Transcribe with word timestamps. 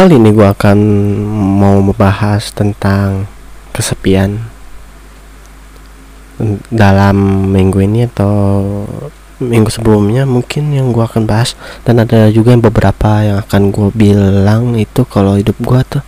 Kali 0.00 0.16
ini 0.16 0.32
gue 0.32 0.48
akan 0.48 0.78
mau 1.60 1.76
membahas 1.76 2.56
tentang 2.56 3.28
kesepian 3.76 4.40
dalam 6.72 7.44
minggu 7.52 7.84
ini 7.84 8.08
atau 8.08 8.32
minggu 9.44 9.68
sebelumnya 9.68 10.24
mungkin 10.24 10.72
yang 10.72 10.96
gue 10.96 11.04
akan 11.04 11.28
bahas. 11.28 11.52
Dan 11.84 12.00
ada 12.00 12.32
juga 12.32 12.56
yang 12.56 12.64
beberapa 12.64 13.20
yang 13.20 13.44
akan 13.44 13.68
gue 13.68 13.92
bilang 13.92 14.72
itu 14.80 15.04
kalau 15.04 15.36
hidup 15.36 15.60
gue 15.60 15.80
tuh 15.84 16.04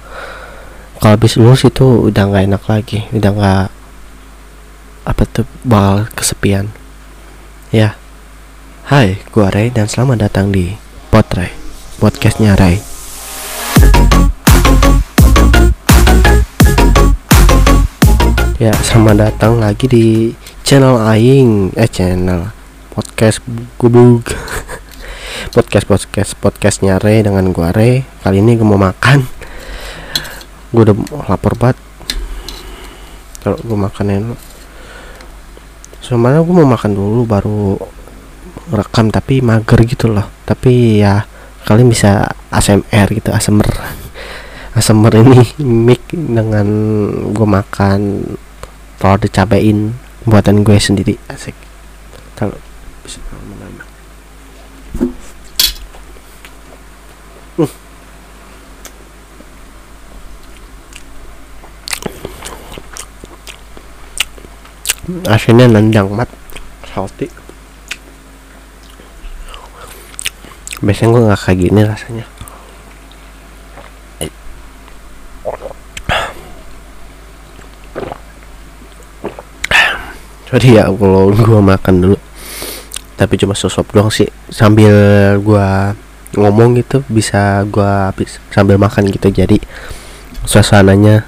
kalau 0.96 1.20
habis 1.20 1.36
lulus 1.36 1.68
itu 1.68 2.08
udah 2.08 2.32
nggak 2.32 2.48
enak 2.48 2.64
lagi 2.64 3.04
udah 3.12 3.28
nggak 3.36 3.66
apa 5.04 5.22
tuh 5.28 5.44
bakal 5.68 6.08
kesepian. 6.16 6.72
Ya. 7.68 8.00
Hai 8.88 9.20
gue 9.20 9.46
Ray 9.52 9.68
dan 9.68 9.84
selamat 9.84 10.32
datang 10.32 10.48
di 10.48 10.80
Potray 11.12 11.52
podcastnya 12.00 12.56
Ray 12.56 12.91
Ya, 18.62 18.70
selamat 18.78 19.16
datang 19.18 19.58
lagi 19.58 19.90
di 19.90 20.06
channel 20.62 20.94
Aing. 21.02 21.74
Eh, 21.74 21.90
channel 21.90 22.54
Podcast 22.94 23.42
Gubug 23.74 24.22
Podcast, 25.58 25.90
podcast, 25.90 26.38
podcastnya 26.38 27.02
Re 27.02 27.26
dengan 27.26 27.50
gua 27.50 27.74
Re. 27.74 28.06
Kali 28.22 28.38
ini 28.38 28.54
gue 28.54 28.62
mau 28.62 28.78
makan. 28.78 29.26
Gue 30.70 30.82
udah 30.86 30.96
lapar 31.26 31.58
banget. 31.58 31.82
Kalau 33.42 33.58
gue 33.58 33.74
makan 33.74 34.38
Sebenarnya 35.98 36.46
gue 36.46 36.54
mau 36.54 36.70
makan 36.70 36.92
dulu 36.94 37.20
baru 37.26 37.74
rekam 38.70 39.10
tapi 39.10 39.42
mager 39.42 39.82
gitu 39.82 40.06
loh. 40.06 40.30
Tapi 40.46 41.02
ya 41.02 41.26
kalian 41.64 41.88
bisa 41.90 42.32
ASMR 42.50 43.06
gitu, 43.12 43.30
ASMR 43.30 43.68
ASMR 44.72 45.12
ini 45.20 45.40
mic 45.60 46.00
dengan 46.08 46.64
gue 47.28 47.44
makan 47.44 48.24
kalau 48.96 49.20
dicabain 49.20 49.92
buatan 50.24 50.64
gue 50.64 50.78
sendiri. 50.80 51.20
Asik. 51.28 51.52
Kalau 52.38 52.56
asinnya 65.28 65.68
nendang 65.68 66.08
mat. 66.16 66.30
Salty 66.88 67.41
biasanya 70.82 71.08
gue 71.14 71.22
nggak 71.30 71.40
kayak 71.46 71.58
gini 71.58 71.80
rasanya. 71.86 72.26
Sorry 80.52 80.76
ya 80.76 80.84
kalau 80.92 81.32
gua 81.32 81.64
makan 81.64 81.94
dulu. 82.04 82.18
Tapi 83.16 83.40
cuma 83.40 83.56
sosok 83.56 83.96
doang 83.96 84.12
sih. 84.12 84.28
Sambil 84.52 84.92
gua 85.40 85.96
ngomong 86.36 86.76
gitu 86.76 87.00
bisa 87.08 87.64
gua 87.72 88.12
habis 88.12 88.36
sambil 88.52 88.76
makan 88.76 89.08
gitu. 89.08 89.32
Jadi 89.32 89.56
suasananya 90.44 91.24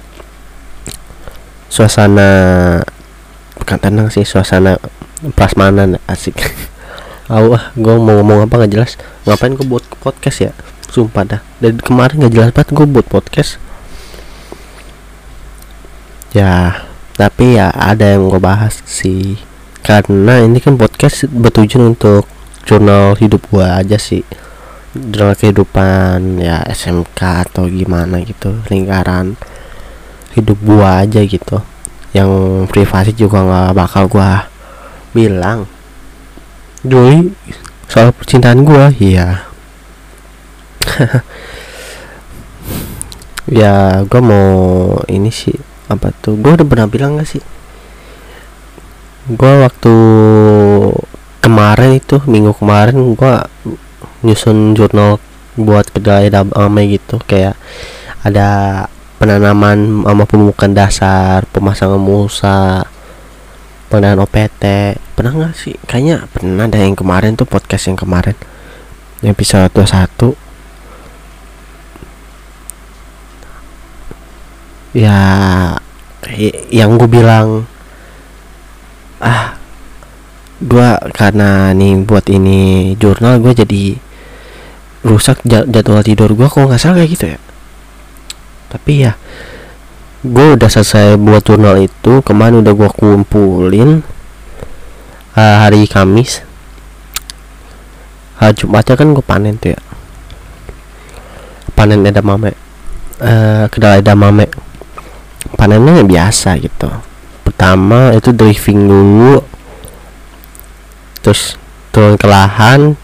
suasana 1.73 2.29
bukan 3.57 3.77
tenang 3.81 4.07
sih 4.13 4.21
suasana 4.21 4.77
prasmanan 5.33 5.97
asik 6.05 6.37
awah 7.31 7.73
gua 7.77 7.95
mau 8.01 8.21
ngomong 8.21 8.49
apa 8.49 8.63
nggak 8.63 8.71
jelas? 8.71 8.91
Ngapain 9.23 9.53
gua 9.57 9.77
buat 9.77 9.85
podcast 10.01 10.37
ya? 10.39 10.51
Sumpah 10.89 11.23
dah. 11.25 11.41
Dari 11.61 11.77
kemarin 11.81 12.21
nggak 12.23 12.33
jelas 12.33 12.49
banget 12.53 12.69
gua 12.73 12.87
buat 12.87 13.07
podcast. 13.07 13.57
Ya 16.35 16.83
tapi 17.15 17.55
ya 17.55 17.71
ada 17.71 18.11
yang 18.11 18.27
gue 18.27 18.43
bahas 18.43 18.83
sih. 18.83 19.39
Karena 19.79 20.43
ini 20.43 20.59
kan 20.59 20.75
podcast 20.75 21.31
bertujuan 21.31 21.95
untuk 21.95 22.27
jurnal 22.67 23.15
hidup 23.15 23.47
gue 23.47 23.63
aja 23.63 23.95
sih. 23.95 24.27
Jurnal 24.91 25.39
kehidupan 25.39 26.43
ya 26.43 26.59
SMK 26.67 27.47
atau 27.47 27.71
gimana 27.71 28.19
gitu. 28.19 28.59
Lingkaran 28.67 29.39
hidup 30.35 30.59
gue 30.59 30.83
aja 30.83 31.23
gitu. 31.23 31.63
Yang 32.11 32.31
privasi 32.67 33.15
juga 33.15 33.39
nggak 33.39 33.71
bakal 33.71 34.11
gue 34.11 34.31
bilang 35.15 35.71
Doi 36.85 37.33
soal 37.89 38.13
percintaan 38.13 38.61
gue 38.61 38.85
iya. 39.01 39.49
Ya 43.49 44.01
gue 44.05 44.21
mau 44.21 45.01
ini 45.09 45.33
sih 45.33 45.53
apa 45.89 46.13
tuh? 46.13 46.37
Gue 46.37 46.57
udah 46.57 46.65
pernah 46.65 46.85
bilang 46.89 47.17
gak 47.17 47.29
sih? 47.29 47.41
Gue 49.29 49.65
waktu 49.65 49.93
kemarin 51.41 51.97
itu 51.97 52.21
minggu 52.25 52.53
kemarin 52.57 53.17
gue 53.17 53.33
nyusun 54.25 54.77
jurnal 54.77 55.17
buat 55.57 55.89
kedai 55.89 56.29
damai 56.29 56.97
gitu. 56.97 57.21
Kayak 57.25 57.57
ada 58.25 58.85
penanaman 59.17 60.05
sama 60.05 60.23
pemukaan 60.29 60.73
dasar 60.77 61.45
pemasangan 61.49 62.01
musa 62.01 62.85
penanaman 63.95 64.27
OPT 64.27 64.63
pernah 65.15 65.31
nggak 65.31 65.55
sih? 65.55 65.75
Kayaknya 65.87 66.27
pernah 66.27 66.67
ada 66.67 66.83
yang 66.83 66.99
kemarin 66.99 67.39
tuh 67.39 67.47
podcast 67.47 67.87
yang 67.87 67.95
kemarin. 67.95 68.35
Yang 69.23 69.39
episode 69.39 69.71
21 69.71 70.35
ya 74.95 75.19
yang 76.71 76.95
gue 76.95 77.09
bilang 77.11 77.67
ah 79.19 79.59
gue 80.63 80.89
karena 81.11 81.75
nih 81.75 81.99
buat 82.07 82.23
ini 82.31 82.95
jurnal 82.95 83.43
gue 83.43 83.51
jadi 83.51 83.83
rusak 85.03 85.43
jadwal 85.43 85.99
tidur 85.99 86.31
gue 86.31 86.47
kok 86.47 86.63
nggak 86.63 86.79
salah 86.79 87.03
kayak 87.03 87.11
gitu 87.11 87.25
ya? 87.35 87.39
Tapi 88.71 88.93
ya 89.03 89.13
gue 90.25 90.47
udah 90.57 90.69
selesai 90.69 91.21
buat 91.21 91.45
jurnal 91.45 91.77
itu 91.85 92.25
kemarin 92.25 92.65
udah 92.65 92.73
gue 92.73 92.89
kumpulin 92.89 94.01
uh, 95.37 95.55
hari 95.61 95.85
Kamis. 95.85 96.41
Hari 98.41 98.53
Jumatnya 98.57 98.97
kan 98.97 99.13
gue 99.13 99.23
panen 99.23 99.55
tuh 99.61 99.77
ya. 99.77 99.81
Panen 101.77 102.01
edamame 102.03 102.57
uh, 103.21 103.67
kedelai 103.69 104.01
edamame 104.01 104.49
panennya 105.55 106.03
biasa 106.03 106.57
gitu. 106.59 106.89
Pertama 107.45 108.11
itu 108.17 108.33
driving 108.33 108.79
dulu. 108.89 109.35
Terus 111.21 111.55
turun 111.93 112.19
ke 112.19 112.27
lahan. 112.27 112.97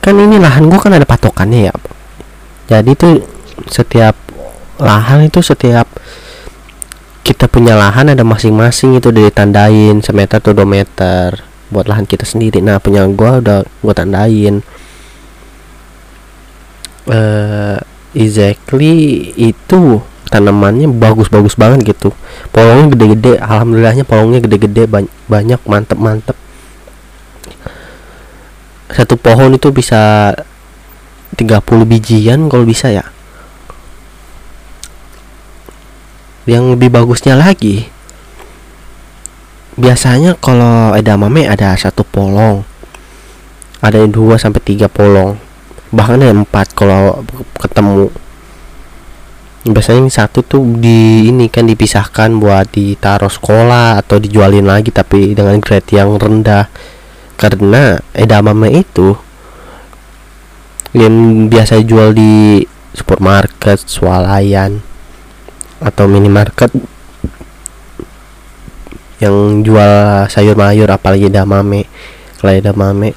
Kan 0.00 0.14
ini 0.22 0.38
lahan 0.38 0.70
gua 0.70 0.78
kan 0.78 0.94
ada 0.94 1.02
patokannya 1.02 1.70
ya. 1.70 1.74
Jadi 2.70 2.90
tuh 2.94 3.14
setiap 3.66 4.14
lahan 4.76 5.24
itu 5.24 5.40
setiap 5.40 5.88
kita 7.26 7.50
punya 7.50 7.74
lahan 7.74 8.14
ada 8.14 8.22
masing-masing 8.22 9.02
itu 9.02 9.10
udah 9.10 9.26
ditandain 9.26 9.98
semeter 9.98 10.38
atau 10.38 10.54
dua 10.54 10.68
meter 10.68 11.42
buat 11.74 11.90
lahan 11.90 12.06
kita 12.06 12.22
sendiri. 12.22 12.62
Nah 12.62 12.78
punya 12.78 13.02
gua 13.10 13.42
udah 13.42 13.66
gua 13.82 13.94
tandain. 13.96 14.62
Uh, 17.06 17.78
exactly 18.14 19.30
itu 19.34 20.02
tanamannya 20.30 20.86
bagus-bagus 20.86 21.58
banget 21.58 21.96
gitu. 21.96 22.14
Polongnya 22.54 22.94
gede-gede 22.94 23.32
alhamdulillahnya 23.42 24.04
polongnya 24.06 24.40
gede-gede 24.46 24.86
banyak 25.26 25.60
mantep-mantep. 25.66 26.38
Satu 28.86 29.18
pohon 29.18 29.50
itu 29.50 29.74
bisa 29.74 30.30
30 31.34 31.58
bijian 31.90 32.46
kalau 32.46 32.62
bisa 32.62 32.86
ya 32.94 33.15
yang 36.46 36.78
lebih 36.78 36.94
bagusnya 36.94 37.34
lagi. 37.34 37.90
Biasanya 39.76 40.38
kalau 40.38 40.94
edamame 40.94 41.44
ada 41.44 41.74
satu 41.74 42.06
polong. 42.06 42.62
Ada 43.82 44.06
dua 44.06 44.38
sampai 44.38 44.62
tiga 44.62 44.86
polong. 44.86 45.36
Bahkan 45.90 46.22
ada 46.22 46.32
empat 46.32 46.72
kalau 46.72 47.20
ketemu. 47.58 48.08
Biasanya 49.66 50.06
yang 50.06 50.14
satu 50.14 50.46
tuh 50.46 50.62
di 50.78 51.28
ini 51.28 51.50
kan 51.50 51.66
dipisahkan 51.66 52.38
buat 52.38 52.70
ditaruh 52.70 53.28
sekolah 53.28 53.98
atau 53.98 54.22
dijualin 54.22 54.64
lagi 54.64 54.94
tapi 54.94 55.34
dengan 55.34 55.58
grade 55.58 55.98
yang 55.98 56.14
rendah. 56.14 56.70
Karena 57.36 57.98
edamame 58.14 58.80
itu 58.80 59.18
yang 60.96 61.50
biasa 61.52 61.82
jual 61.84 62.16
di 62.16 62.64
supermarket, 62.96 63.82
swalayan 63.84 64.80
atau 65.80 66.04
minimarket 66.08 66.72
yang 69.16 69.64
jual 69.64 69.92
sayur 70.28 70.56
mayur 70.56 70.92
apalagi 70.92 71.32
edamame 71.32 71.88
kalau 72.36 72.52
edamame 72.52 73.16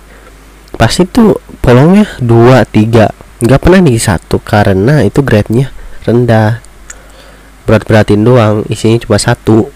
pasti 0.80 1.04
tuh 1.04 1.36
polongnya 1.60 2.08
dua 2.24 2.64
tiga. 2.64 3.12
Nggak 3.44 3.60
pernah 3.60 3.80
di 3.84 4.00
satu 4.00 4.40
karena 4.40 5.04
itu 5.04 5.20
grade-nya 5.20 5.72
rendah. 6.08 6.64
Berat-beratin 7.68 8.24
doang 8.24 8.64
isinya 8.72 8.98
cuma 9.04 9.20
satu. 9.20 9.68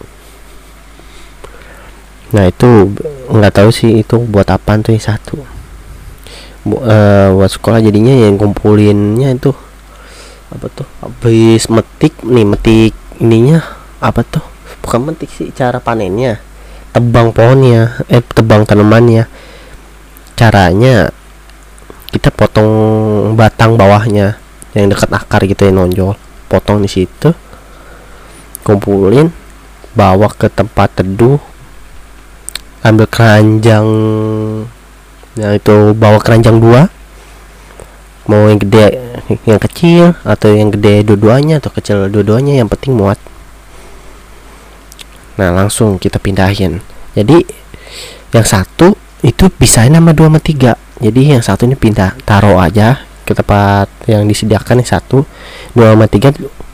Nah 2.34 2.50
itu 2.50 2.96
nggak 3.30 3.54
tahu 3.54 3.70
sih 3.70 4.02
itu 4.02 4.18
buat 4.24 4.48
apa 4.48 4.80
tuh 4.80 4.96
yang 4.96 5.04
satu. 5.04 5.38
Bu, 6.64 6.80
uh, 6.80 7.36
buat 7.36 7.52
sekolah 7.52 7.84
jadinya 7.84 8.16
yang 8.16 8.40
kumpulinnya 8.40 9.36
itu 9.36 9.52
apa 10.54 10.68
tuh? 10.70 10.88
Habis 11.02 11.66
metik 11.74 12.14
nih 12.22 12.46
metik 12.46 12.94
ininya 13.18 13.66
apa 13.98 14.22
tuh? 14.22 14.46
Bukan 14.86 15.10
metik 15.10 15.34
sih 15.34 15.50
cara 15.50 15.82
panennya. 15.82 16.38
Tebang 16.94 17.34
pohonnya 17.34 17.98
eh 18.06 18.22
tebang 18.22 18.70
tanamannya. 18.70 19.26
Caranya 20.38 21.10
kita 22.14 22.30
potong 22.30 22.70
batang 23.34 23.74
bawahnya 23.74 24.38
yang 24.78 24.94
dekat 24.94 25.10
akar 25.10 25.42
gitu 25.50 25.66
yang 25.66 25.82
nonjol. 25.82 26.14
Potong 26.46 26.86
di 26.86 26.90
situ 26.90 27.34
kumpulin 28.64 29.28
bawa 29.92 30.32
ke 30.32 30.48
tempat 30.48 31.04
teduh 31.04 31.38
ambil 32.84 33.08
keranjang 33.08 33.88
yang 35.34 35.54
itu 35.56 35.92
bawa 35.98 36.18
keranjang 36.24 36.58
dua 36.62 36.88
mau 38.30 38.48
yang 38.48 38.60
gede 38.60 39.00
yang 39.44 39.60
kecil 39.60 40.16
atau 40.24 40.52
yang 40.56 40.72
gede 40.72 41.04
dua-duanya 41.04 41.60
atau 41.60 41.72
kecil 41.72 42.08
dua-duanya 42.08 42.60
yang 42.60 42.72
penting 42.72 42.96
muat. 42.96 43.20
Nah 45.36 45.50
langsung 45.52 46.00
kita 46.00 46.22
pindahin. 46.22 46.80
Jadi 47.18 47.44
yang 48.34 48.46
satu 48.46 48.96
itu 49.24 49.50
bisa 49.56 49.86
nama 49.88 50.16
dua 50.16 50.32
sama 50.32 50.40
tiga. 50.40 50.74
Jadi 51.04 51.36
yang 51.36 51.44
satu 51.44 51.68
ini 51.68 51.76
pindah 51.76 52.16
taruh 52.24 52.60
aja 52.60 53.04
ke 53.24 53.36
tempat 53.36 53.92
yang 54.08 54.24
disediakan 54.28 54.84
yang 54.84 54.90
satu. 54.90 55.28
Dua 55.76 55.94
sama 55.94 56.08
tiga 56.08 56.32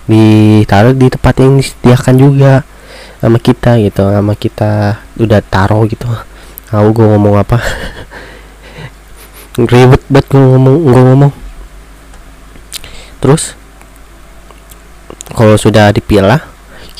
ditaruh 0.10 0.98
di 0.98 1.08
tempat 1.10 1.34
yang 1.42 1.62
disediakan 1.62 2.16
juga 2.18 2.54
sama 3.20 3.38
kita 3.38 3.78
gitu 3.84 4.04
sama 4.10 4.34
kita 4.34 4.72
udah 5.18 5.40
taruh 5.44 5.84
gitu. 5.90 6.08
Tahu 6.70 6.88
gue 6.94 7.08
ngomong 7.10 7.42
apa 7.42 7.58
ribet 9.58 10.04
banget 10.12 10.28
ngomong 10.36 10.76
gue 10.86 11.02
ngomong. 11.02 11.34
Terus 13.24 13.58
kalau 15.34 15.58
sudah 15.58 15.90
dipilah 15.90 16.44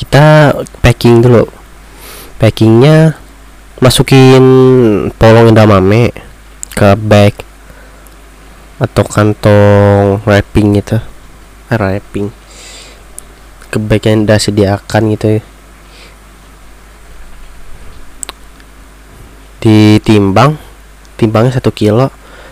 kita 0.00 0.56
packing 0.82 1.22
dulu. 1.22 1.46
Packingnya 2.40 3.20
masukin 3.84 4.44
polong 5.20 5.52
edamame 5.52 6.10
ke 6.72 6.96
bag 6.96 7.36
atau 8.80 9.04
kantong 9.04 10.24
wrapping 10.24 10.80
gitu 10.80 10.98
wrapping. 11.68 12.32
Ke 13.68 13.76
bag 13.78 14.02
yang 14.08 14.24
udah 14.24 14.40
sediakan 14.40 15.02
gitu 15.14 15.28
ya. 15.38 15.42
ditimbang 19.60 20.56
timbangnya 21.20 21.60
satu 21.60 21.68
kilo 21.68 22.08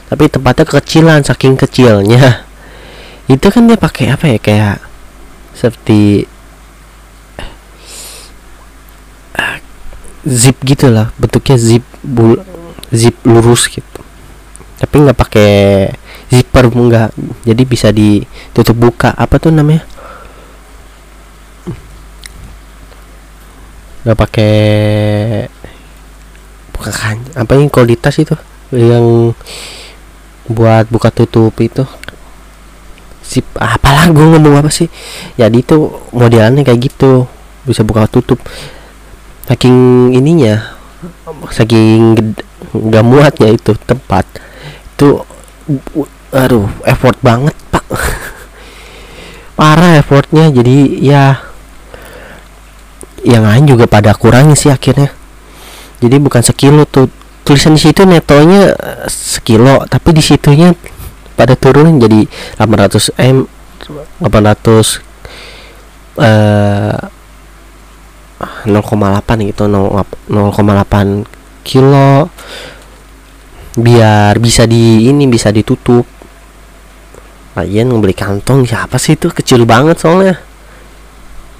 tapi 0.09 0.33
tempatnya 0.33 0.65
kekecilan 0.65 1.21
saking 1.21 1.55
kecilnya. 1.61 2.49
Itu 3.29 3.53
kan 3.53 3.69
dia 3.69 3.77
pakai 3.77 4.09
apa 4.09 4.25
ya 4.33 4.39
kayak 4.41 4.77
seperti 5.53 6.25
zip 10.25 10.57
gitu 10.65 10.89
lah. 10.89 11.13
Bentuknya 11.21 11.61
zip 11.61 11.85
bul 12.01 12.41
zip 12.89 13.21
lurus 13.29 13.69
gitu. 13.69 14.01
Tapi 14.81 14.95
nggak 15.05 15.19
pakai 15.19 15.53
zipper 16.33 16.73
enggak 16.73 17.13
jadi 17.45 17.63
bisa 17.69 17.93
ditutup 17.93 18.77
buka. 18.81 19.13
Apa 19.13 19.37
tuh 19.37 19.53
namanya? 19.53 19.85
Nggak 24.09 24.19
pakai 24.25 24.57
buka 26.73 26.91
kan 26.95 27.19
apa 27.37 27.61
yang 27.61 27.69
kalau 27.69 27.85
di 27.85 27.97
tas 28.01 28.17
itu? 28.17 28.33
Yang 28.73 29.37
buat 30.49 30.89
buka 30.89 31.13
tutup 31.13 31.53
itu. 31.61 31.85
Zip 33.23 33.45
apalah 33.61 34.09
gue 34.09 34.25
ngomong 34.25 34.65
apa 34.65 34.73
sih? 34.73 34.89
Jadi 35.37 35.61
itu 35.61 35.93
modelnya 36.17 36.65
kayak 36.65 36.81
gitu 36.89 37.29
bisa 37.69 37.85
buka 37.85 38.09
tutup. 38.09 38.41
Saking 39.45 40.11
ininya 40.17 40.77
saking 41.53 42.17
nggak 42.75 43.05
muatnya 43.07 43.55
itu 43.55 43.73
tempat 43.87 44.27
itu 44.99 45.23
aduh 46.35 46.67
effort 46.89 47.17
banget 47.21 47.55
pak. 47.71 47.85
Parah 49.59 49.99
effortnya 50.01 50.51
jadi 50.51 50.77
ya 50.99 51.25
yang 53.27 53.45
lain 53.45 53.65
juga 53.67 53.85
pada 53.91 54.15
kurangnya 54.15 54.57
sih 54.57 54.73
akhirnya. 54.73 55.13
Jadi 55.99 56.17
bukan 56.23 56.43
sekilo 56.47 56.87
tuh 56.87 57.11
tulisan 57.49 57.73
di 57.73 57.81
situ 57.81 58.05
netonya 58.05 58.77
sekilo 59.09 59.89
tapi 59.89 60.13
di 60.13 60.21
situnya 60.21 60.77
pada 61.33 61.57
turun 61.57 61.97
jadi 61.97 62.29
800 62.61 63.17
m 63.17 63.49
800 64.21 65.01
eh 66.21 67.01
0,8 68.39 69.49
gitu 69.51 69.65
0,8 69.67 70.29
kilo 71.67 72.31
biar 73.79 74.35
bisa 74.43 74.67
di 74.67 75.07
ini 75.07 75.27
bisa 75.31 75.55
ditutup. 75.55 76.07
Lagian 77.55 77.91
beli 77.99 78.15
kantong 78.15 78.67
siapa 78.67 78.99
sih 78.99 79.19
itu? 79.19 79.31
Kecil 79.31 79.67
banget 79.67 79.99
soalnya. 79.99 80.39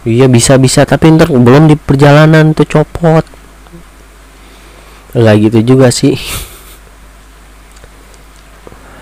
Iya 0.07 0.31
bisa 0.31 0.55
bisa 0.59 0.87
tapi 0.87 1.11
ntar 1.11 1.31
belum 1.31 1.67
di 1.67 1.75
perjalanan 1.75 2.55
tuh 2.55 2.67
copot 2.71 3.27
nggak 5.17 5.37
gitu 5.49 5.59
juga 5.75 5.89
sih. 5.89 6.21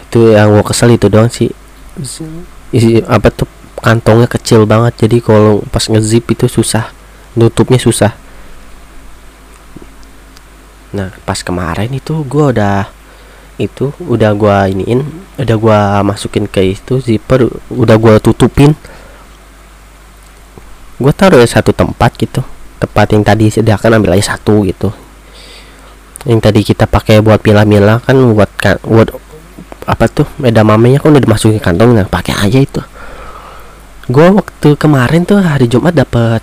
Itu 0.06 0.31
yang 0.31 0.55
gua 0.55 0.62
kesel 0.62 0.94
itu 0.94 1.11
doang 1.11 1.26
sih. 1.26 1.50
Isi 2.70 3.03
apa 3.03 3.35
tuh 3.35 3.50
kantongnya 3.82 4.31
kecil 4.31 4.62
banget. 4.69 5.06
Jadi 5.06 5.19
kalau 5.19 5.67
pas 5.75 5.82
ngezip 5.82 6.31
itu 6.31 6.47
susah. 6.47 6.94
Nutupnya 7.35 7.82
susah. 7.82 8.14
Nah 10.94 11.11
pas 11.26 11.43
kemarin 11.43 11.91
itu 11.91 12.14
gua 12.31 12.55
udah 12.55 12.81
itu 13.56 13.88
udah 14.05 14.31
gua 14.37 14.69
iniin 14.69 15.00
udah 15.41 15.56
gua 15.56 15.79
masukin 16.05 16.44
ke 16.44 16.76
itu 16.76 17.03
zipper 17.03 17.50
udah 17.73 17.97
gua 17.99 18.23
tutupin. 18.23 18.79
Gua 20.96 21.13
taruh 21.13 21.43
ya 21.43 21.48
satu 21.51 21.75
tempat 21.75 22.15
gitu. 22.15 22.41
Tempat 22.77 23.10
yang 23.10 23.25
tadi 23.27 23.51
sediakan 23.51 24.01
ambil 24.01 24.15
aja 24.15 24.36
satu 24.36 24.63
gitu 24.63 24.93
yang 26.27 26.43
tadi 26.43 26.67
kita 26.67 26.91
pakai 26.91 27.23
buat 27.23 27.39
pilah-pilah 27.39 28.03
kan 28.03 28.19
buat 28.35 28.51
kan 28.59 28.83
buat 28.83 29.15
apa 29.87 30.11
tuh 30.11 30.27
mamenya 30.43 30.99
kan 30.99 31.15
udah 31.15 31.23
dimasukin 31.23 31.63
kantong 31.63 31.95
nah 31.95 32.03
pakai 32.03 32.35
aja 32.35 32.59
itu. 32.59 32.83
Gua 34.11 34.35
waktu 34.35 34.75
kemarin 34.75 35.23
tuh 35.23 35.39
hari 35.39 35.71
Jumat 35.71 35.95
dapat 35.95 36.43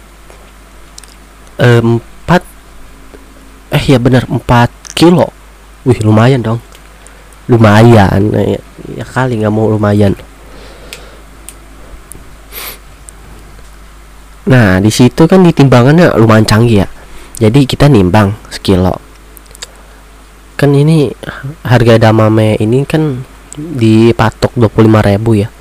empat 1.60 2.42
eh 3.76 3.84
ya 3.84 4.00
benar 4.00 4.24
empat 4.32 4.72
kilo. 4.96 5.28
Wih 5.84 6.00
lumayan 6.00 6.40
dong. 6.40 6.64
Lumayan 7.52 8.32
ya, 8.32 8.60
ya 8.96 9.04
kali 9.04 9.44
nggak 9.44 9.52
mau 9.52 9.68
lumayan. 9.68 10.16
Nah 14.48 14.80
di 14.80 14.92
situ 14.92 15.28
kan 15.28 15.44
ditimbangannya 15.44 16.16
lumayan 16.16 16.48
canggih 16.48 16.88
ya. 16.88 16.90
Jadi 17.44 17.68
kita 17.68 17.92
nimbang 17.92 18.32
sekilo 18.48 19.13
kan 20.64 20.72
ini 20.72 21.12
harga 21.68 22.00
damame 22.00 22.56
ini 22.56 22.88
kan 22.88 23.20
dipatok 23.60 24.56
25.000 24.56 25.44
ya. 25.44 25.52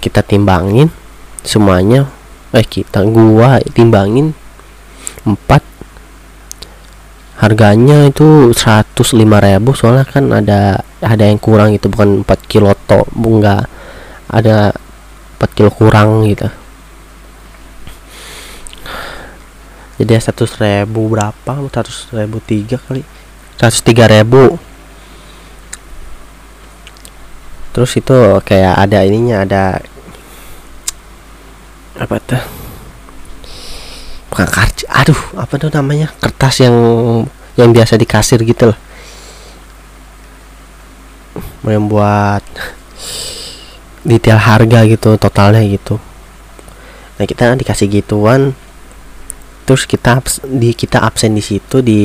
Kita 0.00 0.24
timbangin 0.24 0.88
semuanya. 1.44 2.08
Eh 2.56 2.64
kita 2.64 3.04
gua 3.04 3.60
timbangin 3.76 4.32
4 5.28 5.36
harganya 7.44 8.08
itu 8.08 8.56
105.000 8.56 9.04
soalnya 9.76 10.04
kan 10.08 10.24
ada 10.32 10.80
ada 11.00 11.24
yang 11.24 11.40
kurang 11.40 11.72
itu 11.76 11.88
bukan 11.88 12.24
4 12.24 12.50
kilo 12.50 12.72
to 12.84 13.00
enggak 13.16 13.64
ada 14.28 14.76
4 15.40 15.56
kilo 15.56 15.72
kurang 15.72 16.28
gitu 16.28 16.52
jadi 20.00 20.16
100 20.16 20.64
ribu 20.64 21.12
berapa? 21.12 21.52
100 21.60 22.16
ribu 22.16 22.40
3 22.40 22.80
kali. 22.80 23.04
103 23.60 24.08
ribu. 24.08 24.56
Terus 27.76 27.92
itu 28.00 28.16
kayak 28.40 28.80
ada 28.80 29.04
ininya 29.04 29.44
ada 29.44 29.64
apa 32.00 32.16
tuh? 32.16 32.40
Bukan 34.32 34.48
aduh 34.88 35.20
apa 35.36 35.54
tuh 35.60 35.68
namanya? 35.68 36.08
Kertas 36.16 36.64
yang 36.64 36.76
yang 37.60 37.68
biasa 37.68 38.00
di 38.00 38.08
kasir 38.08 38.40
gitu 38.40 38.72
loh. 38.72 38.78
Yang 41.68 41.84
buat 41.92 42.44
detail 44.00 44.40
harga 44.40 44.80
gitu 44.88 45.20
totalnya 45.20 45.60
gitu. 45.68 46.00
Nah 47.20 47.28
kita 47.28 47.52
dikasih 47.52 48.00
gituan 48.00 48.56
terus 49.70 49.86
kita 49.86 50.18
di 50.50 50.74
kita 50.74 50.98
absen 50.98 51.30
di 51.30 51.38
situ 51.38 51.78
di 51.78 52.02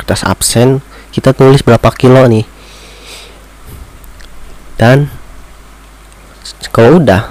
kertas 0.00 0.24
absen 0.24 0.80
kita 1.12 1.36
tulis 1.36 1.60
berapa 1.60 1.84
kilo 1.92 2.24
nih. 2.24 2.48
Dan 4.80 5.12
kalau 6.72 6.96
udah 6.96 7.28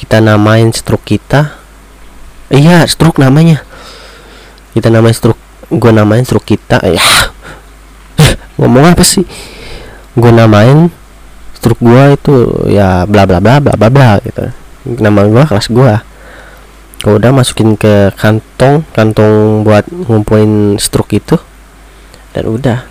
kita 0.00 0.24
namain 0.24 0.72
struk 0.72 1.04
kita 1.04 1.52
iya 2.48 2.80
struk 2.88 3.20
namanya. 3.20 3.60
Kita 4.72 4.88
namain 4.88 5.12
struk 5.12 5.36
gue 5.68 5.92
namain 5.92 6.24
struk 6.24 6.48
kita 6.48 6.80
ya 6.88 7.04
ngomong 8.56 8.96
apa 8.96 9.04
sih? 9.04 9.28
Gue 10.16 10.32
namain 10.32 10.88
struk 11.60 11.76
gue 11.76 12.16
itu 12.16 12.36
ya 12.72 13.04
bla 13.04 13.28
bla 13.28 13.36
bla 13.36 13.60
bla 13.60 13.76
bla 13.76 13.88
bla 13.92 14.16
gitu. 14.24 14.48
Nama 14.96 15.28
gue 15.28 15.44
kelas 15.44 15.68
gue 15.68 16.09
kalau 17.00 17.16
udah 17.16 17.32
masukin 17.32 17.80
ke 17.80 18.12
kantong 18.12 18.84
kantong 18.92 19.64
buat 19.64 19.88
ngumpulin 19.88 20.76
struk 20.76 21.16
itu. 21.16 21.40
Dan 22.36 22.44
udah. 22.44 22.84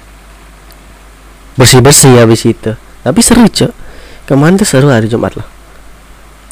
Bersih 1.54 1.86
bersih 1.86 2.18
habis 2.18 2.42
itu. 2.42 2.74
Tapi 3.06 3.20
seru 3.22 3.46
cok. 3.46 3.72
Ke 4.26 4.34
mana 4.34 4.58
tuh 4.58 4.66
seru 4.66 4.90
hari 4.90 5.06
Jumat 5.06 5.38
loh. 5.38 5.46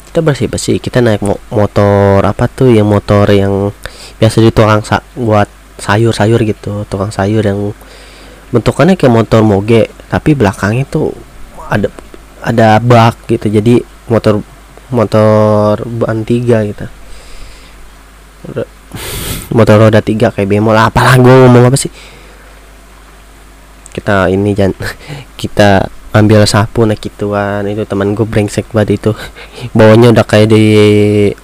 Kita 0.06 0.22
bersih 0.22 0.46
bersih 0.46 0.78
kita 0.78 1.02
naik 1.02 1.20
mo 1.20 1.36
motor 1.50 2.22
apa 2.24 2.46
tuh 2.48 2.70
yang 2.70 2.88
motor 2.88 3.28
yang 3.28 3.74
biasa 4.22 4.40
di 4.40 4.54
tukang 4.54 4.80
sa 4.86 5.02
buat 5.18 5.50
sayur 5.82 6.14
sayur 6.14 6.38
gitu. 6.46 6.86
Tukang 6.86 7.10
sayur 7.10 7.42
yang 7.42 7.74
bentukannya 8.54 8.94
kayak 8.94 9.12
motor 9.12 9.42
moge 9.42 9.90
tapi 10.06 10.38
belakangnya 10.38 10.86
tuh 10.86 11.10
ada 11.66 11.90
ada 12.38 12.78
bak 12.78 13.18
gitu. 13.26 13.50
Jadi 13.50 13.82
motor 14.06 14.46
motor 14.94 15.82
ban 15.84 16.22
tiga 16.22 16.62
gitu 16.62 16.86
motor 19.52 19.88
roda 19.88 20.00
tiga 20.04 20.28
kayak 20.32 20.48
bemol 20.48 20.76
apalah 20.76 21.16
gue 21.16 21.34
ngomong 21.46 21.68
apa 21.68 21.76
sih? 21.78 21.92
Kita 23.92 24.28
ini 24.30 24.52
jangan 24.54 24.76
kita 25.40 25.88
ambil 26.12 26.44
sapu 26.44 26.84
naik 26.84 27.02
gituan. 27.02 27.64
Itu 27.68 27.84
teman 27.88 28.12
gue 28.12 28.24
brengsek 28.24 28.70
banget 28.72 29.00
itu. 29.00 29.10
Bawahnya 29.76 30.12
udah 30.12 30.24
kayak 30.24 30.52
di 30.52 30.64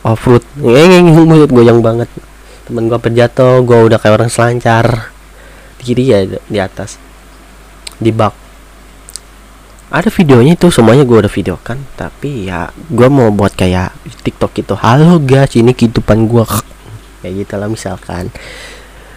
off 0.04 0.24
road 0.28 0.44
ngeng 0.60 1.26
mulut 1.26 1.50
goyang 1.50 1.80
banget. 1.80 2.08
Teman 2.68 2.88
gue 2.88 2.98
terjatuh 3.00 3.64
gue 3.64 3.78
udah 3.92 3.98
kayak 4.00 4.14
orang 4.20 4.30
selancar. 4.30 5.12
Di 5.80 5.82
kiri 5.82 6.04
ya 6.12 6.18
di 6.24 6.58
atas. 6.60 6.96
Di 7.98 8.12
bak. 8.12 8.44
Ada 9.94 10.10
videonya 10.10 10.58
itu 10.58 10.74
semuanya 10.74 11.06
gue 11.06 11.22
udah 11.22 11.30
video 11.30 11.54
kan 11.62 11.78
tapi 11.94 12.50
ya 12.50 12.66
gue 12.74 13.06
mau 13.06 13.30
buat 13.30 13.54
kayak 13.54 13.94
tiktok 14.26 14.66
itu 14.66 14.74
halo 14.74 15.22
guys 15.22 15.54
ini 15.54 15.70
kehidupan 15.70 16.26
gue 16.26 16.42
kayak 17.24 17.48
gitu 17.48 17.56
lah 17.56 17.72
misalkan. 17.72 18.28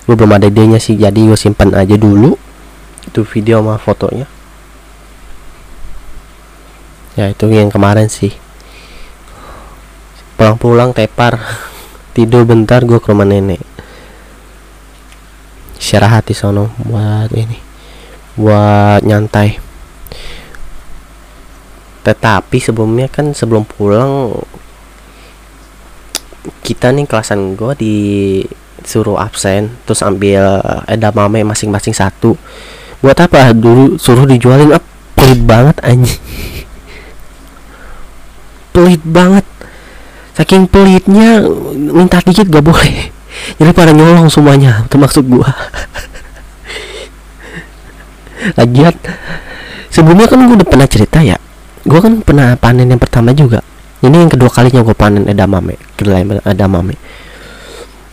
Gue 0.08 0.16
belum 0.16 0.40
ada 0.40 0.48
idenya 0.48 0.80
sih 0.80 0.96
jadi 0.96 1.20
gue 1.20 1.36
simpan 1.36 1.76
aja 1.76 2.00
dulu 2.00 2.40
itu 3.04 3.28
video 3.28 3.60
sama 3.60 3.76
fotonya. 3.76 4.24
Ya 7.20 7.28
itu 7.28 7.52
yang 7.52 7.68
kemarin 7.68 8.08
sih. 8.08 8.32
Pulang-pulang 10.40 10.96
tepar 10.96 11.36
tidur 12.16 12.48
bentar 12.48 12.88
gue 12.88 13.04
ke 13.04 13.12
rumah 13.12 13.28
nenek. 13.28 13.60
Istirahat 15.76 16.32
di 16.32 16.34
sono 16.34 16.72
buat 16.88 17.36
ini 17.36 17.68
buat 18.38 19.02
nyantai. 19.02 19.58
Tetapi 22.06 22.58
sebelumnya 22.62 23.12
kan 23.12 23.34
sebelum 23.34 23.68
pulang 23.68 24.32
kita 26.62 26.92
nih 26.92 27.08
kelasan 27.08 27.56
gue 27.56 27.74
disuruh 27.78 29.20
absen 29.20 29.72
terus 29.88 30.04
ambil 30.04 30.62
edamame 30.88 31.44
masing-masing 31.44 31.96
satu. 31.96 32.36
Buat 33.00 33.30
apa? 33.30 33.54
Dulu 33.54 34.02
suruh 34.02 34.26
dijualin. 34.26 34.74
Apa 34.74 34.98
pelit 35.18 35.42
banget 35.44 35.76
anjing. 35.82 36.22
Pelit 38.74 39.02
banget. 39.02 39.46
Saking 40.38 40.70
pelitnya 40.70 41.42
minta 41.74 42.22
dikit 42.22 42.46
gak 42.46 42.62
boleh. 42.62 43.10
Jadi 43.58 43.72
pada 43.74 43.90
nyolong 43.90 44.30
semuanya 44.30 44.86
termasuk 44.88 45.26
gua. 45.26 45.48
Lagian 48.58 48.94
sebelumnya 49.90 50.30
kan 50.30 50.46
gua 50.46 50.62
udah 50.62 50.70
pernah 50.70 50.86
cerita 50.86 51.26
ya. 51.26 51.42
Gua 51.84 52.00
kan 52.00 52.22
pernah 52.22 52.54
panen 52.56 52.88
yang 52.88 53.02
pertama 53.02 53.34
juga 53.34 53.66
ini 54.08 54.24
yang 54.26 54.32
kedua 54.32 54.50
kalinya 54.50 54.82
gue 54.82 54.96
panen 54.96 55.28
edamame 55.28 55.76
kedua 56.00 56.24
edamame. 56.48 56.96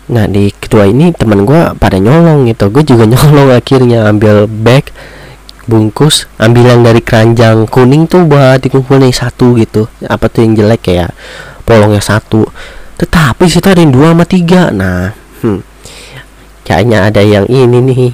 Nah 0.04 0.28
di 0.28 0.52
kedua 0.52 0.84
ini 0.84 1.16
teman 1.16 1.48
gue 1.48 1.72
pada 1.80 1.96
nyolong 1.96 2.44
gitu. 2.50 2.68
Gue 2.68 2.84
juga 2.84 3.08
nyolong 3.12 3.56
akhirnya 3.56 4.08
ambil 4.10 4.44
bag 4.44 4.92
bungkus 5.64 6.28
ambil 6.36 6.76
yang 6.76 6.84
dari 6.84 7.00
keranjang 7.00 7.64
kuning 7.64 8.04
tuh 8.04 8.28
buat 8.28 8.60
dikumpulin 8.60 9.14
satu 9.14 9.56
gitu. 9.56 9.88
Apa 10.04 10.28
tuh 10.28 10.44
yang 10.44 10.52
jelek 10.60 10.92
kayak 10.92 11.10
polongnya 11.64 12.04
satu. 12.04 12.44
Tetapi 13.00 13.48
situ 13.48 13.64
ada 13.64 13.80
yang 13.80 13.94
dua 13.94 14.12
sama 14.12 14.24
tiga. 14.28 14.68
Nah 14.68 15.16
hmm, 15.40 15.60
kayaknya 16.68 17.08
ada 17.08 17.24
yang 17.24 17.48
ini 17.48 17.78
nih. 17.80 18.12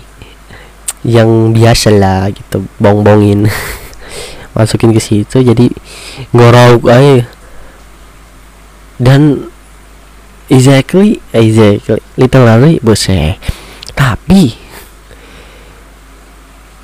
Yang 1.00 1.30
biasa 1.56 1.88
lah 1.96 2.28
gitu 2.28 2.68
bong-bongin. 2.78 3.48
Masukin 4.54 4.92
ke 4.92 5.00
situ 5.00 5.40
jadi 5.40 5.66
ngorok 6.34 6.90
aja 6.90 7.39
dan 9.00 9.48
exactly 10.52 11.24
exactly 11.32 12.04
literally 12.20 12.76
bose. 12.84 13.40
Tapi 13.96 14.54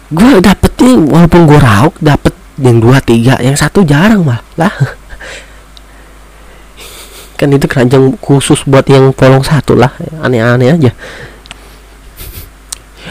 gue 0.06 0.30
dapetnya 0.40 0.96
walaupun 1.02 1.42
gue 1.44 1.60
rauk 1.60 1.94
dapet 2.00 2.32
yang 2.56 2.80
dua 2.80 3.04
tiga 3.04 3.36
yang 3.44 3.54
satu 3.54 3.84
jarang 3.84 4.24
mah 4.24 4.40
lah. 4.56 4.72
Kan 7.36 7.52
itu 7.52 7.68
keranjang 7.68 8.16
khusus 8.16 8.64
buat 8.64 8.88
yang 8.88 9.12
polong 9.12 9.44
satu 9.44 9.76
lah 9.76 9.92
aneh-aneh 10.24 10.72
aja. 10.72 10.92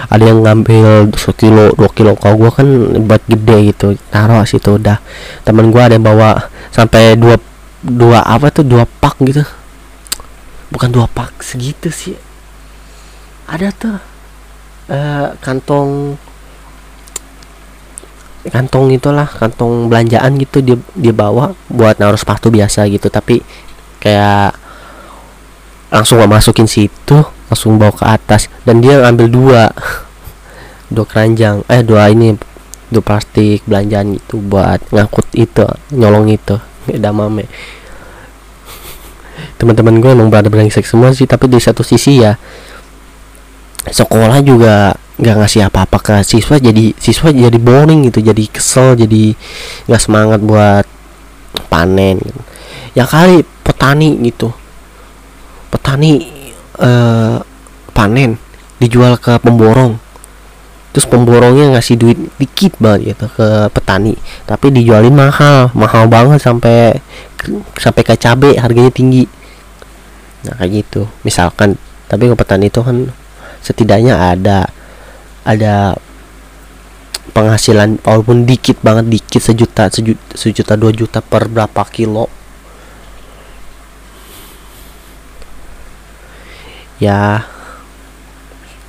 Ada 0.09 0.33
yang 0.33 0.41
ngambil 0.41 1.13
sekilo 1.13 1.77
dua 1.77 1.89
kilo. 1.93 2.17
Kalau 2.17 2.35
gue 2.41 2.51
kan 2.51 2.67
buat 3.05 3.21
gede 3.29 3.69
gitu 3.69 3.93
taruh 4.09 4.41
situ 4.49 4.81
udah. 4.81 4.97
Temen 5.45 5.69
gue 5.69 5.81
ada 5.81 5.93
yang 5.93 6.05
bawa 6.05 6.49
sampai 6.73 7.13
dua 7.13 7.37
dua 7.85 8.25
apa 8.25 8.49
tuh 8.49 8.65
dua 8.65 8.89
pak 8.89 9.21
gitu. 9.21 9.45
Bukan 10.73 10.89
dua 10.89 11.05
pak 11.05 11.45
segitu 11.45 11.93
sih. 11.93 12.17
Ada 13.45 13.69
tuh 13.69 13.97
uh, 14.89 15.37
kantong 15.37 16.17
kantong 18.45 18.93
itulah 18.93 19.25
kantong 19.25 19.89
belanjaan 19.89 20.37
gitu 20.37 20.61
dia 20.61 20.77
dia 20.97 21.13
bawa 21.13 21.53
buat 21.69 22.01
naruh 22.01 22.17
sepatu 22.17 22.49
biasa 22.49 22.89
gitu. 22.89 23.13
Tapi 23.13 23.45
kayak 24.01 24.57
langsung 25.93 26.17
gak 26.19 26.33
masukin 26.33 26.65
situ 26.65 27.21
langsung 27.21 27.77
bawa 27.77 27.93
ke 27.93 28.05
atas. 28.09 28.49
Dan 28.65 28.81
dia 28.81 29.05
ngambil 29.05 29.27
dua 29.29 29.63
dua 30.93 31.05
keranjang 31.05 31.61
eh 31.69 31.85
dua 31.85 32.09
ini 32.09 32.33
dua 32.89 33.01
plastik 33.05 33.61
belanjaan 33.69 34.17
gitu 34.17 34.41
buat 34.41 34.81
ngangkut 34.89 35.29
itu 35.37 35.65
nyolong 35.93 36.29
itu 36.29 36.57
edamame 36.89 37.45
teman-teman 39.55 39.99
gue 40.03 40.11
emang 40.11 40.27
berada 40.31 40.51
brengsek 40.51 40.83
semua 40.83 41.11
sih 41.15 41.27
tapi 41.27 41.47
di 41.47 41.59
satu 41.59 41.83
sisi 41.83 42.21
ya 42.23 42.35
sekolah 43.87 44.41
juga 44.41 44.95
nggak 45.15 45.35
ngasih 45.39 45.71
apa-apa 45.71 45.97
ke 46.03 46.15
siswa 46.27 46.59
jadi 46.59 46.91
siswa 46.99 47.31
jadi 47.31 47.55
boring 47.55 48.11
gitu 48.11 48.19
jadi 48.19 48.43
kesel 48.51 48.99
jadi 48.99 49.31
nggak 49.87 50.01
semangat 50.01 50.39
buat 50.43 50.85
panen 51.71 52.19
gitu. 52.19 52.41
ya 52.95 53.07
kali 53.07 53.43
petani 53.63 54.19
gitu. 54.27 54.51
Petani 55.71 56.11
eh, 56.79 57.37
panen 57.95 58.35
dijual 58.79 59.15
ke 59.15 59.39
pemborong 59.39 59.95
terus 60.95 61.11
pemborongnya 61.11 61.75
ngasih 61.75 61.99
duit 61.99 62.15
dikit 62.39 62.79
banget 62.79 63.11
gitu 63.11 63.27
ke 63.35 63.67
petani. 63.67 64.15
Tapi 64.47 64.71
dijualin 64.71 65.11
mahal 65.11 65.67
mahal 65.75 66.07
banget 66.07 66.39
sampai 66.39 66.95
sampai 67.75 68.01
ke 68.07 68.15
cabe 68.15 68.55
harganya 68.55 68.87
tinggi. 68.95 69.27
Nah 70.47 70.55
kayak 70.55 70.71
gitu. 70.87 71.03
Misalkan 71.27 71.75
tapi 72.07 72.31
ke 72.31 72.35
petani 72.39 72.71
itu 72.71 72.79
kan 72.79 73.11
setidaknya 73.59 74.15
ada 74.15 74.71
ada 75.43 75.99
penghasilan 77.35 77.99
walaupun 77.99 78.47
dikit 78.47 78.79
banget 78.79 79.19
dikit 79.19 79.43
sejuta 79.43 79.91
sejuta, 79.91 80.31
sejuta 80.31 80.79
dua 80.79 80.95
juta 80.95 81.19
per 81.19 81.51
berapa 81.51 81.83
kilo. 81.91 82.31
Ya 87.03 87.43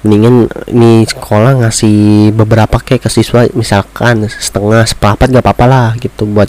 mendingan 0.06 0.46
ini 0.70 1.02
sekolah 1.02 1.66
ngasih 1.66 2.30
beberapa 2.30 2.78
kayak 2.78 3.02
ke 3.02 3.10
siswa 3.10 3.42
misalkan 3.58 4.30
setengah 4.30 4.86
seperempat 4.86 5.34
gak 5.34 5.42
apa-apa 5.42 5.66
lah 5.66 5.88
gitu 5.98 6.30
buat 6.30 6.46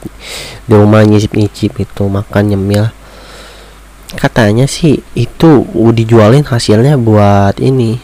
di 0.69 0.73
rumah 0.77 1.01
nyicip-nyicip 1.01 1.81
itu 1.81 2.03
makan 2.05 2.53
nyemil. 2.53 2.93
Katanya 4.13 4.69
sih 4.69 5.01
itu 5.17 5.65
dijualin 5.73 6.45
hasilnya 6.45 7.01
buat 7.01 7.57
ini 7.57 7.97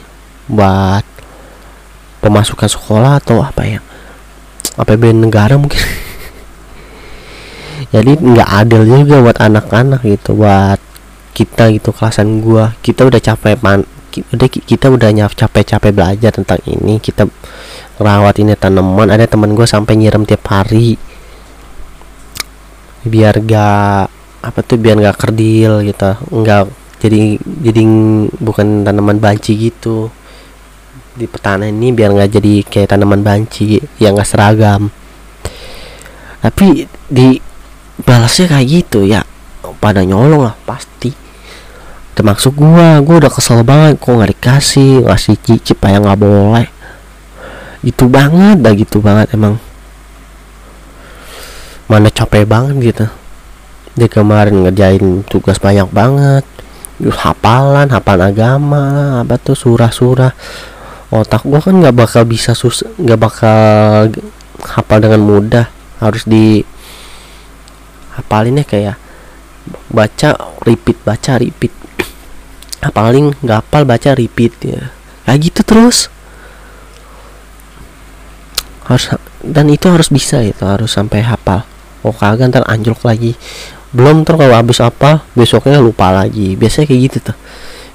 buat 0.50 1.06
pemasukan 2.26 2.70
sekolah 2.74 3.22
atau 3.22 3.46
apa 3.46 3.62
ya? 3.62 3.78
APBN 4.82 5.30
negara 5.30 5.62
mungkin. 5.62 5.78
Jadi 7.94 8.18
nggak 8.18 8.50
adil 8.50 8.90
juga 8.90 9.22
buat 9.22 9.38
anak-anak 9.38 10.02
gitu 10.02 10.34
buat 10.34 10.82
kita 11.38 11.70
gitu 11.78 11.94
kelasan 11.94 12.42
gua. 12.42 12.74
Kita 12.82 13.06
udah 13.06 13.22
capek 13.22 13.62
pan 13.62 13.86
udah 14.22 14.48
kita 14.52 14.94
udah 14.94 15.10
nyap 15.10 15.34
capek-capek 15.34 15.90
belajar 15.90 16.30
tentang 16.30 16.62
ini. 16.70 17.02
Kita 17.02 17.26
rawat 17.98 18.38
ini 18.38 18.54
tanaman. 18.54 19.10
Ada 19.10 19.26
teman 19.26 19.58
gue 19.58 19.66
sampai 19.66 19.98
nyiram 19.98 20.28
tiap 20.28 20.46
hari. 20.54 21.00
Biar 23.02 23.42
gak 23.42 24.06
apa 24.44 24.60
tuh 24.62 24.78
biar 24.78 25.02
gak 25.02 25.18
kerdil 25.18 25.82
gitu. 25.88 26.12
Nggak 26.30 26.70
jadi 27.02 27.42
jadi 27.42 27.82
bukan 28.38 28.86
tanaman 28.86 29.18
banci 29.18 29.58
gitu. 29.58 30.14
Di 31.14 31.26
petana 31.26 31.70
ini 31.70 31.94
biar 31.94 32.10
nggak 32.14 32.30
jadi 32.30 32.54
kayak 32.66 32.94
tanaman 32.94 33.26
banci 33.26 33.82
yang 33.98 34.14
gak 34.14 34.30
seragam. 34.30 34.94
Tapi 36.44 36.86
di 37.10 37.40
balasnya 38.04 38.54
kayak 38.54 38.68
gitu 38.68 39.08
ya. 39.08 39.26
Pada 39.82 40.06
nyolong 40.06 40.48
lah 40.48 40.56
pasti 40.64 41.23
termasuk 42.14 42.54
gua 42.54 43.02
gua 43.02 43.26
udah 43.26 43.32
kesel 43.34 43.66
banget 43.66 43.98
kok 43.98 44.14
nggak 44.14 44.32
dikasih 44.38 45.02
ngasih 45.06 45.36
cicip 45.42 45.78
ya 45.82 45.98
nggak 45.98 46.22
boleh. 46.22 46.68
Itu 47.84 48.08
banget 48.08 48.62
dah 48.62 48.74
gitu 48.78 49.02
banget 49.04 49.34
emang. 49.34 49.58
Mana 51.90 52.08
capek 52.14 52.46
banget 52.48 52.76
gitu. 52.94 53.06
Dia 53.98 54.10
kemarin 54.10 54.66
ngerjain 54.66 55.26
tugas 55.28 55.58
banyak 55.58 55.90
banget. 55.90 56.46
Hafalan 57.04 57.90
hafalan 57.90 58.30
agama 58.30 58.86
apa 59.26 59.36
tuh 59.42 59.58
surah-surah. 59.58 60.32
Otak 61.10 61.44
gua 61.44 61.60
kan 61.60 61.76
nggak 61.78 61.98
bakal 61.98 62.24
bisa 62.30 62.54
sus 62.54 62.86
nggak 63.02 63.20
bakal 63.20 64.14
hafal 64.62 64.98
dengan 65.02 65.22
mudah. 65.26 65.68
Harus 65.98 66.24
di 66.30 66.62
hafalinnya 68.14 68.64
kayak 68.64 69.02
baca 69.90 70.38
repeat 70.66 70.98
baca 71.02 71.40
repeat 71.42 71.83
paling 72.92 73.32
nggak 73.40 73.64
hafal 73.64 73.88
baca 73.88 74.10
repeat 74.18 74.54
ya. 74.60 74.92
Kayak 75.24 75.40
gitu 75.48 75.62
terus. 75.64 76.12
Harus 78.84 79.16
dan 79.40 79.72
itu 79.72 79.88
harus 79.88 80.12
bisa 80.12 80.44
itu 80.44 80.66
harus 80.68 80.92
sampai 80.92 81.24
hafal. 81.24 81.64
Oh 82.04 82.12
kagak 82.12 82.52
ntar 82.52 82.68
anjlok 82.68 83.08
lagi. 83.08 83.38
Belum 83.96 84.28
terus 84.28 84.42
kalau 84.44 84.56
habis 84.58 84.84
apa 84.84 85.24
besoknya 85.38 85.80
lupa 85.80 86.12
lagi. 86.12 86.60
Biasanya 86.60 86.90
kayak 86.90 87.02
gitu 87.08 87.18
tuh. 87.32 87.38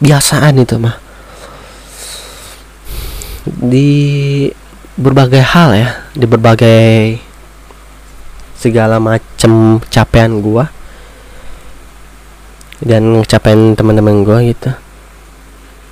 Biasaan 0.01 0.63
itu 0.63 0.79
mah. 0.81 0.97
Di 3.45 3.91
berbagai 4.97 5.43
hal 5.43 5.77
ya. 5.77 5.89
Di 6.17 6.25
berbagai 6.25 7.21
segala 8.57 8.99
macem 8.99 9.79
capaian 9.87 10.35
gua 10.43 10.78
dan 12.83 13.23
capaian 13.27 13.75
teman-teman 13.75 14.23
gue 14.23 14.55
gitu. 14.55 14.71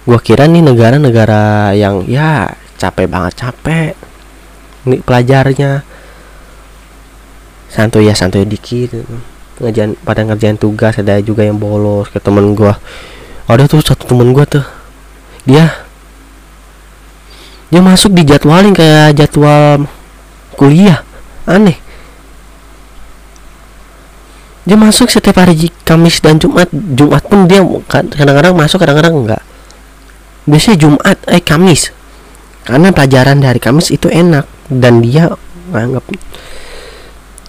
Gue 0.07 0.19
kira 0.23 0.47
nih 0.47 0.63
negara-negara 0.63 1.75
yang 1.75 2.07
ya 2.07 2.55
capek 2.79 3.11
banget 3.11 3.33
capek. 3.43 3.93
Nih 4.87 5.03
pelajarnya. 5.03 5.83
Santuy 7.67 8.07
ya 8.07 8.15
santuy 8.15 8.47
dikit. 8.47 9.03
Ngerjain 9.59 9.99
pada 10.05 10.23
ngerjain 10.23 10.61
tugas 10.61 10.95
ada 11.01 11.19
juga 11.19 11.43
yang 11.43 11.59
bolos 11.59 12.13
ke 12.13 12.21
temen 12.21 12.53
gue 12.53 12.75
ada 13.47 13.63
tuh 13.71 13.79
satu 13.79 14.11
temen 14.11 14.35
gue 14.35 14.43
tuh. 14.47 14.67
Dia 15.47 15.71
dia 17.71 17.83
masuk 17.83 18.15
di 18.15 18.27
jadwalin 18.27 18.75
kayak 18.75 19.15
jadwal 19.15 19.87
kuliah. 20.59 21.03
Aneh 21.47 21.86
dia 24.67 24.75
masuk 24.75 25.07
setiap 25.07 25.39
hari 25.39 25.71
Kamis 25.87 26.19
dan 26.19 26.43
Jumat. 26.43 26.67
Jumat 26.75 27.23
pun 27.23 27.47
dia 27.47 27.63
kadang-kadang 27.87 28.59
masuk 28.59 28.83
kadang-kadang 28.83 29.15
enggak. 29.15 29.43
Biasanya 30.43 30.77
Jumat 30.83 31.17
eh 31.31 31.39
Kamis. 31.39 31.95
Karena 32.67 32.91
pelajaran 32.91 33.39
dari 33.39 33.63
Kamis 33.63 33.95
itu 33.95 34.11
enak 34.11 34.43
dan 34.67 34.99
dia 34.99 35.31
anggap 35.71 36.03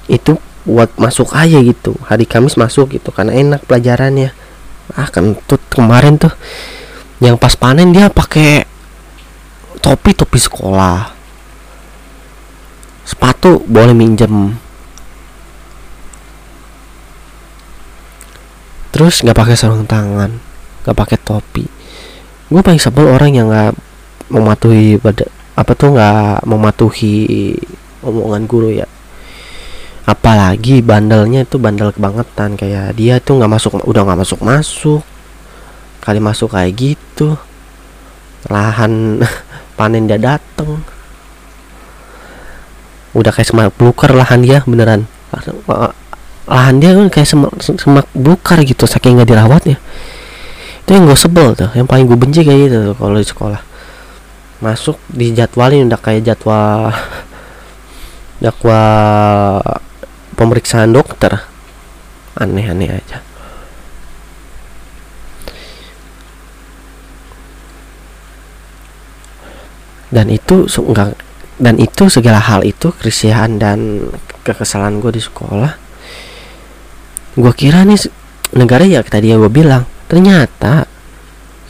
itu 0.05 0.37
buat 0.69 0.93
masuk 1.01 1.33
aja 1.33 1.57
gitu. 1.57 1.97
Hari 2.05 2.29
Kamis 2.29 2.53
masuk 2.53 2.93
gitu 2.93 3.09
karena 3.09 3.33
enak 3.33 3.65
pelajarannya. 3.65 4.29
Ah 4.93 5.09
kan 5.09 5.33
tuh 5.49 5.57
kemarin 5.73 6.21
tuh. 6.21 6.31
Yang 7.17 7.41
pas 7.41 7.57
panen 7.57 7.89
dia 7.97 8.13
pakai 8.13 8.61
topi 9.81 10.13
topi 10.13 10.37
sekolah. 10.37 11.17
Sepatu 13.09 13.65
boleh 13.65 13.97
minjem 13.97 14.66
terus 18.97 19.21
nggak 19.21 19.37
pakai 19.37 19.53
sarung 19.53 19.85
tangan 19.85 20.33
nggak 20.81 20.97
pakai 20.97 21.17
topi. 21.21 21.69
Gue 22.49 22.65
paling 22.65 22.81
sebel 22.81 23.05
orang 23.05 23.29
yang 23.29 23.51
nggak 23.53 23.77
mematuhi 24.33 24.97
pada 24.97 25.29
apa 25.53 25.77
tuh 25.77 25.93
nggak 25.93 26.49
mematuhi 26.49 27.53
omongan 28.01 28.49
guru 28.49 28.73
ya. 28.73 28.89
Apalagi 30.09 30.81
bandelnya 30.81 31.45
itu 31.45 31.61
bandel 31.61 31.93
kebangetan 31.93 32.57
kayak 32.57 32.97
dia 32.97 33.21
tuh 33.21 33.37
nggak 33.37 33.51
masuk 33.53 33.85
udah 33.85 34.01
nggak 34.01 34.19
masuk 34.25 34.39
masuk 34.41 35.03
kali 36.01 36.17
masuk 36.17 36.57
kayak 36.57 36.73
gitu 36.73 37.37
lahan 38.49 39.21
panen 39.77 40.09
dia 40.09 40.17
dateng. 40.17 40.81
Udah 43.13 43.29
kayak 43.29 43.45
semak 43.45 43.75
blukar 43.77 44.09
lahan 44.09 44.41
dia 44.41 44.65
beneran 44.65 45.05
lahan 46.47 46.79
dia 46.79 46.95
kan 46.95 47.07
kayak 47.11 47.27
semak, 47.27 47.51
semak 47.59 48.07
bukar 48.15 48.63
gitu 48.63 48.87
saking 48.87 49.19
nggak 49.19 49.29
dirawat 49.29 49.63
ya 49.67 49.77
itu 50.87 50.95
yang 50.95 51.03
gue 51.03 51.19
sebel 51.19 51.51
tuh 51.51 51.67
yang 51.75 51.83
paling 51.83 52.07
gue 52.07 52.15
benci 52.15 52.47
kayak 52.47 52.71
gitu 52.71 52.95
kalau 52.95 53.19
di 53.19 53.27
sekolah. 53.27 53.59
Masuk 54.63 54.95
di 55.11 55.35
jadwalin 55.35 55.91
udah 55.91 55.99
kayak 55.99 56.23
jadwal 56.23 56.95
jadwal 58.43 59.59
pemeriksaan 60.39 60.95
dokter. 60.95 61.43
Aneh-aneh 62.39 63.03
aja. 63.03 63.19
Dan 70.07 70.31
itu 70.31 70.71
enggak 70.71 71.19
dan 71.59 71.75
itu 71.83 72.07
segala 72.07 72.39
hal 72.39 72.63
itu 72.63 72.95
kerisihan 72.95 73.59
dan 73.59 74.07
kekesalan 74.47 75.03
gue 75.03 75.11
di 75.11 75.19
sekolah 75.19 75.86
gue 77.37 77.53
kira 77.53 77.85
nih 77.85 78.01
negara 78.57 78.81
ya 78.81 79.05
tadi 79.05 79.29
yang 79.29 79.45
gue 79.45 79.53
bilang 79.53 79.85
ternyata 80.09 80.89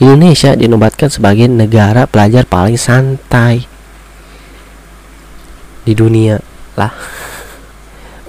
Indonesia 0.00 0.56
dinobatkan 0.56 1.12
sebagai 1.12 1.44
negara 1.44 2.08
pelajar 2.08 2.48
paling 2.48 2.80
santai 2.80 3.68
di 5.84 5.92
dunia. 5.92 6.40
Lah 6.78 6.88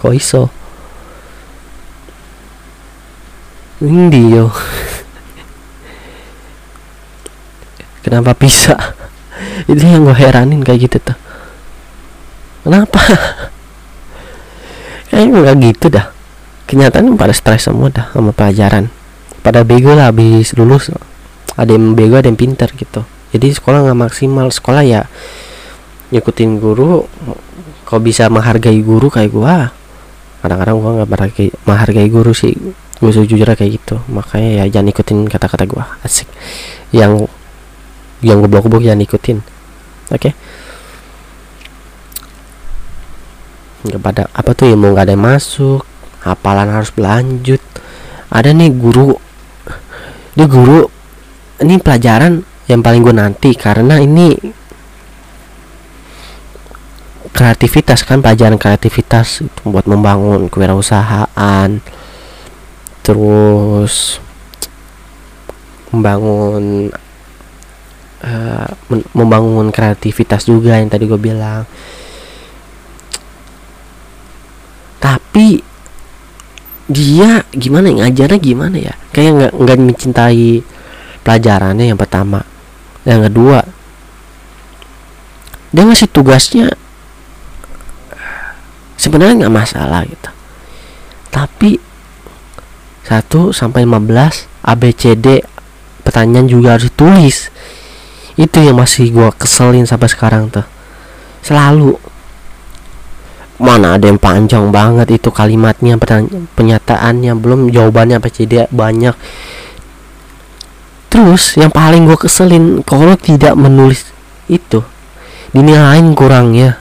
kok 0.02 0.12
iso? 0.12 0.52
Ini 3.80 4.22
yo. 4.36 4.52
Kenapa 8.04 8.36
bisa? 8.36 8.76
Itu 9.72 9.80
yang 9.80 10.04
gue 10.04 10.18
heranin 10.18 10.66
kayak 10.66 10.92
gitu 10.92 10.98
tuh. 11.00 11.16
Kenapa? 12.68 13.00
Kayaknya 15.08 15.40
nggak 15.40 15.58
gitu 15.64 15.88
dah 15.96 16.19
kenyataan 16.70 17.18
pada 17.18 17.34
stres 17.34 17.66
semua 17.66 17.90
dah 17.90 18.14
sama 18.14 18.30
pelajaran. 18.30 18.94
Pada 19.42 19.66
bego 19.66 19.98
lah 19.98 20.14
habis 20.14 20.54
lulus. 20.54 20.94
Ada 21.58 21.74
yang 21.74 21.98
bego 21.98 22.22
ada 22.22 22.30
yang 22.30 22.38
pintar 22.38 22.70
gitu. 22.78 23.02
Jadi 23.34 23.50
sekolah 23.50 23.90
nggak 23.90 23.98
maksimal. 23.98 24.54
Sekolah 24.54 24.86
ya 24.86 25.02
ngikutin 26.14 26.62
guru 26.62 27.10
kau 27.90 27.98
bisa 27.98 28.30
menghargai 28.30 28.78
guru 28.86 29.10
kayak 29.10 29.34
gua. 29.34 29.74
Kadang-kadang 30.46 30.78
gua 30.78 30.92
nggak 31.02 31.10
menghargai, 31.10 31.50
menghargai 31.66 32.08
guru 32.14 32.38
sih. 32.38 32.54
Gue 33.00 33.12
jujur 33.16 33.48
kayak 33.48 33.80
gitu. 33.80 33.98
Makanya 34.12 34.62
ya 34.62 34.64
jangan 34.78 34.94
ikutin 34.94 35.18
kata-kata 35.26 35.66
gua. 35.66 35.98
Asik. 36.06 36.30
Yang 36.94 37.26
yang 38.22 38.44
goblok-goblok 38.46 38.86
jangan 38.86 39.02
ikutin. 39.02 39.38
Oke. 40.14 40.30
Okay? 40.30 40.34
nggak 43.80 44.02
pada 44.04 44.24
apa 44.36 44.52
tuh 44.52 44.76
mau 44.76 44.92
nggak 44.92 45.08
ada 45.08 45.14
yang 45.16 45.24
masuk 45.24 45.88
hafalan 46.24 46.70
harus 46.70 46.92
berlanjut. 46.92 47.62
Ada 48.30 48.54
nih 48.54 48.72
guru. 48.76 49.16
Ini 50.38 50.46
guru 50.46 50.86
ini 51.60 51.76
pelajaran 51.82 52.40
yang 52.70 52.80
paling 52.80 53.02
gue 53.04 53.16
nanti 53.16 53.52
karena 53.58 54.00
ini 54.00 54.38
kreativitas 57.34 58.06
kan 58.06 58.24
pelajaran 58.24 58.60
kreativitas 58.60 59.44
buat 59.64 59.88
membangun 59.88 60.48
kewirausahaan. 60.48 61.80
Terus 63.04 64.22
membangun 65.90 66.94
uh, 68.22 68.70
membangun 69.16 69.74
kreativitas 69.74 70.46
juga 70.46 70.78
yang 70.78 70.92
tadi 70.92 71.10
gue 71.10 71.20
bilang. 71.20 71.66
Tapi 75.00 75.69
dia 76.90 77.46
gimana 77.54 77.94
ya, 77.94 77.96
ngajarnya 78.10 78.40
gimana 78.42 78.78
ya? 78.82 78.94
Kayak 79.14 79.32
nggak 79.38 79.54
nggak 79.62 79.78
mencintai 79.78 80.66
pelajarannya 81.22 81.86
yang 81.94 82.00
pertama. 82.02 82.42
Yang 83.06 83.30
kedua 83.30 83.60
dia 85.70 85.86
ngasih 85.86 86.10
tugasnya 86.10 86.74
sebenarnya 88.98 89.46
nggak 89.46 89.54
masalah 89.54 90.02
gitu. 90.10 90.30
Tapi 91.30 91.78
1 93.06 93.54
sampai 93.54 93.86
15 93.86 94.50
ABCD 94.66 95.46
pertanyaan 96.02 96.50
juga 96.50 96.74
harus 96.74 96.90
ditulis. 96.90 97.38
Itu 98.34 98.66
yang 98.66 98.82
masih 98.82 99.14
gua 99.14 99.30
keselin 99.30 99.86
sampai 99.86 100.10
sekarang 100.10 100.50
tuh. 100.50 100.66
Selalu 101.46 102.02
mana 103.60 104.00
ada 104.00 104.08
yang 104.08 104.18
panjang 104.18 104.72
banget 104.72 105.20
itu 105.20 105.30
kalimatnya 105.30 106.00
penyataannya 106.56 107.36
belum 107.36 107.70
jawabannya 107.70 108.18
apa 108.18 108.32
jadi 108.32 108.72
banyak. 108.72 109.16
Terus 111.12 111.60
yang 111.60 111.70
paling 111.74 112.08
gue 112.08 112.16
keselin 112.16 112.80
kalau 112.88 113.14
tidak 113.20 113.54
menulis 113.60 114.08
itu 114.48 114.80
dinilaiin 115.52 116.14
kurangnya 116.16 116.80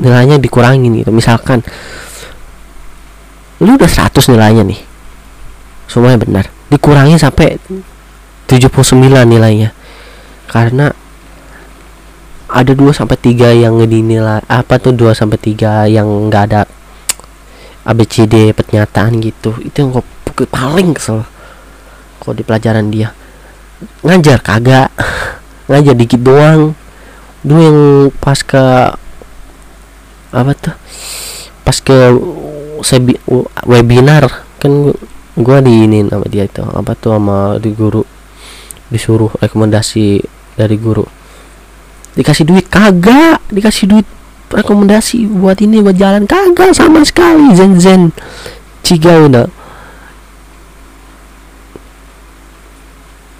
nilainya 0.00 0.36
dikurangin 0.40 0.92
gitu. 1.00 1.12
Misalkan 1.12 1.64
lu 3.60 3.76
udah 3.76 3.88
100 3.88 4.32
nilainya 4.32 4.64
nih. 4.64 4.80
Semuanya 5.88 6.18
benar. 6.20 6.44
Dikurangi 6.70 7.16
sampai 7.20 7.60
79 8.48 9.26
nilainya. 9.26 9.72
Karena 10.50 10.90
ada 12.50 12.72
2 12.74 12.90
sampai 12.90 13.16
3 13.16 13.62
yang 13.62 13.78
dinilai 13.86 14.42
apa 14.50 14.82
tuh 14.82 14.90
2 14.92 15.14
sampai 15.14 15.38
3 15.38 15.86
yang 15.86 16.06
enggak 16.06 16.50
ada 16.50 16.60
ABCD 17.86 18.52
pernyataan 18.52 19.22
gitu. 19.22 19.54
Itu 19.62 19.76
yang 19.86 19.90
gue 19.94 20.46
paling 20.50 20.98
kesel 20.98 21.24
kok 22.20 22.34
di 22.36 22.42
pelajaran 22.42 22.90
dia. 22.90 23.14
Ngajar 24.02 24.42
kagak 24.42 24.90
ngajar 25.70 25.94
dikit 25.94 26.20
doang. 26.20 26.74
Dulu 27.40 27.60
yang 27.62 27.78
pas 28.20 28.36
ke 28.44 28.64
apa 30.30 30.52
tuh 30.54 30.74
pas 31.66 31.74
ke 31.74 32.14
webinar 33.66 34.30
kan 34.62 34.94
gua 35.34 35.58
diinin 35.58 36.06
sama 36.06 36.26
dia 36.30 36.46
itu 36.46 36.62
apa 36.62 36.94
tuh 36.94 37.18
sama 37.18 37.58
di 37.58 37.74
guru 37.74 38.04
disuruh 38.90 39.30
rekomendasi 39.38 40.22
dari 40.54 40.76
guru 40.78 41.19
dikasih 42.14 42.46
duit 42.46 42.66
kagak. 42.66 43.42
Dikasih 43.50 43.86
duit 43.90 44.06
rekomendasi 44.50 45.30
buat 45.30 45.62
ini 45.62 45.78
buat 45.78 45.94
jalan 45.94 46.26
kagak 46.26 46.74
sama 46.74 47.06
sekali. 47.06 47.54
Zen 47.54 47.78
zen. 47.78 48.02
Cigau 48.82 49.30
nak. 49.30 49.50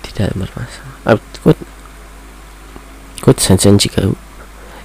Tidak 0.07 0.31
bermasalah. 0.39 1.19
Kut 1.43 1.59
kut 3.21 3.37
zen 3.41 3.59
zen 3.59 3.77
cigau. 3.81 4.15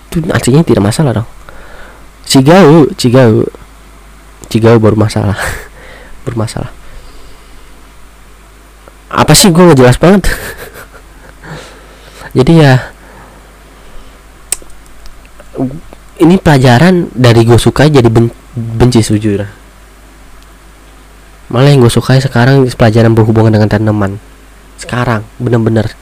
Itu 0.10 0.26
artinya 0.34 0.66
tidak 0.66 0.84
masalah 0.86 1.22
dong. 1.22 1.30
Cigau 2.26 2.90
cigau. 2.98 3.46
Cigau 4.50 4.78
baru 4.78 4.98
masalah 4.98 5.38
bermasalah. 6.26 6.74
Apa 9.16 9.32
sih? 9.38 9.54
Gue 9.54 9.78
jelas 9.78 10.02
banget. 10.02 10.28
Jadi 12.38 12.60
ya 12.60 12.95
ini 16.20 16.36
pelajaran 16.40 17.12
dari 17.12 17.44
gue 17.44 17.60
suka 17.60 17.88
jadi 17.92 18.08
ben 18.08 18.32
benci 18.56 19.04
sejujur 19.04 19.66
malah 21.50 21.70
yang 21.70 21.82
gue 21.84 21.94
suka 21.94 22.18
sekarang 22.18 22.66
pelajaran 22.74 23.14
berhubungan 23.14 23.54
dengan 23.54 23.70
tanaman. 23.70 24.18
Sekarang 24.82 25.24
bener-bener. 25.38 25.94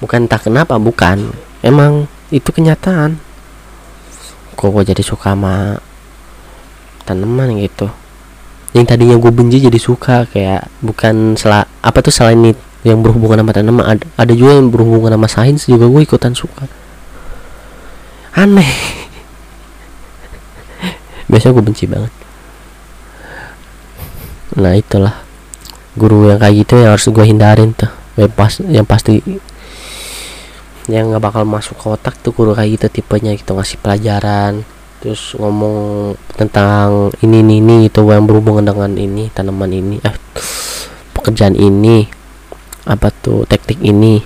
Bukan 0.00 0.26
tak 0.28 0.48
kenapa 0.48 0.80
bukan. 0.80 1.32
Emang 1.60 2.08
itu 2.32 2.48
kenyataan. 2.48 3.20
Kok 4.56 4.70
gue 4.80 4.84
jadi 4.94 5.02
suka 5.04 5.36
sama 5.36 5.78
tanaman 7.04 7.60
gitu? 7.60 7.90
Yang 8.74 8.84
tadinya 8.90 9.16
gue 9.20 9.30
benci 9.30 9.62
jadi 9.62 9.78
suka 9.78 10.26
kayak 10.26 10.66
bukan 10.82 11.38
sel 11.38 11.54
apa 11.62 11.98
tuh 12.02 12.10
selain 12.10 12.56
yang 12.82 13.00
berhubungan 13.00 13.44
sama 13.44 13.52
tanaman 13.54 13.84
ada, 13.86 14.04
ada 14.18 14.32
juga 14.34 14.58
yang 14.58 14.68
berhubungan 14.68 15.14
sama 15.14 15.28
sains 15.30 15.64
juga 15.64 15.88
gue 15.88 16.04
ikutan 16.04 16.36
suka 16.36 16.68
aneh. 18.34 18.70
Biasanya 21.30 21.54
gue 21.56 21.64
benci 21.64 21.84
banget. 21.88 22.12
Nah 24.58 24.74
itulah. 24.74 25.14
Guru 25.94 26.26
yang 26.26 26.42
kayak 26.42 26.66
gitu 26.66 26.74
yang 26.82 26.98
harus 26.98 27.06
gue 27.06 27.24
hindarin 27.24 27.70
tuh. 27.74 27.90
Yang 28.18 28.30
pas 28.34 28.52
yang 28.62 28.86
pasti 28.86 29.22
yang 30.84 31.08
nggak 31.08 31.22
bakal 31.22 31.48
masuk 31.48 31.80
ke 31.80 31.86
otak 31.88 32.14
tuh 32.20 32.36
guru 32.36 32.52
kayak 32.52 32.76
gitu 32.76 33.00
tipenya 33.00 33.32
gitu 33.32 33.56
ngasih 33.56 33.80
pelajaran 33.80 34.68
terus 35.00 35.32
ngomong 35.36 36.12
tentang 36.36 37.08
ini 37.24 37.40
ini 37.40 37.60
ini 37.60 37.76
itu 37.88 38.04
yang 38.04 38.28
berhubungan 38.28 38.68
dengan 38.68 38.92
ini 38.92 39.32
tanaman 39.32 39.72
ini 39.72 39.96
eh 40.04 40.16
pekerjaan 41.16 41.56
ini 41.56 42.04
apa 42.84 43.08
tuh 43.08 43.48
teknik 43.48 43.80
ini 43.80 44.20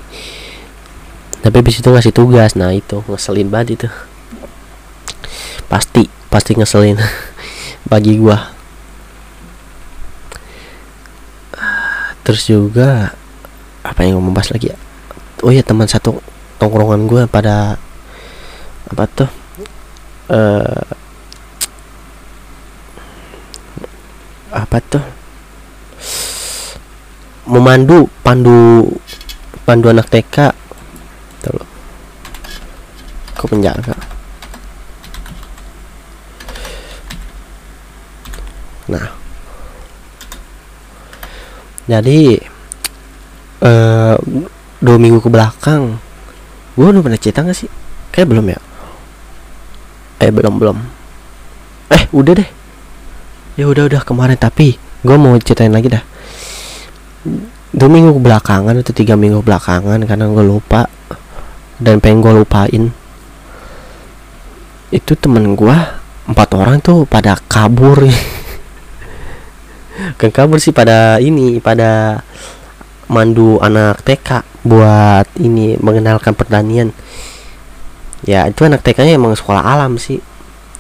tapi 1.38 1.62
habis 1.62 1.79
itu 1.79 1.88
ngasih 1.88 2.14
tugas. 2.14 2.59
Nah 2.59 2.74
itu. 2.74 3.03
Ngeselin 3.07 3.48
banget 3.48 3.68
itu. 3.79 3.88
Pasti. 5.70 6.11
Pasti 6.29 6.59
ngeselin. 6.59 6.98
Bagi 7.90 8.18
gua. 8.18 8.59
Terus 12.29 12.44
juga 12.44 13.16
apa 13.81 14.05
yang 14.05 14.20
mau 14.20 14.37
bahas 14.37 14.53
lagi 14.53 14.68
ya? 14.68 14.77
Oh 15.40 15.48
ya 15.48 15.64
teman 15.64 15.88
satu 15.88 16.20
tongkrongan 16.61 17.09
gua 17.09 17.24
pada 17.24 17.81
apa 18.85 19.05
tuh? 19.09 19.31
Uh, 20.29 20.85
apa 24.53 24.77
tuh? 24.85 25.05
Memandu 27.48 28.12
pandu 28.20 28.92
pandu 29.64 29.88
anak 29.88 30.12
TK 30.12 30.67
tuh 31.48 31.64
ke 33.38 33.44
penjaga. 33.48 33.96
Nah. 38.92 39.08
Jadi 41.88 42.37
uh, 43.64 44.16
dua 44.76 44.96
minggu 45.00 45.24
ke 45.24 45.32
belakang 45.32 45.96
gue 46.76 46.84
udah 46.84 47.00
pernah 47.00 47.16
cerita 47.16 47.40
gak 47.40 47.56
sih? 47.56 47.70
Kayak 48.12 48.28
belum 48.28 48.46
ya? 48.52 48.61
Eh 50.20 50.28
belum 50.28 50.54
belum. 50.61 50.78
Eh 51.88 52.04
udah 52.12 52.32
deh. 52.37 52.50
Ya 53.56 53.64
udah 53.66 53.88
udah 53.88 54.02
kemarin 54.04 54.37
tapi 54.37 54.76
gue 54.76 55.16
mau 55.16 55.32
ceritain 55.40 55.72
lagi 55.72 55.88
dah. 55.88 56.04
Dua 57.72 57.88
minggu 57.88 58.20
belakangan 58.20 58.76
atau 58.84 58.92
tiga 58.92 59.16
minggu 59.16 59.40
belakangan 59.40 60.04
karena 60.04 60.28
gue 60.28 60.44
lupa 60.44 60.92
dan 61.78 62.02
pengen 62.02 62.22
gue 62.22 62.32
lupain. 62.42 62.90
Itu 64.90 65.14
temen 65.14 65.54
gue 65.54 65.76
empat 66.28 66.48
orang 66.58 66.82
tuh 66.82 67.06
pada 67.06 67.38
kabur. 67.48 68.04
Kan 70.18 70.30
kabur 70.30 70.62
sih 70.62 70.74
pada 70.74 71.18
ini 71.18 71.58
pada 71.58 72.22
mandu 73.08 73.58
anak 73.58 74.04
TK 74.04 74.44
buat 74.66 75.26
ini 75.40 75.78
mengenalkan 75.80 76.34
pertanian. 76.34 76.92
Ya 78.26 78.50
itu 78.50 78.66
anak 78.66 78.82
TK 78.82 79.06
nya 79.06 79.14
emang 79.14 79.38
sekolah 79.38 79.62
alam 79.62 79.96
sih 79.96 80.18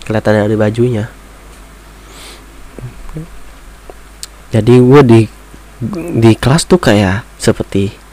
kelihatan 0.02 0.46
dari 0.46 0.58
bajunya. 0.58 1.06
Jadi 4.48 4.74
gue 4.80 5.02
di 5.04 5.20
di 6.18 6.32
kelas 6.34 6.66
tuh 6.66 6.80
kayak 6.80 7.22
seperti 7.38 8.07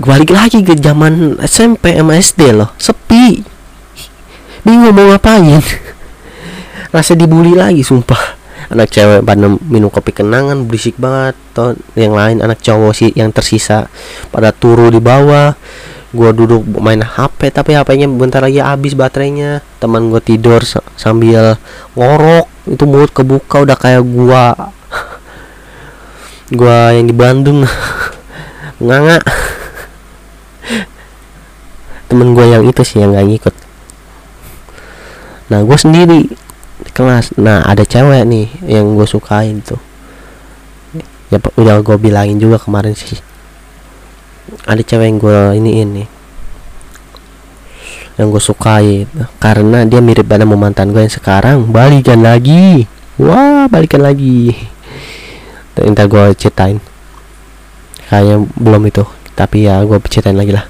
balik 0.00 0.32
lagi 0.32 0.64
ke 0.64 0.72
zaman 0.72 1.36
SMP 1.44 1.92
sama 1.92 2.16
SD 2.16 2.40
loh. 2.56 2.70
Sepi. 2.80 3.44
Bingung 4.64 4.94
mau 4.94 5.10
ngapain. 5.12 5.60
Rasa 6.94 7.12
dibully 7.12 7.52
lagi 7.52 7.84
sumpah. 7.84 8.40
Anak 8.72 8.88
cewek 8.88 9.20
pada 9.20 9.52
minum 9.68 9.92
kopi 9.92 10.16
kenangan 10.16 10.64
berisik 10.64 10.96
banget. 10.96 11.36
Toh 11.52 11.76
yang 11.92 12.16
lain 12.16 12.40
anak 12.40 12.64
cowok 12.64 12.92
sih 12.96 13.10
yang 13.12 13.28
tersisa. 13.34 13.92
Pada 14.32 14.54
turu 14.54 14.88
di 14.88 15.02
bawah. 15.02 15.52
Gua 16.12 16.28
duduk 16.28 16.60
main 16.76 17.00
HP 17.00 17.48
tapi 17.48 17.72
HP-nya 17.72 18.04
bentar 18.08 18.44
lagi 18.44 18.60
habis 18.60 18.92
baterainya. 18.92 19.64
Teman 19.80 20.08
gua 20.08 20.20
tidur 20.20 20.60
sambil 20.96 21.56
ngorok. 21.96 22.48
Itu 22.68 22.84
mulut 22.88 23.12
kebuka 23.12 23.64
udah 23.64 23.76
kayak 23.76 24.04
gua. 24.08 24.56
Gua 26.52 26.92
yang 26.92 27.08
di 27.08 27.16
Bandung. 27.16 27.64
Nganga 28.84 29.24
temen 32.12 32.36
gue 32.36 32.44
yang 32.44 32.68
itu 32.68 32.84
sih 32.84 33.00
yang 33.00 33.16
nggak 33.16 33.24
ngikut. 33.24 33.54
Nah 35.48 35.64
gue 35.64 35.78
sendiri 35.80 36.28
di 36.82 36.90
kelas 36.92 37.32
nah 37.40 37.64
ada 37.64 37.88
cewek 37.88 38.28
nih 38.28 38.52
yang 38.68 38.92
gue 38.92 39.08
sukain 39.08 39.64
tuh. 39.64 39.80
Ya 41.32 41.40
udah 41.56 41.80
gue 41.80 41.96
bilangin 41.96 42.36
juga 42.36 42.60
kemarin 42.60 42.92
sih. 42.92 43.16
Ada 44.68 44.84
cewek 44.84 45.08
yang 45.08 45.16
gue 45.16 45.40
ini 45.56 45.70
ini 45.80 46.04
yang 48.20 48.28
gue 48.28 48.44
sukai 48.44 49.08
karena 49.40 49.88
dia 49.88 50.04
mirip 50.04 50.28
pada 50.28 50.44
mantan 50.44 50.92
gue 50.92 51.00
yang 51.00 51.16
sekarang. 51.16 51.72
Balikan 51.72 52.20
lagi. 52.20 52.84
Wah 53.16 53.72
balikan 53.72 54.04
lagi. 54.04 54.52
Ntar 55.80 56.12
gue 56.12 56.36
ceritain. 56.36 56.76
Kayaknya 58.12 58.44
belum 58.60 58.84
itu 58.92 59.04
tapi 59.32 59.64
ya 59.64 59.80
gue 59.80 59.96
ceritain 60.04 60.36
lagi 60.36 60.52
lah 60.52 60.68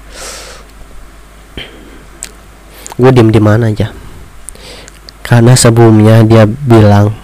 gue 2.97 3.09
diem 3.09 3.29
di 3.33 3.41
mana 3.41 3.69
aja. 3.69 3.89
Karena 5.23 5.55
sebelumnya 5.55 6.21
dia 6.27 6.43
bilang 6.45 7.15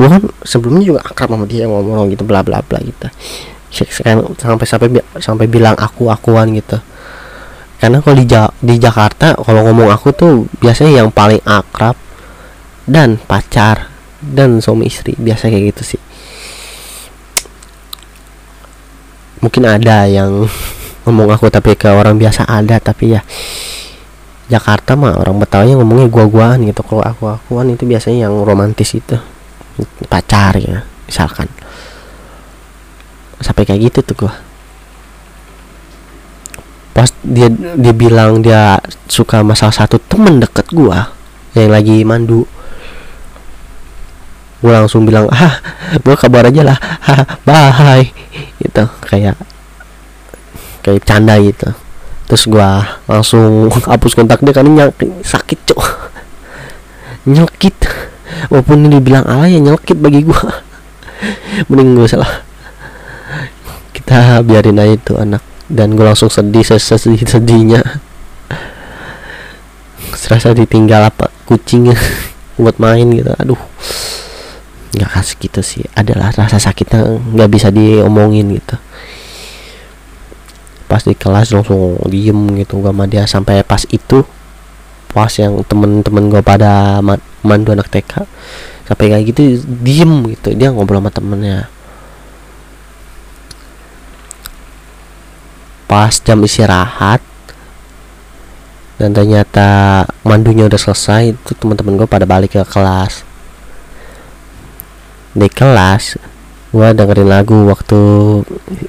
gue 0.00 0.08
kan 0.08 0.22
sebelumnya 0.44 0.84
juga 0.96 1.00
akrab 1.04 1.36
sama 1.36 1.44
dia 1.44 1.68
ngomong 1.68 2.08
gitu 2.12 2.24
bla 2.24 2.40
bla 2.40 2.62
bla 2.64 2.78
gitu. 2.80 3.08
Sampai 3.70 4.66
sampai 4.66 4.88
sampai 5.20 5.46
bilang 5.46 5.76
aku 5.76 6.08
akuan 6.08 6.52
gitu. 6.54 6.78
Karena 7.80 8.04
kalau 8.04 8.16
di 8.20 8.28
ja 8.28 8.44
di 8.60 8.76
Jakarta 8.76 9.32
kalau 9.40 9.64
ngomong 9.64 9.88
aku 9.88 10.12
tuh 10.12 10.32
biasanya 10.60 11.00
yang 11.00 11.08
paling 11.08 11.40
akrab 11.48 11.96
dan 12.84 13.16
pacar 13.16 13.88
dan 14.20 14.60
suami 14.60 14.84
istri 14.92 15.16
biasa 15.16 15.48
kayak 15.48 15.64
gitu 15.72 15.96
sih. 15.96 16.02
Mungkin 19.40 19.64
ada 19.64 20.04
yang 20.04 20.44
ngomong 21.08 21.32
aku 21.32 21.48
tapi 21.48 21.72
ke 21.72 21.88
orang 21.88 22.20
biasa 22.20 22.44
ada 22.44 22.76
tapi 22.76 23.16
ya 23.16 23.24
Jakarta 24.50 24.98
mah 24.98 25.14
orang 25.14 25.38
Betawi 25.38 25.78
ngomongnya 25.78 26.10
gua-guaan 26.10 26.66
gitu. 26.66 26.82
Kalau 26.82 27.06
aku 27.06 27.30
akuan 27.30 27.70
itu 27.70 27.86
biasanya 27.86 28.26
yang 28.26 28.34
romantis 28.42 28.90
itu. 28.98 29.14
Pacar 30.10 30.58
ya 30.58 30.82
misalkan. 31.06 31.46
Sampai 33.38 33.62
kayak 33.62 33.94
gitu 33.94 34.02
tuh 34.02 34.26
gua. 34.26 34.34
Pas 36.90 37.06
dia 37.22 37.46
dia 37.54 37.94
bilang 37.94 38.42
dia 38.42 38.82
suka 39.06 39.40
sama 39.40 39.54
salah 39.54 39.76
satu 39.86 40.02
temen 40.02 40.42
deket 40.42 40.66
gua 40.74 41.14
yang 41.54 41.70
lagi 41.70 42.02
mandu. 42.02 42.42
Gua 44.58 44.82
langsung 44.82 45.06
bilang 45.06 45.30
ah 45.30 45.62
gua 46.02 46.18
kabar 46.18 46.50
aja 46.50 46.74
lah. 46.74 46.78
Ah, 47.06 47.22
bye. 47.46 48.10
Gitu 48.58 48.84
kayak 49.06 49.38
kayak 50.82 51.06
canda 51.06 51.38
gitu 51.38 51.70
terus 52.30 52.46
gua 52.46 53.02
langsung 53.10 53.66
hapus 53.66 54.14
kontak 54.14 54.38
dia 54.46 54.54
karena 54.54 54.86
nyakit 54.86 55.10
sakit 55.26 55.58
cok. 55.66 55.82
Nyelkit. 57.26 57.74
Walaupun 58.54 58.86
ini 58.86 59.02
dibilang 59.02 59.26
alay 59.26 59.58
ya 59.58 59.60
nyelkit 59.60 59.98
bagi 59.98 60.22
gua. 60.22 60.62
Mending 61.66 61.98
gue 61.98 62.06
salah. 62.06 62.46
Kita 63.90 64.46
biarin 64.46 64.78
aja 64.78 64.94
itu 64.94 65.18
anak. 65.18 65.42
Dan 65.66 65.98
gue 65.98 66.06
langsung 66.06 66.30
sedih 66.30 66.62
sesedih 66.62 67.26
sedihnya. 67.26 67.82
Serasa 70.14 70.54
ditinggal 70.54 71.10
apa 71.10 71.34
kucing 71.50 71.90
buat 72.62 72.78
main 72.78 73.10
gitu. 73.10 73.34
Aduh. 73.42 73.58
Nggak 74.94 75.10
kasih 75.18 75.36
gitu 75.42 75.60
sih. 75.66 75.82
Adalah 75.98 76.30
rasa 76.30 76.62
sakitnya 76.62 77.20
nggak 77.34 77.50
bisa 77.50 77.68
diomongin 77.74 78.54
gitu 78.54 78.78
pas 80.90 81.06
di 81.06 81.14
kelas 81.14 81.54
langsung 81.54 82.02
diem 82.10 82.58
gitu 82.58 82.82
gak 82.82 82.90
sama 82.90 83.04
dia 83.06 83.22
sampai 83.30 83.62
pas 83.62 83.86
itu 83.86 84.26
pas 85.14 85.30
yang 85.38 85.62
temen-temen 85.62 86.26
gue 86.30 86.42
pada 86.42 86.98
mandu 87.46 87.70
anak 87.70 87.86
TK 87.86 88.26
sampai 88.90 89.06
kayak 89.14 89.24
gitu 89.30 89.62
diem 89.62 90.26
gitu 90.34 90.50
dia 90.58 90.74
ngobrol 90.74 90.98
sama 90.98 91.14
temennya. 91.14 91.70
Pas 95.86 96.10
jam 96.22 96.38
istirahat 96.42 97.22
dan 98.98 99.14
ternyata 99.14 100.04
mandunya 100.26 100.66
udah 100.66 100.78
selesai 100.78 101.34
itu 101.34 101.52
teman-teman 101.58 102.02
gue 102.02 102.08
pada 102.10 102.26
balik 102.26 102.58
ke 102.58 102.62
kelas. 102.66 103.22
Di 105.34 105.46
kelas 105.46 106.18
gue 106.74 106.88
dengerin 106.94 107.30
lagu 107.30 107.66
waktu 107.70 108.02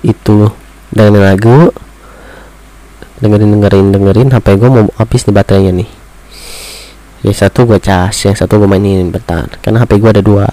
itu. 0.06 0.50
Dengerin 0.94 1.26
lagu 1.26 1.74
dengerin 3.22 3.50
dengerin 3.54 3.88
dengerin 3.94 4.30
HP 4.34 4.58
gue 4.58 4.70
mau 4.70 4.90
habis 4.98 5.24
nih 5.30 5.34
baterainya 5.34 5.72
nih. 5.72 5.90
Yang 7.22 7.38
satu 7.46 7.70
gue 7.70 7.78
cas 7.78 8.18
yang 8.26 8.34
satu 8.34 8.58
gue 8.58 8.68
mainin 8.68 9.14
bentar. 9.14 9.48
Karena 9.62 9.86
HP 9.86 10.02
gue 10.02 10.10
ada 10.10 10.24
dua. 10.26 10.50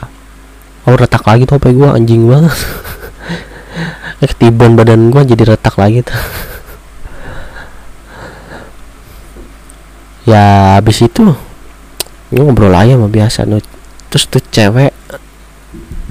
Oh 0.84 0.94
retak 0.94 1.24
lagi 1.24 1.48
tuh 1.48 1.56
HP 1.56 1.72
gue 1.74 1.88
anjing 1.88 2.28
banget 2.28 2.54
ketiban 4.30 4.76
badan 4.76 5.08
gue 5.08 5.22
jadi 5.24 5.56
retak 5.56 5.74
lagi 5.80 6.04
tuh. 6.04 6.20
Ya 10.28 10.76
habis 10.76 11.00
itu 11.00 11.32
gue 12.28 12.42
ngobrol 12.44 12.76
aja 12.76 13.00
sama 13.00 13.08
biasa 13.08 13.48
nuh 13.48 13.64
terus 14.12 14.28
tuh 14.28 14.44
cewek 14.52 14.92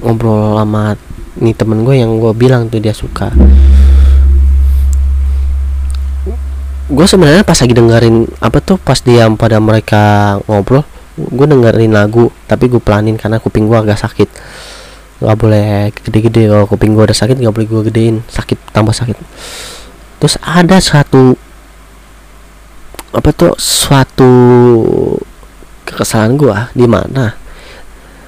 ngobrol 0.02 0.58
sama 0.58 0.98
nih 1.38 1.54
temen 1.54 1.86
gue 1.86 1.94
yang 2.02 2.18
gue 2.18 2.34
bilang 2.34 2.74
tuh 2.74 2.82
dia 2.82 2.94
suka 2.94 3.30
gue 6.88 7.04
sebenarnya 7.04 7.44
pas 7.44 7.60
lagi 7.60 7.76
dengerin 7.76 8.32
apa 8.40 8.64
tuh 8.64 8.80
pas 8.80 8.96
dia 9.04 9.28
pada 9.36 9.60
mereka 9.60 10.36
ngobrol 10.48 10.88
gue 11.20 11.46
dengerin 11.50 11.92
lagu 11.92 12.32
tapi 12.48 12.72
gue 12.72 12.80
pelanin 12.80 13.20
karena 13.20 13.44
kuping 13.44 13.68
gue 13.68 13.76
agak 13.76 14.00
sakit. 14.00 14.30
Nggak 15.18 15.38
boleh 15.38 15.90
gede-gede 15.92 16.48
kalau 16.48 16.66
kuping 16.70 16.94
gue 16.96 17.04
udah 17.04 17.18
sakit 17.18 17.42
nggak 17.42 17.54
boleh 17.54 17.68
gue 17.68 17.82
gedein 17.92 18.16
sakit 18.32 18.72
tambah 18.72 18.96
sakit. 18.96 19.18
Terus 20.22 20.36
ada 20.40 20.78
satu 20.80 21.36
apa 23.12 23.30
tuh 23.34 23.58
suatu 23.58 24.32
kekesalan 25.90 26.38
gue 26.38 26.56
di 26.78 26.86
mana 26.86 27.34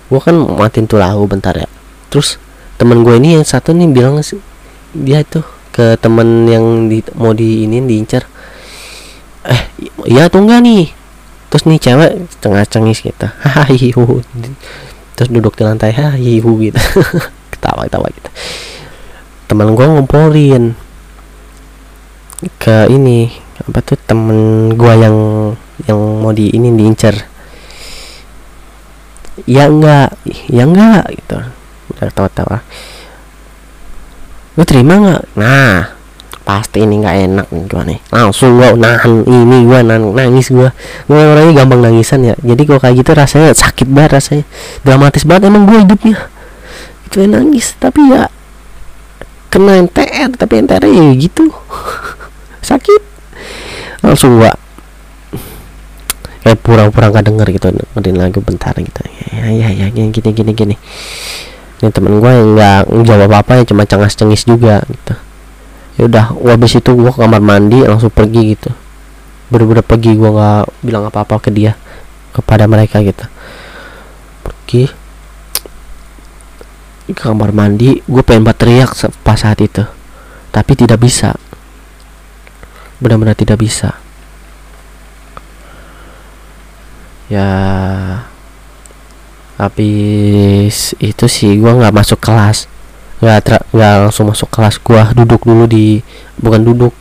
gue 0.09 0.19
kan 0.19 0.33
matiin 0.33 0.89
tuh 0.89 0.99
lagu 0.99 1.23
bentar 1.29 1.55
ya. 1.55 1.69
Terus 2.11 2.35
temen 2.75 3.05
gue 3.05 3.15
ini 3.15 3.39
yang 3.39 3.45
satu 3.45 3.71
nih 3.71 3.87
bilang 3.87 4.19
dia 4.97 5.21
tuh 5.23 5.45
ke 5.69 5.95
temen 6.01 6.49
yang 6.49 6.89
di, 6.89 7.05
mau 7.15 7.31
di 7.31 7.69
ini 7.69 7.79
diincar 7.85 8.38
eh 9.47 9.61
iya 10.07 10.27
atau 10.27 10.43
enggak 10.43 10.59
nih? 10.63 10.85
Terus 11.49 11.63
nih 11.65 11.79
cewek 11.79 12.11
tengah 12.43 12.65
cengis 12.67 12.99
gitu. 13.03 13.27
Hahihu 13.55 14.23
terus 15.19 15.35
duduk 15.35 15.59
di 15.59 15.67
lantai 15.67 15.91
hahihu 15.91 16.63
gitu. 16.63 16.79
Ketawa 17.51 17.83
ketawa 17.91 18.07
gitu. 18.07 18.29
Teman 19.51 19.75
gue 19.75 19.83
ngumpulin 19.83 20.79
ke 22.55 22.87
ini 22.87 23.27
apa 23.59 23.83
tuh 23.83 23.99
temen 23.99 24.71
gue 24.79 24.93
yang 24.95 25.17
yang 25.83 25.99
mau 25.99 26.31
di 26.31 26.47
ini 26.55 26.71
diincar 26.71 27.11
ya 29.43 29.67
enggak 29.67 30.15
ya 30.47 30.63
enggak 30.63 31.03
gitu. 31.19 31.37
Udah 31.91 32.05
ketawa-tawa 32.07 32.63
lu 34.59 34.67
terima 34.67 34.99
nggak 34.99 35.23
nah 35.39 35.98
pasti 36.49 36.81
ini 36.81 36.97
nggak 36.97 37.17
enak 37.29 37.47
nih 37.53 37.63
gua 37.69 37.81
nih. 37.85 37.99
Langsung 38.09 38.57
gua 38.57 38.73
nahan 38.73 39.21
ini 39.21 39.69
gua 39.69 39.85
nangis 39.85 40.49
gua. 40.49 40.73
Gua 41.05 41.37
orangnya 41.37 41.61
gampang 41.61 41.85
nangisan 41.85 42.25
ya. 42.25 42.33
Jadi 42.41 42.65
kalau 42.65 42.81
kayak 42.81 43.05
gitu 43.05 43.11
rasanya 43.13 43.53
sakit 43.53 43.85
banget 43.85 44.17
rasanya. 44.17 44.45
Dramatis 44.81 45.29
banget 45.29 45.53
emang 45.53 45.69
gua 45.69 45.85
hidupnya. 45.85 46.17
Itu 47.05 47.21
nangis 47.29 47.77
tapi 47.77 48.01
ya 48.09 48.33
kena 49.53 49.77
NTR 49.85 50.33
tapi 50.33 50.65
NTR 50.65 50.89
ya 50.89 51.13
gitu. 51.21 51.53
Sakit. 52.69 53.01
Langsung 54.01 54.41
gua 54.41 54.57
kayak 56.41 56.65
pura-pura 56.65 57.13
nggak 57.13 57.25
denger 57.29 57.47
gitu 57.53 57.67
dengerin 57.77 58.17
lagu 58.17 58.41
bentar 58.41 58.73
gitu. 58.73 59.01
Ya 59.37 59.53
ya 59.53 59.69
ya 59.69 59.85
gini 59.93 60.09
gini 60.09 60.33
gini 60.33 60.51
gini. 60.57 60.75
Ini 61.79 61.93
temen 61.93 62.17
gue 62.17 62.31
yang 62.33 62.57
nggak 62.57 62.81
jawab 63.05 63.29
apa 63.37 63.37
apa 63.39 63.51
ya 63.61 63.63
cuma 63.69 63.87
cengas 63.87 64.17
cengis 64.17 64.43
juga 64.43 64.83
gitu 64.83 65.28
ya 65.99 66.07
udah 66.07 66.31
habis 66.55 66.79
itu 66.79 66.95
gua 66.95 67.11
ke 67.11 67.19
kamar 67.19 67.43
mandi 67.43 67.83
langsung 67.83 68.07
pergi 68.07 68.55
gitu. 68.55 68.71
Bener-bener 69.51 69.83
pergi 69.83 70.15
gua 70.15 70.29
nggak 70.31 70.65
bilang 70.87 71.03
apa-apa 71.11 71.43
ke 71.43 71.51
dia 71.51 71.75
kepada 72.31 72.63
mereka 72.71 73.03
gitu. 73.03 73.27
Pergi 74.47 74.87
ke 77.09 77.25
kamar 77.25 77.49
mandi 77.51 77.99
gue 78.05 78.21
pengen 78.21 78.45
berteriak 78.45 78.93
pas 79.25 79.41
saat 79.41 79.59
itu. 79.59 79.81
Tapi 80.53 80.71
tidak 80.77 81.01
bisa. 81.01 81.33
Benar-benar 83.01 83.33
tidak 83.33 83.59
bisa. 83.59 83.97
Ya 87.29 87.49
habis 89.59 90.95
itu 91.03 91.25
sih 91.27 91.59
gue 91.59 91.67
nggak 91.67 91.91
masuk 91.91 92.23
kelas 92.23 92.71
nggak 93.19 93.71
nggak 93.75 93.93
langsung 94.07 94.31
masuk 94.31 94.47
kelas. 94.47 94.79
Gue 94.79 95.03
duduk 95.15 95.43
dulu 95.43 95.67
di 95.67 95.99
bukan 96.39 96.61
duduk. 96.63 96.93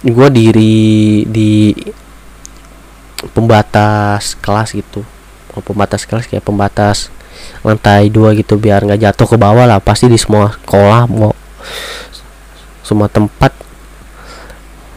Gue 0.00 0.28
diri 0.32 1.22
di 1.28 1.76
pembatas 3.36 4.32
kelas 4.40 4.72
gitu. 4.72 5.04
Oh, 5.52 5.60
pembatas 5.60 6.08
kelas 6.08 6.24
kayak 6.24 6.46
pembatas 6.46 7.12
lantai 7.60 8.08
dua 8.08 8.32
gitu 8.32 8.56
biar 8.56 8.80
nggak 8.84 9.12
jatuh 9.12 9.28
ke 9.28 9.36
bawah 9.36 9.68
lah. 9.68 9.76
Pasti 9.76 10.08
di 10.08 10.16
semua 10.16 10.56
sekolah 10.56 11.04
mau 11.04 11.36
semua 12.80 13.12
tempat. 13.12 13.52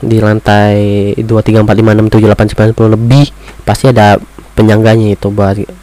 Di 0.03 0.19
lantai 0.19 1.15
dua 1.23 1.39
tiga 1.39 1.63
empat 1.63 1.75
lima 1.79 1.95
enam 1.95 2.11
tujuh 2.11 2.27
delapan 2.27 2.47
sembilan 2.47 2.75
sepuluh 2.75 2.91
lebih 2.95 3.27
pasti 3.63 3.87
ada 3.87 4.19
penyangganya 4.55 5.15
itu 5.15 5.31
buat 5.31 5.82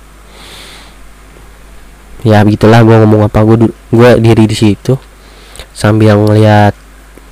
ya 2.21 2.45
begitulah 2.45 2.85
gue 2.85 2.97
ngomong 3.01 3.33
apa 3.33 3.41
gue 3.45 3.73
gue 3.93 4.11
diri 4.21 4.45
di 4.45 4.57
situ. 4.57 4.97
Sambil 5.73 6.19
ngeliat 6.21 6.75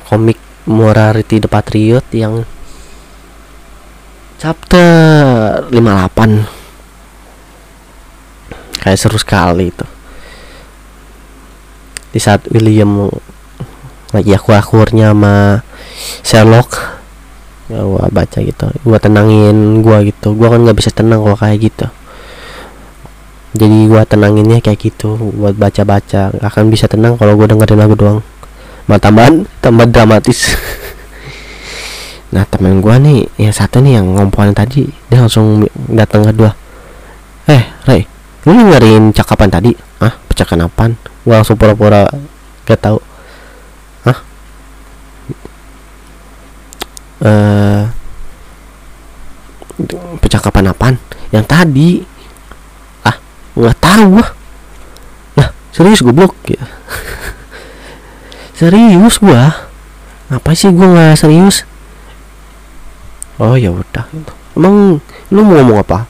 komik 0.08 0.40
Morality 0.68 1.40
the 1.40 1.48
Patriot 1.48 2.04
yang 2.12 2.44
chapter 4.40 4.88
58 5.72 6.44
kayak 8.80 8.98
seru 9.00 9.18
sekali 9.20 9.72
itu. 9.72 9.86
Di 12.12 12.20
saat 12.20 12.48
William 12.48 13.08
lagi 14.12 14.32
aku 14.32 14.56
akurnya 14.56 15.12
sama 15.12 15.60
Sherlock 16.24 17.00
ya 17.68 17.84
gua 17.84 18.08
baca 18.08 18.38
gitu. 18.40 18.72
Gua 18.84 18.96
tenangin 18.96 19.84
gua 19.84 20.00
gitu. 20.04 20.32
Gua 20.32 20.56
kan 20.56 20.64
nggak 20.64 20.78
bisa 20.80 20.88
tenang 20.88 21.20
kalau 21.20 21.36
kayak 21.36 21.68
gitu 21.68 21.88
jadi 23.58 23.78
gua 23.90 24.06
tenanginnya 24.06 24.62
kayak 24.62 24.78
gitu 24.78 25.18
buat 25.34 25.58
baca-baca. 25.58 26.30
Akan 26.38 26.70
bisa 26.70 26.86
tenang 26.86 27.18
kalau 27.18 27.34
gua 27.34 27.50
dengerin 27.50 27.78
lagu 27.82 27.98
doang. 27.98 28.20
Mah 28.86 29.02
tambahan 29.02 29.44
tambah 29.60 29.90
dramatis. 29.90 30.46
Nah 32.28 32.44
temen 32.44 32.84
gua 32.84 33.00
nih 33.00 33.24
yang 33.40 33.54
satu 33.56 33.80
nih 33.80 34.00
yang 34.00 34.06
ngompolan 34.12 34.52
tadi 34.52 34.84
dia 35.08 35.24
langsung 35.24 35.64
datang 35.88 36.28
ke 36.28 36.32
dua 36.36 36.52
eh 37.48 37.64
Ray 37.88 38.04
lu 38.44 38.52
dengerin 38.52 39.16
cakapan 39.16 39.48
tadi? 39.48 39.72
Ah 40.04 40.12
percakapan 40.28 40.68
apaan? 40.68 40.92
Gua 41.24 41.40
langsung 41.40 41.56
pura-pura 41.56 42.04
gak 42.68 42.80
tahu. 42.84 43.00
Ah 44.04 44.18
eh 47.24 47.28
uh, 47.28 47.82
percakapan 50.20 50.68
apaan? 50.68 50.94
Yang 51.32 51.44
tadi 51.48 51.88
nggak 53.58 53.76
tahu 53.82 54.04
gua. 54.14 54.26
Nah 55.34 55.48
serius 55.74 56.00
goblok 56.06 56.34
ya 56.46 56.62
serius 58.58 59.18
gua? 59.18 59.66
Apa 60.30 60.54
sih 60.54 60.70
gua 60.70 60.94
nggak 60.94 61.18
serius? 61.18 61.66
Oh 63.42 63.58
ya 63.58 63.74
udah 63.74 64.06
emang 64.54 65.02
lu 65.30 65.40
mau 65.42 65.58
ngomong 65.58 65.82
apa? 65.82 66.06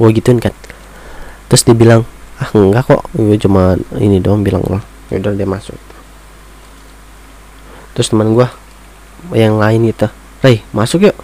Gua 0.00 0.08
gituin 0.08 0.40
kan 0.40 0.56
terus 1.48 1.64
dia 1.64 1.76
bilang 1.76 2.08
ah 2.40 2.48
enggak 2.56 2.88
kok. 2.88 3.04
Gue 3.12 3.36
cuma 3.36 3.76
ini 4.00 4.20
doang 4.20 4.40
bilang 4.40 4.64
lah 4.64 4.80
ya 5.12 5.20
udah 5.20 5.36
dia 5.36 5.48
masuk. 5.48 5.76
Terus 7.92 8.08
teman 8.08 8.32
gua 8.32 8.48
yang 9.36 9.60
lain 9.60 9.92
itu 9.92 10.08
Rey 10.40 10.64
masuk 10.72 11.10
yuk. 11.12 11.16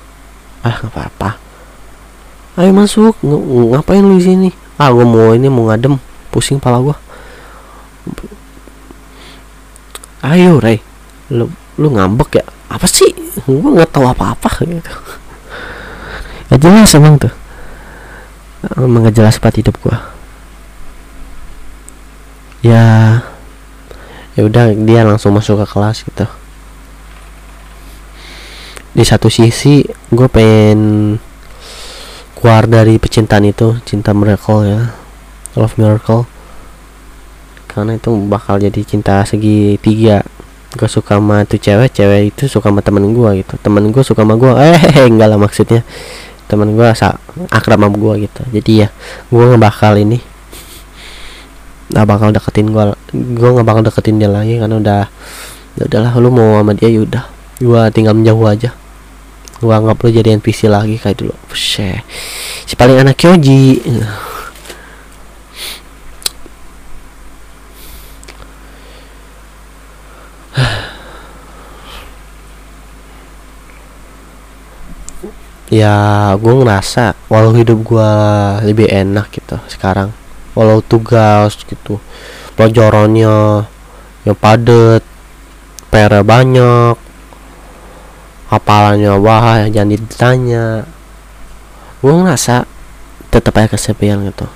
Ah 0.60 0.76
nggak 0.82 0.92
apa-apa. 0.92 1.30
Ayo 2.58 2.74
masuk. 2.74 3.14
Ng 3.22 3.72
ngapain 3.72 4.02
lu 4.02 4.18
di 4.18 4.24
sini 4.26 4.50
ah 4.80 4.88
gua 4.90 5.06
mau 5.06 5.30
ini 5.34 5.48
mau 5.50 5.68
ngadem. 5.70 5.98
Pusing 6.30 6.58
pala 6.58 6.82
gua. 6.82 6.96
Ayo 10.24 10.58
Ray. 10.58 10.82
Lu 11.30 11.50
lu 11.78 11.88
ngambek 11.94 12.42
ya? 12.42 12.44
Apa 12.70 12.88
sih? 12.90 13.10
Gue 13.44 13.70
nggak 13.70 13.92
tahu 13.92 14.06
apa-apa 14.08 14.50
gitu. 14.66 14.92
Gak 16.50 16.60
jelas 16.60 16.90
emang 16.96 17.18
tuh. 17.18 17.34
Emang 18.78 19.04
gak 19.06 19.14
hidup 19.60 19.76
gue 19.84 19.96
ya 22.64 23.20
ya 24.32 24.40
udah 24.40 24.72
dia 24.72 25.04
langsung 25.04 25.36
masuk 25.36 25.60
ke 25.62 25.66
kelas 25.68 26.00
gitu. 26.08 26.26
Di 28.96 29.04
satu 29.04 29.28
sisi 29.28 29.84
gue 30.10 30.28
pengen 30.32 30.80
keluar 32.44 32.68
dari 32.68 33.00
pecintaan 33.00 33.48
itu 33.48 33.72
cinta 33.88 34.12
miracle 34.12 34.68
ya 34.68 34.92
love 35.56 35.80
miracle. 35.80 36.28
Karena 37.72 37.96
itu 37.96 38.12
bakal 38.28 38.60
jadi 38.60 38.84
cinta 38.84 39.24
segitiga 39.24 40.20
gue 40.76 40.84
suka 40.84 41.16
sama 41.16 41.48
tuh 41.48 41.56
cewek 41.56 41.88
cewek 41.88 42.36
itu 42.36 42.44
suka 42.44 42.68
sama 42.68 42.84
temen 42.84 43.16
gue 43.16 43.40
gitu. 43.40 43.56
Temen 43.64 43.88
gue 43.88 44.04
suka 44.04 44.28
sama 44.28 44.36
gue 44.36 44.52
eh 44.60 45.08
enggak 45.08 45.32
lah 45.32 45.40
maksudnya. 45.40 45.88
Temen 46.44 46.76
gue 46.76 46.84
akrab 47.48 47.80
sama 47.80 47.88
gue 47.88 48.28
gitu. 48.28 48.42
Jadi 48.52 48.72
ya 48.84 48.88
gue 49.32 49.44
nggak 49.48 49.64
bakal 49.64 49.96
ini. 49.96 50.20
Nggak 51.96 52.06
bakal 52.12 52.28
deketin 52.28 52.68
gue 52.76 52.92
gue 53.16 53.48
nggak 53.56 53.64
bakal 53.64 53.80
deketin 53.88 54.20
dia 54.20 54.28
lagi 54.28 54.60
karena 54.60 54.76
udah 54.76 55.02
ya 55.80 55.88
udahlah 55.88 56.12
lu 56.20 56.28
mau 56.28 56.60
sama 56.60 56.76
dia 56.76 56.92
yaudah 56.92 57.24
gue 57.56 57.80
tinggal 57.96 58.12
menjauh 58.12 58.44
aja 58.44 58.83
gue 59.64 59.72
nggak 59.72 59.96
perlu 59.96 60.12
jadi 60.12 60.36
NPC 60.36 60.68
lagi 60.68 61.00
kayak 61.00 61.24
dulu. 61.24 61.32
Buset. 61.48 62.04
si 62.68 62.76
paling 62.76 63.00
anak 63.00 63.16
Kyoji 63.16 63.80
ya 75.72 75.96
gue 76.36 76.54
ngerasa 76.60 77.16
walau 77.32 77.56
hidup 77.56 77.80
gue 77.80 78.10
lebih 78.68 78.92
enak 78.92 79.32
gitu 79.32 79.56
sekarang. 79.72 80.12
Walau 80.52 80.84
tugas 80.84 81.56
gitu. 81.64 81.96
Pelajarannya 82.54 83.66
yang 84.28 84.36
padet 84.38 85.02
PR 85.90 86.22
banyak 86.22 86.94
hafalannya 88.56 89.12
wah 89.18 89.66
jangan 89.68 89.94
ditanya. 89.96 90.66
Gue 91.98 92.12
ngerasa 92.12 92.68
tetap 93.32 93.56
aja 93.58 93.74
kesepian 93.74 94.22
gitu. 94.28 94.46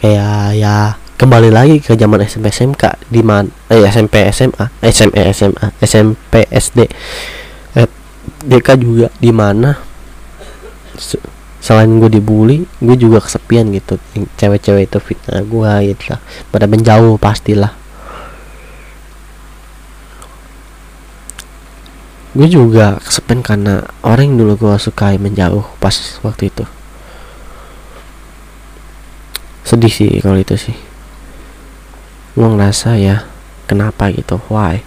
Kayak 0.00 0.56
ya 0.56 0.76
kembali 1.18 1.50
lagi 1.52 1.82
ke 1.84 1.98
zaman 1.98 2.24
SMP 2.24 2.48
SMK 2.48 2.84
di 3.10 3.20
mana 3.20 3.50
eh, 3.68 3.84
SMP 3.90 4.24
SMA 4.32 4.64
SMA 4.88 5.22
SMA 5.34 5.66
SMP 5.82 6.34
SD 6.48 6.78
eh, 7.76 7.88
DK 8.46 8.68
juga 8.78 9.08
di 9.18 9.30
mana? 9.34 9.74
Selain 11.60 11.88
gue 11.88 12.08
dibully 12.08 12.64
gue 12.78 12.96
juga 12.96 13.20
kesepian 13.24 13.68
gitu. 13.74 13.98
Cewek-cewek 14.38 14.88
itu 14.88 14.98
fitnah 15.02 15.42
gue 15.42 15.72
gitu 15.92 16.14
pada 16.48 16.70
menjauh 16.70 17.18
pastilah 17.20 17.79
gue 22.30 22.46
juga 22.46 23.02
kesepian 23.02 23.42
karena 23.42 23.82
orang 24.06 24.32
yang 24.32 24.46
dulu 24.46 24.68
gue 24.68 24.74
sukai 24.78 25.18
menjauh 25.18 25.66
pas 25.82 25.94
waktu 26.22 26.50
itu. 26.50 26.64
Sedih 29.66 29.90
sih 29.90 30.10
kalau 30.22 30.38
itu 30.38 30.54
sih. 30.54 30.76
Gue 32.38 32.46
ngerasa 32.46 32.94
ya 32.98 33.26
kenapa 33.66 34.14
gitu? 34.14 34.38
Why? 34.46 34.82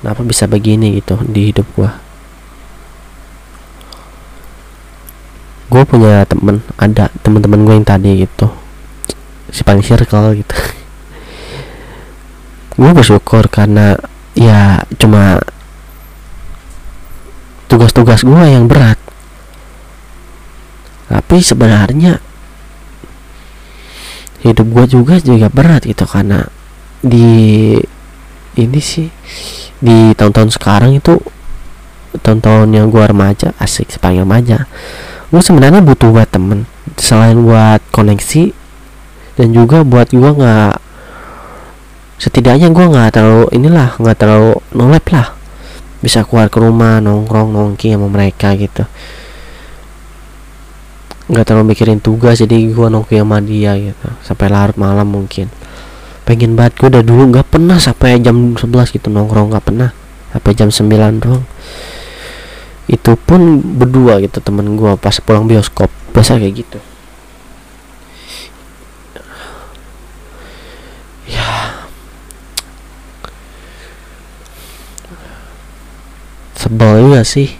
Kenapa 0.00 0.20
bisa 0.20 0.44
begini 0.44 1.00
gitu 1.00 1.16
di 1.24 1.48
hidup 1.48 1.64
gue 1.76 2.04
gue 5.74 5.82
punya 5.82 6.22
temen 6.22 6.62
ada 6.78 7.10
temen-temen 7.26 7.66
gue 7.66 7.74
yang 7.74 7.82
tadi 7.82 8.22
gitu. 8.22 8.46
Si 9.50 9.66
paling 9.66 9.82
circle 9.82 10.38
gitu. 10.38 10.54
Gue 12.78 12.94
bersyukur 12.94 13.50
karena 13.50 13.98
ya 14.34 14.82
cuma 14.98 15.40
tugas-tugas 17.70 18.22
gue 18.22 18.44
yang 18.46 18.66
berat. 18.70 18.98
Tapi 21.10 21.36
sebenarnya 21.42 22.18
hidup 24.44 24.66
gue 24.68 24.84
juga 25.00 25.16
juga 25.22 25.48
berat 25.48 25.88
gitu 25.88 26.04
karena 26.04 26.44
di 27.00 27.74
ini 28.54 28.80
sih 28.80 29.08
di 29.80 30.12
tahun-tahun 30.12 30.52
sekarang 30.52 31.00
itu 31.00 31.16
tahun-tahun 32.20 32.68
yang 32.76 32.92
gue 32.92 33.04
remaja 33.04 33.56
asik 33.58 33.90
sepanjang 33.90 34.28
remaja 34.28 34.58
gue 35.34 35.42
sebenarnya 35.42 35.82
butuh 35.82 36.14
buat 36.14 36.30
temen. 36.30 36.70
Selain 36.94 37.34
buat 37.34 37.82
koneksi 37.90 38.54
dan 39.34 39.50
juga 39.50 39.82
buat 39.82 40.14
gue 40.14 40.30
nggak 40.30 40.83
setidaknya 42.24 42.72
gue 42.72 42.84
nggak 42.88 43.20
terlalu 43.20 43.52
inilah 43.52 44.00
nggak 44.00 44.16
terlalu 44.16 44.56
nolep 44.72 45.04
lah. 45.12 45.36
Bisa 46.00 46.24
keluar 46.24 46.48
ke 46.48 46.56
rumah 46.56 46.96
nongkrong 47.04 47.52
nongki 47.52 47.92
sama 47.92 48.08
mereka 48.08 48.56
gitu. 48.56 48.88
Nggak 51.28 51.44
terlalu 51.44 51.76
mikirin 51.76 52.00
tugas 52.00 52.40
jadi 52.40 52.56
gue 52.56 52.86
nongki 52.88 53.20
sama 53.20 53.44
dia 53.44 53.76
gitu. 53.76 54.08
Sampai 54.24 54.48
larut 54.48 54.76
malam 54.80 55.04
mungkin. 55.04 55.52
Pengen 56.24 56.56
banget 56.56 56.80
gue 56.80 56.88
udah 56.88 57.04
dulu 57.04 57.28
nggak 57.28 57.52
pernah 57.52 57.76
sampai 57.76 58.16
jam 58.24 58.56
11 58.56 58.96
gitu 58.96 59.12
nongkrong 59.12 59.52
nggak 59.52 59.64
pernah. 59.68 59.92
Sampai 60.32 60.56
jam 60.56 60.72
9 60.72 61.20
doang. 61.20 61.44
Itu 62.88 63.20
pun 63.20 63.60
berdua 63.60 64.24
gitu 64.24 64.40
temen 64.40 64.80
gue 64.80 64.96
pas 64.96 65.16
pulang 65.20 65.44
bioskop. 65.44 65.92
Biasa 66.16 66.40
kayak 66.40 66.56
gitu 66.56 66.93
sebel 76.64 77.04
juga 77.04 77.20
sih 77.28 77.52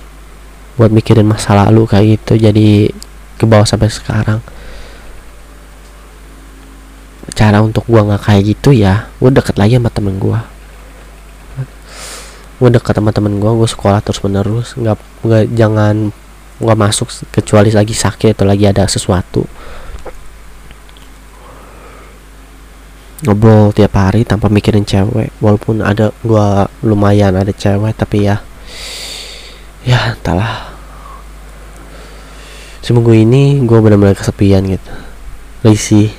buat 0.80 0.88
mikirin 0.88 1.28
masa 1.28 1.52
lalu 1.52 1.84
kayak 1.84 2.18
gitu. 2.18 2.40
Jadi 2.40 2.88
ke 3.36 3.44
bawah 3.44 3.68
sampai 3.68 3.92
sekarang. 3.92 4.40
Cara 7.34 7.61
untuk 7.61 7.84
gua 7.84 8.07
nggak 8.09 8.22
kayak 8.24 8.42
gitu 8.57 8.70
ya 8.72 9.11
gua 9.20 9.28
deket 9.28 9.61
lagi 9.61 9.76
sama 9.76 9.90
temen 9.92 10.16
gua. 10.16 10.48
Gua 12.57 12.70
deket 12.72 12.94
sama 12.96 13.12
temen 13.12 13.36
gua 13.36 13.52
gua 13.52 13.68
sekolah 13.68 14.00
terus 14.00 14.24
menerus. 14.24 14.72
Nggak 14.78 14.96
nggak 15.20 15.44
jangan 15.52 15.94
nggak 16.62 16.78
masuk 16.78 17.11
kecuali 17.34 17.68
lagi 17.74 17.92
sakit 17.92 18.40
atau 18.40 18.46
lagi 18.48 18.64
ada 18.64 18.88
sesuatu. 18.88 19.44
Ngobrol 23.24 23.72
tiap 23.72 23.96
hari 23.96 24.22
tanpa 24.28 24.52
mikirin 24.52 24.84
cewek 24.84 25.32
walaupun 25.40 25.80
ada 25.80 26.12
gua 26.20 26.68
lumayan 26.84 27.34
ada 27.34 27.50
cewek 27.50 27.96
tapi 27.96 28.28
ya 28.28 28.38
ya 29.85 30.16
entahlah. 30.16 30.72
Seminggu 32.85 33.16
ini 33.16 33.64
gue 33.64 33.79
benar-benar 33.81 34.12
kesepian 34.12 34.64
gitu. 34.68 34.93
Risih. 35.64 36.12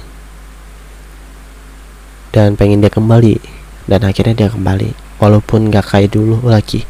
Dan 2.33 2.57
pengen 2.57 2.81
dia 2.81 2.89
kembali. 2.89 3.37
Dan 3.85 4.01
akhirnya 4.01 4.33
dia 4.33 4.49
kembali. 4.49 5.21
Walaupun 5.21 5.69
gak 5.69 5.93
kayak 5.93 6.17
dulu 6.17 6.41
lagi. 6.49 6.81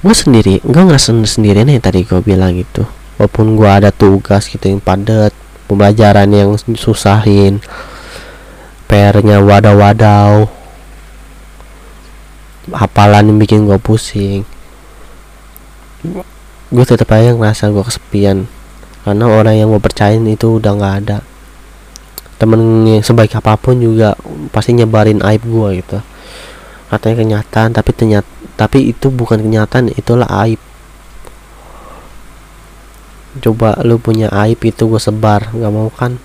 Gue 0.00 0.16
sendiri 0.16 0.64
gue 0.64 0.80
ngerasa 0.80 1.12
sendiri 1.28 1.66
nih 1.66 1.82
tadi 1.82 2.06
gue 2.06 2.22
bilang 2.24 2.56
gitu. 2.56 2.86
Walaupun 3.20 3.58
gue 3.58 3.68
ada 3.68 3.92
tugas 3.92 4.48
gitu 4.48 4.64
yang 4.70 4.80
padat 4.80 5.34
pembelajaran 5.68 6.30
yang 6.32 6.56
susahin 6.74 7.62
PR-nya 8.90 9.38
wadaw-wadaw 9.38 10.50
hafalan 12.68 13.32
yang 13.32 13.38
bikin 13.40 13.64
gue 13.64 13.80
pusing. 13.80 14.44
Gue 16.70 16.84
tetap 16.84 17.08
aja 17.16 17.32
ngerasa 17.32 17.72
gue 17.72 17.80
kesepian. 17.80 18.44
Karena 19.00 19.24
orang 19.32 19.56
yang 19.56 19.72
gue 19.72 19.80
percayain 19.80 20.20
itu 20.28 20.60
udah 20.60 20.76
nggak 20.76 20.94
ada. 21.04 21.18
Temen 22.36 22.84
yang 22.84 23.04
sebaik 23.04 23.36
apa 23.36 23.56
pun 23.56 23.80
juga 23.80 24.16
pasti 24.52 24.76
nyebarin 24.76 25.24
aib 25.24 25.42
gue 25.44 25.68
gitu. 25.80 25.98
Katanya 26.92 27.16
kenyataan 27.24 27.70
tapi 27.72 27.90
ternyata 27.96 28.28
tapi 28.60 28.92
itu 28.92 29.08
bukan 29.08 29.40
kenyataan 29.40 29.92
itulah 29.96 30.28
aib. 30.44 30.60
Coba 33.40 33.80
lu 33.86 33.96
punya 33.96 34.28
aib 34.44 34.60
itu 34.60 34.84
gue 34.84 35.00
sebar 35.00 35.48
nggak 35.52 35.72
mau 35.72 35.88
kan? 35.88 36.20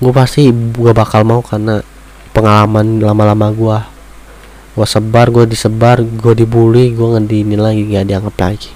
Gue 0.00 0.12
pasti 0.12 0.48
gue 0.52 0.92
bakal 0.96 1.24
mau 1.28 1.44
karena 1.44 1.84
pengalaman 2.32 2.96
lama-lama 3.00 3.48
gue 3.52 3.91
gue 4.72 4.86
sebar 4.88 5.28
gue 5.28 5.44
disebar 5.44 6.00
gue 6.00 6.32
dibully 6.32 6.96
gue 6.96 7.08
ngedini 7.16 7.56
lagi 7.60 7.82
gak 7.92 8.06
dianggap 8.08 8.36
lagi. 8.40 8.70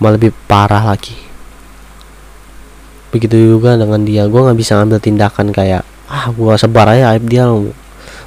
Malah 0.00 0.16
lebih 0.16 0.32
parah 0.48 0.80
lagi. 0.80 1.16
Begitu 3.12 3.58
juga 3.58 3.76
dengan 3.76 4.00
dia 4.02 4.24
gue 4.24 4.40
nggak 4.40 4.56
bisa 4.56 4.80
ngambil 4.80 4.98
tindakan 5.02 5.52
kayak 5.52 5.84
ah 6.08 6.32
gue 6.32 6.52
sebar 6.56 6.88
aja 6.96 7.12
aib 7.12 7.28
dia. 7.28 7.44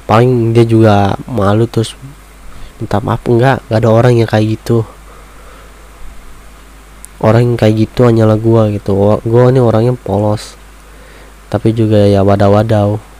Paling 0.06 0.54
dia 0.54 0.62
juga 0.62 1.18
malu 1.26 1.66
terus 1.66 1.98
minta 2.78 3.02
maaf. 3.02 3.24
Enggak 3.26 3.64
nggak 3.66 3.80
ada 3.82 3.90
orang 3.90 4.12
yang 4.14 4.28
kayak 4.30 4.54
gitu. 4.54 4.86
Orang 7.18 7.42
yang 7.42 7.58
kayak 7.58 7.88
gitu 7.88 8.06
hanyalah 8.06 8.38
gue 8.38 8.78
gitu. 8.78 8.94
Gue 9.26 9.42
ini 9.50 9.58
orangnya 9.58 9.96
polos. 9.98 10.54
Tapi 11.50 11.74
juga 11.74 12.06
ya 12.06 12.22
wadaw-wadaw 12.22 13.14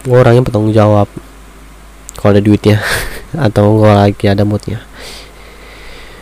gue 0.00 0.16
orangnya 0.16 0.40
bertanggung 0.40 0.72
jawab 0.72 1.08
kalau 2.20 2.36
ada 2.36 2.44
duitnya 2.44 2.76
atau 3.48 3.80
kalau 3.80 3.96
lagi 3.96 4.28
ada 4.28 4.44
moodnya. 4.44 4.84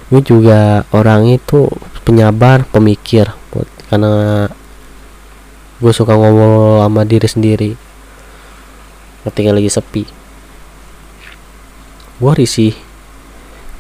Gue 0.09 0.23
juga 0.23 0.87
orang 0.95 1.27
itu 1.27 1.67
penyabar 2.07 2.65
pemikir 2.71 3.29
karena 3.93 4.47
gue 5.83 5.93
suka 5.93 6.15
ngomong 6.15 6.87
sama 6.87 7.03
diri 7.03 7.29
sendiri. 7.29 7.71
Ketika 9.27 9.51
lagi 9.51 9.69
sepi. 9.69 10.05
Gue 12.23 12.33
risih 12.39 12.73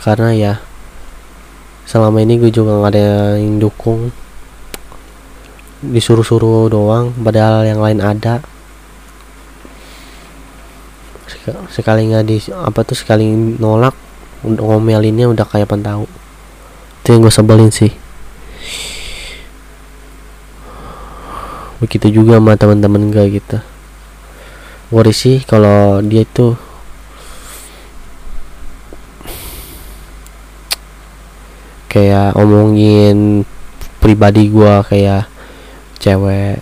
karena 0.02 0.30
ya 0.34 0.52
selama 1.88 2.20
ini 2.20 2.36
gue 2.36 2.50
juga 2.52 2.82
gak 2.82 2.92
ada 2.98 3.38
yang 3.38 3.62
dukung. 3.62 4.10
Disuruh-suruh 5.78 6.66
doang 6.66 7.14
padahal 7.22 7.62
yang 7.62 7.78
lain 7.78 8.02
ada 8.02 8.42
sekali 11.68 12.08
nggak 12.08 12.24
di 12.24 12.36
apa 12.52 12.80
tuh 12.84 12.96
sekali 12.96 13.28
nolak 13.58 13.92
ngomelinnya 14.44 15.28
udah 15.28 15.44
kayak 15.44 15.68
tahu 15.68 16.06
itu 17.08 17.16
yang 17.16 17.24
gue 17.24 17.32
sebelin 17.32 17.72
sih. 17.72 17.88
Begitu 21.80 22.20
juga 22.20 22.36
sama 22.36 22.52
teman-teman 22.52 23.08
gue 23.08 23.40
gitu. 23.40 23.64
Gue 24.92 25.08
sih 25.16 25.40
kalau 25.48 26.04
dia 26.04 26.28
itu 26.28 26.52
kayak 31.88 32.36
omongin 32.36 33.48
pribadi 34.04 34.52
gue 34.52 34.74
kayak 34.84 35.32
cewek. 35.96 36.60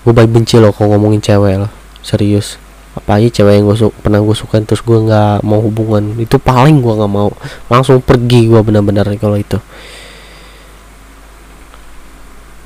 Gue 0.00 0.12
baik 0.16 0.32
benci 0.32 0.56
loh 0.56 0.72
kalau 0.72 0.96
ngomongin 0.96 1.20
cewek 1.20 1.60
loh 1.60 1.72
serius 2.00 2.56
apalagi 2.94 3.28
cewek 3.34 3.58
yang 3.58 3.66
gue 3.66 3.76
su 3.76 3.90
pernah 3.90 4.22
gue 4.22 4.36
suka 4.38 4.62
terus 4.62 4.80
gue 4.86 4.98
nggak 4.98 5.42
mau 5.42 5.58
hubungan. 5.60 6.14
Itu 6.18 6.38
paling 6.38 6.78
gue 6.78 6.94
nggak 6.94 7.12
mau. 7.12 7.30
Langsung 7.66 7.98
pergi 8.00 8.46
gue 8.46 8.60
benar-benar 8.62 9.10
kalau 9.18 9.34
itu. 9.38 9.58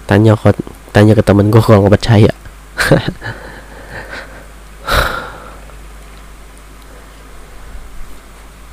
Tanya 0.09 0.37
kok 0.37 0.57
tanya 0.93 1.13
ke 1.17 1.25
temen 1.25 1.49
gue 1.53 1.61
kalau 1.61 1.85
nggak 1.85 1.97
percaya. 1.97 2.33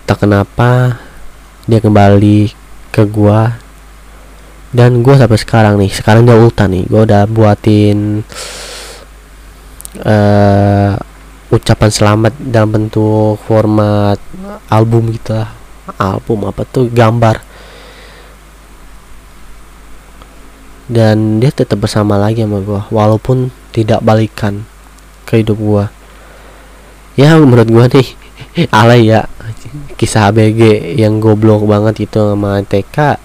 Tak 0.06 0.22
kenapa 0.22 1.02
dia 1.66 1.82
kembali 1.82 2.54
ke 2.94 3.10
gue 3.10 3.42
dan 4.70 5.02
gue 5.02 5.16
sampai 5.18 5.40
sekarang 5.42 5.82
nih 5.82 5.90
sekarang 5.90 6.30
dia 6.30 6.38
ulta 6.38 6.70
nih. 6.70 6.86
Gue 6.86 7.10
udah 7.10 7.26
buatin 7.26 8.22
uh, 10.04 10.94
ucapan 11.56 11.92
selamat 11.92 12.34
dalam 12.44 12.76
bentuk 12.76 13.40
format 13.48 14.20
album 14.68 15.16
gitu 15.16 15.32
lah. 15.40 15.56
Album 15.96 16.52
apa 16.52 16.68
tuh? 16.68 16.92
Gambar. 16.92 17.40
Dan 20.86 21.40
dia 21.42 21.50
tetap 21.50 21.82
bersama 21.82 22.20
lagi 22.20 22.44
sama 22.44 22.62
gue 22.62 22.82
walaupun 22.94 23.50
tidak 23.74 24.06
balikan 24.06 24.68
ke 25.26 25.42
hidup 25.42 25.58
gue 25.58 25.86
ya 27.18 27.34
menurut 27.42 27.66
gue 27.66 27.86
nih 28.00 28.08
alay 28.80 29.10
ya. 29.10 29.26
Kisah 29.96 30.32
ABG 30.32 30.96
yang 31.00 31.24
goblok 31.24 31.64
banget 31.64 32.08
itu 32.08 32.20
sama 32.20 32.60
TK 32.64 33.18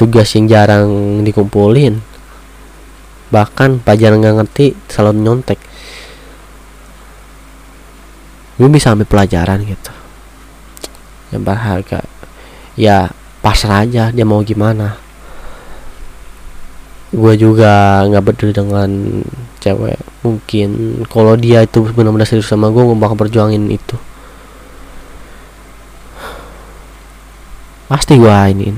tugas 0.00 0.32
yang 0.34 0.48
jarang 0.48 1.20
dikumpulin. 1.22 2.00
Bahkan 3.30 3.84
pelajaran 3.84 4.20
nggak 4.20 4.36
ngerti 4.42 4.66
selalu 4.88 5.20
nyontek 5.22 5.60
gue 8.56 8.68
bisa 8.68 8.92
ambil 8.92 9.08
pelajaran 9.08 9.62
gitu. 9.64 9.92
Yang 11.32 11.42
berharga. 11.44 12.00
Ya 12.76 13.12
pasrah 13.40 13.84
aja 13.84 14.12
dia 14.12 14.26
mau 14.26 14.40
gimana. 14.44 14.96
Gue 17.12 17.36
juga 17.36 18.04
nggak 18.08 18.24
peduli 18.32 18.52
dengan 18.56 18.90
cewek. 19.60 20.00
Mungkin 20.24 21.02
kalau 21.12 21.36
dia 21.36 21.64
itu 21.64 21.84
benar-benar 21.92 22.28
serius 22.28 22.48
sama 22.48 22.72
gue 22.72 22.82
gue 22.82 22.96
bakal 22.96 23.16
perjuangin 23.16 23.68
itu. 23.68 23.96
Pasti 27.92 28.16
gua 28.16 28.48
ini 28.48 28.72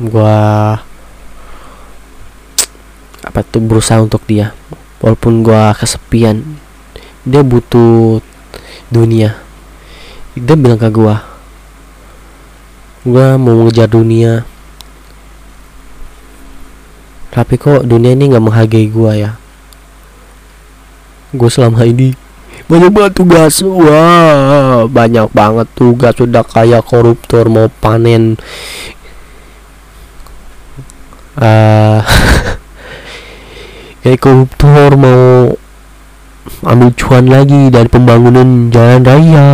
gua 0.00 0.72
apa 3.20 3.40
tuh 3.44 3.60
berusaha 3.60 4.00
untuk 4.00 4.24
dia. 4.24 4.56
Walaupun 5.04 5.44
gua 5.44 5.76
kesepian 5.76 6.56
dia 7.28 7.44
butuh 7.44 8.24
dunia. 8.88 9.36
Dia 10.38 10.54
bilang 10.54 10.78
ke 10.80 10.88
gua 10.92 11.24
gua 13.08 13.40
mau 13.40 13.64
ngejar 13.66 13.88
dunia. 13.88 14.44
Tapi 17.28 17.54
kok 17.60 17.86
dunia 17.86 18.16
ini 18.16 18.32
nggak 18.32 18.44
menghargai 18.44 18.88
gua 18.90 19.12
ya? 19.14 19.30
Gue 21.28 21.52
selama 21.52 21.84
ini 21.84 22.16
banyak 22.68 22.92
banget 22.92 23.12
tugas 23.16 23.64
wah 23.64 24.84
banyak 24.88 25.28
banget 25.32 25.68
tugas 25.72 26.12
sudah 26.16 26.44
kayak 26.44 26.84
koruptor 26.84 27.48
mau 27.48 27.68
panen. 27.80 28.36
Uh, 31.38 32.00
kayak 34.02 34.20
koruptor 34.20 34.96
mau 34.96 35.56
ambil 36.64 36.90
cuan 36.96 37.24
lagi 37.28 37.68
dari 37.72 37.88
pembangunan 37.88 38.72
jalan 38.72 39.02
raya. 39.04 39.48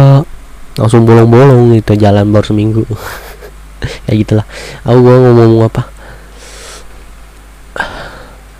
Langsung 0.75 1.07
bolong-bolong 1.07 1.79
itu 1.79 1.95
jalan 1.95 2.31
baru 2.31 2.47
seminggu. 2.47 2.85
Ya 4.09 4.17
gitulah. 4.17 4.49
Aku 4.81 4.97
gua 5.05 5.17
ngomong 5.29 5.69
apa? 5.69 5.93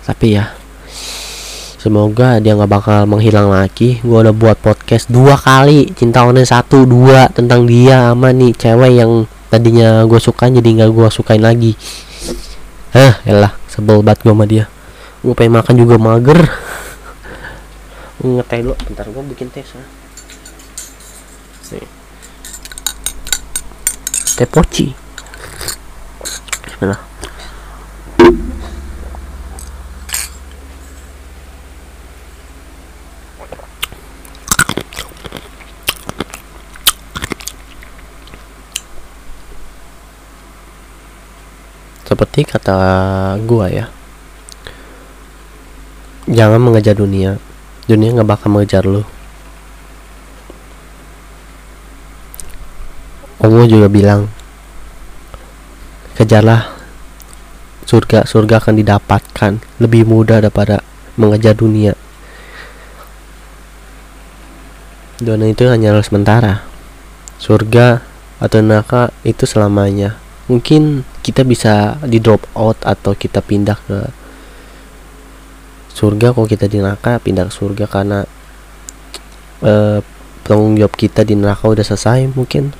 Tapi 0.05 0.37
ya 0.37 0.53
semoga 1.81 2.37
dia 2.37 2.53
nggak 2.53 2.69
bakal 2.69 2.99
menghilang 3.09 3.49
lagi. 3.49 3.97
Gue 4.05 4.21
udah 4.21 4.33
buat 4.33 4.57
podcast 4.61 5.09
dua 5.09 5.33
kali. 5.33 5.89
Cinta 5.97 6.21
online 6.21 6.45
satu 6.45 6.85
dua 6.85 7.25
tentang 7.33 7.65
dia 7.65 8.13
sama 8.13 8.29
nih 8.29 8.53
cewek 8.53 9.01
yang 9.01 9.25
tadinya 9.49 10.05
gue 10.05 10.17
suka 10.21 10.49
jadi 10.49 10.65
nggak 10.65 10.91
gue 10.93 11.07
sukain 11.09 11.41
lagi. 11.41 11.73
Hah, 12.93 13.17
elah 13.25 13.53
sebel 13.65 14.05
banget 14.05 14.25
gue 14.25 14.33
sama 14.33 14.45
dia. 14.45 14.65
Gue 15.25 15.33
pengen 15.33 15.57
makan 15.57 15.75
juga 15.77 15.97
mager 15.97 16.45
ngeteh 18.23 18.61
lo 18.63 18.77
bentar 18.85 19.09
gue 19.09 19.23
bikin 19.35 19.51
teh 19.51 19.65
ya 19.65 19.81
teh 24.35 24.47
poci. 24.47 24.91
Bismillah 26.67 27.15
seperti 42.05 42.47
kata 42.47 42.77
gua 43.43 43.67
ya 43.67 43.87
jangan 46.31 46.63
mengejar 46.63 46.95
dunia 46.95 47.35
dunia 47.85 48.17
nggak 48.17 48.29
bakal 48.29 48.49
mengejar 48.49 48.85
lu. 48.85 49.05
Allah 53.37 53.65
juga 53.69 53.85
bilang 53.85 54.25
kejarlah 56.17 56.65
surga 57.85 58.25
surga 58.25 58.57
akan 58.57 58.75
didapatkan 58.81 59.51
lebih 59.77 60.07
mudah 60.09 60.41
daripada 60.41 60.81
mengejar 61.13 61.53
dunia. 61.53 61.93
Dunia 65.21 65.53
itu 65.53 65.69
hanya 65.69 65.95
sementara. 66.01 66.65
Surga 67.37 68.01
atau 68.41 68.59
neraka 68.59 69.13
itu 69.23 69.47
selamanya. 69.47 70.17
Mungkin 70.49 71.05
kita 71.21 71.45
bisa 71.45 72.01
di 72.03 72.17
drop 72.19 72.43
out 72.57 72.81
atau 72.83 73.13
kita 73.15 73.39
pindah 73.39 73.77
ke 73.85 74.24
surga 75.95 76.35
kalau 76.35 76.43
kita 76.43 76.67
di 76.67 76.83
neraka 76.83 77.23
pindah 77.23 77.47
ke 77.47 77.53
surga 77.55 77.87
karena 77.87 78.27
uh, 79.63 80.03
tanggung 80.43 80.75
jawab 80.75 80.91
kita 80.99 81.23
di 81.23 81.39
neraka 81.39 81.71
udah 81.71 81.87
selesai 81.87 82.35
mungkin. 82.35 82.75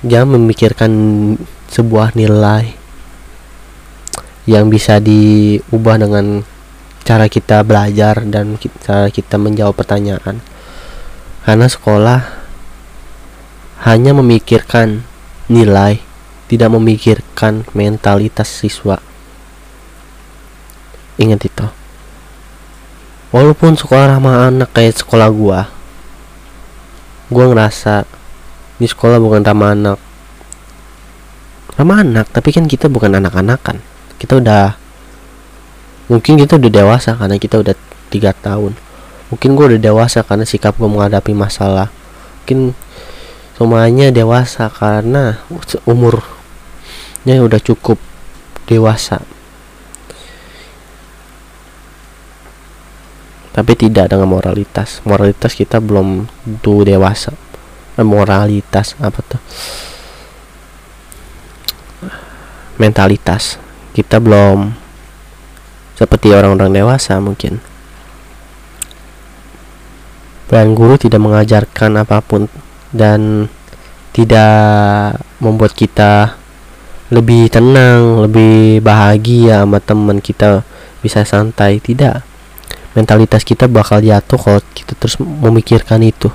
Jangan 0.00 0.40
memikirkan 0.40 0.92
sebuah 1.68 2.16
nilai 2.16 2.72
yang 4.48 4.72
bisa 4.72 4.96
diubah 4.96 6.00
dengan 6.00 6.40
cara 7.04 7.28
kita 7.28 7.60
belajar 7.60 8.24
dan 8.24 8.56
cara 8.80 9.12
kita 9.12 9.36
menjawab 9.36 9.76
pertanyaan. 9.76 10.40
Karena 11.44 11.68
sekolah 11.68 12.20
hanya 13.84 14.16
memikirkan 14.16 15.04
nilai 15.52 16.00
tidak 16.48 16.70
memikirkan 16.74 17.66
mentalitas 17.74 18.50
siswa 18.50 18.98
ingat 21.16 21.48
itu. 21.48 21.66
Walaupun 23.34 23.76
sekolah 23.76 24.16
ramah 24.16 24.48
anak 24.48 24.72
kayak 24.72 24.96
sekolah 24.96 25.28
gua 25.28 25.60
gua 27.26 27.44
ngerasa 27.50 28.06
di 28.78 28.86
sekolah 28.86 29.18
bukan 29.18 29.42
ramah 29.42 29.72
anak. 29.74 29.98
Ramah 31.76 31.98
anak 32.00 32.26
tapi 32.32 32.54
kan 32.54 32.64
kita 32.68 32.86
bukan 32.88 33.16
anak-anakan. 33.16 33.82
Kita 34.16 34.40
udah 34.40 34.76
mungkin 36.08 36.38
kita 36.38 36.56
udah 36.56 36.70
dewasa 36.70 37.18
karena 37.18 37.36
kita 37.36 37.60
udah 37.60 37.74
tiga 38.08 38.32
tahun. 38.32 38.78
Mungkin 39.26 39.58
gue 39.58 39.74
udah 39.74 39.80
dewasa 39.82 40.22
karena 40.22 40.46
sikap 40.46 40.78
gue 40.78 40.86
menghadapi 40.86 41.34
masalah. 41.34 41.90
Mungkin 42.46 42.78
semuanya 43.58 44.14
dewasa 44.14 44.70
karena 44.70 45.42
umurnya 45.82 47.42
udah 47.42 47.58
cukup 47.58 47.98
dewasa 48.70 49.26
tapi 53.56 53.72
tidak 53.72 54.12
dengan 54.12 54.28
moralitas. 54.28 55.00
Moralitas 55.08 55.56
kita 55.56 55.80
belum 55.80 56.28
tuh 56.60 56.84
dewasa. 56.84 57.32
Moralitas 57.96 58.92
apa 59.00 59.16
tuh? 59.24 59.40
Mentalitas. 62.76 63.56
Kita 63.96 64.20
belum 64.20 64.76
seperti 65.96 66.36
orang-orang 66.36 66.84
dewasa 66.84 67.16
mungkin. 67.16 67.56
Dan 70.52 70.76
guru 70.76 71.00
tidak 71.00 71.24
mengajarkan 71.24 72.04
apa 72.04 72.20
pun 72.20 72.52
dan 72.92 73.48
tidak 74.12 75.16
membuat 75.40 75.72
kita 75.72 76.36
lebih 77.08 77.48
tenang, 77.48 78.20
lebih 78.28 78.84
bahagia 78.84 79.64
sama 79.64 79.80
teman 79.80 80.20
kita 80.20 80.60
bisa 81.00 81.24
santai. 81.24 81.80
Tidak 81.80 82.25
mentalitas 82.96 83.44
kita 83.44 83.68
bakal 83.68 84.00
jatuh 84.00 84.40
kalau 84.40 84.60
kita 84.72 84.96
terus 84.96 85.20
memikirkan 85.20 86.00
itu. 86.00 86.32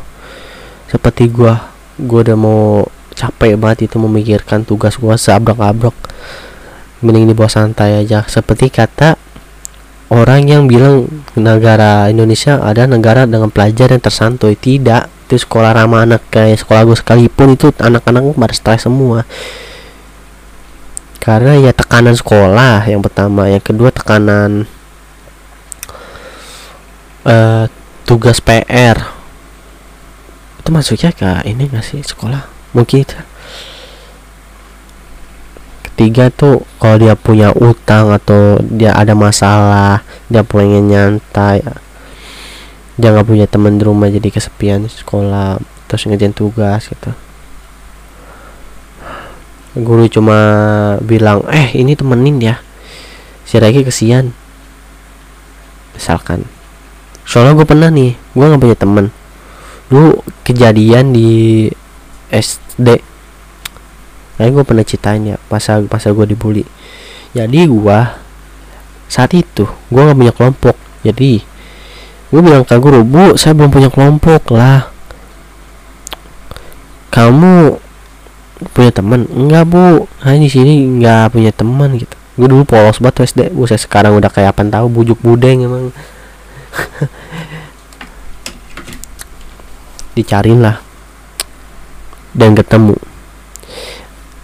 Seperti 0.85 1.25
gua 1.27 1.73
gua 1.97 2.21
udah 2.21 2.37
mau 2.37 2.85
capek 3.17 3.57
banget 3.57 3.89
itu 3.91 3.97
memikirkan 3.97 4.63
tugas 4.63 4.95
gua 4.95 5.17
seabrok-abrok 5.17 5.93
mending 7.01 7.33
dibawa 7.33 7.49
santai 7.49 8.05
aja. 8.05 8.23
Seperti 8.29 8.69
kata 8.69 9.17
orang 10.13 10.45
yang 10.47 10.69
bilang 10.69 11.09
negara 11.33 12.07
Indonesia 12.07 12.61
ada 12.61 12.85
negara 12.85 13.25
dengan 13.25 13.49
pelajar 13.49 13.91
yang 13.91 14.01
tersantuy. 14.01 14.53
Tidak. 14.55 15.27
Itu 15.27 15.35
sekolah 15.41 15.71
ramah 15.73 16.05
anak 16.05 16.21
kayak 16.29 16.61
sekolah 16.61 16.81
gue 16.85 16.97
sekalipun 16.97 17.57
itu 17.57 17.73
anak-anak 17.81 18.37
pada 18.37 18.53
stres 18.53 18.85
semua. 18.85 19.25
Karena 21.21 21.53
ya 21.57 21.71
tekanan 21.73 22.17
sekolah 22.17 22.85
yang 22.89 23.01
pertama. 23.01 23.49
Yang 23.49 23.73
kedua 23.73 23.89
tekanan 23.93 24.65
uh, 27.25 27.65
tugas 28.05 28.41
PR 28.41 28.97
itu 30.61 30.69
masuknya 30.69 31.09
ke 31.09 31.41
ini 31.49 31.65
nggak 31.65 31.81
sih? 31.81 32.01
Sekolah? 32.05 32.45
Mungkin 32.77 33.01
itu. 33.01 33.17
Ketiga 35.89 36.29
tuh 36.29 36.61
kalau 36.77 37.01
dia 37.01 37.17
punya 37.17 37.49
utang 37.57 38.13
atau 38.13 38.61
dia 38.61 38.93
ada 38.93 39.17
masalah 39.17 40.05
dia 40.29 40.45
pengen 40.45 40.87
nyantai 40.87 41.61
dia 42.95 43.09
nggak 43.09 43.27
punya 43.27 43.45
teman 43.49 43.81
di 43.81 43.83
rumah 43.83 44.07
jadi 44.13 44.29
kesepian 44.29 44.85
sekolah 44.85 45.57
terus 45.89 46.05
ngerjain 46.05 46.37
tugas 46.37 46.85
gitu. 46.85 47.11
Guru 49.73 50.05
cuma 50.11 50.37
bilang 51.01 51.41
eh 51.49 51.73
ini 51.73 51.97
temenin 51.97 52.37
ya. 52.37 52.55
Si 53.49 53.57
lagi 53.57 53.81
kesian. 53.81 54.29
Misalkan 55.97 56.60
soalnya 57.25 57.53
gue 57.57 57.67
pernah 57.67 57.89
nih 57.93 58.17
gue 58.17 58.45
nggak 58.45 58.61
punya 58.61 58.77
temen. 58.77 59.05
Dulu 59.91 60.23
kejadian 60.47 61.11
di 61.11 61.67
SD 62.31 62.87
kayak 64.39 64.51
gue 64.57 64.63
pernah 64.65 64.81
ceritain 64.81 65.21
ya 65.21 65.37
pas 65.51 65.61
pas 65.61 66.01
gue 66.01 66.25
dibully. 66.25 66.65
Jadi 67.37 67.59
gue 67.67 67.99
saat 69.11 69.31
itu 69.35 69.67
gue 69.67 70.01
gak 70.01 70.17
punya 70.17 70.33
kelompok. 70.33 70.75
Jadi 71.03 71.43
gue 72.31 72.41
bilang 72.41 72.63
ke 72.63 72.73
guru 72.79 73.03
bu 73.03 73.35
saya 73.35 73.51
belum 73.53 73.69
punya 73.69 73.91
kelompok 73.91 74.55
lah. 74.55 74.87
Kamu 77.11 77.77
punya 78.71 78.91
teman 78.95 79.27
enggak 79.27 79.67
bu. 79.67 80.07
Saya 80.23 80.39
di 80.39 80.49
sini 80.49 80.73
nggak 80.97 81.35
punya 81.35 81.51
teman 81.51 81.99
gitu. 81.99 82.15
Gue 82.39 82.47
dulu 82.47 82.63
polos 82.63 82.97
banget 83.03 83.29
SD 83.29 83.51
saya 83.67 83.79
sekarang 83.79 84.15
udah 84.17 84.31
kayak 84.31 84.55
apa 84.55 84.63
tahu 84.65 84.87
bujuk 84.87 85.19
budeng 85.19 85.67
emang 85.67 85.91
dicariin 90.17 90.61
lah 90.61 90.81
dan 92.35 92.55
ketemu. 92.55 92.95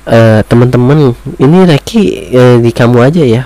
Uh, 0.08 0.40
teman-teman 0.48 1.12
ini 1.36 1.68
Reki 1.68 2.32
uh, 2.32 2.58
di 2.64 2.72
kamu 2.72 2.98
aja 3.04 3.24
ya. 3.28 3.44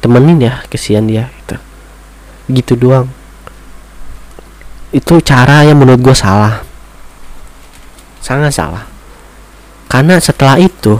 Temenin 0.00 0.40
ya 0.40 0.64
kesian 0.68 1.08
dia 1.08 1.28
gitu. 1.44 1.56
Gitu 2.48 2.72
doang. 2.76 3.08
Itu 4.92 5.20
cara 5.20 5.64
yang 5.64 5.80
menurut 5.80 6.00
gue 6.00 6.16
salah. 6.16 6.64
Sangat 8.24 8.56
salah. 8.56 8.88
Karena 9.88 10.16
setelah 10.20 10.56
itu 10.56 10.96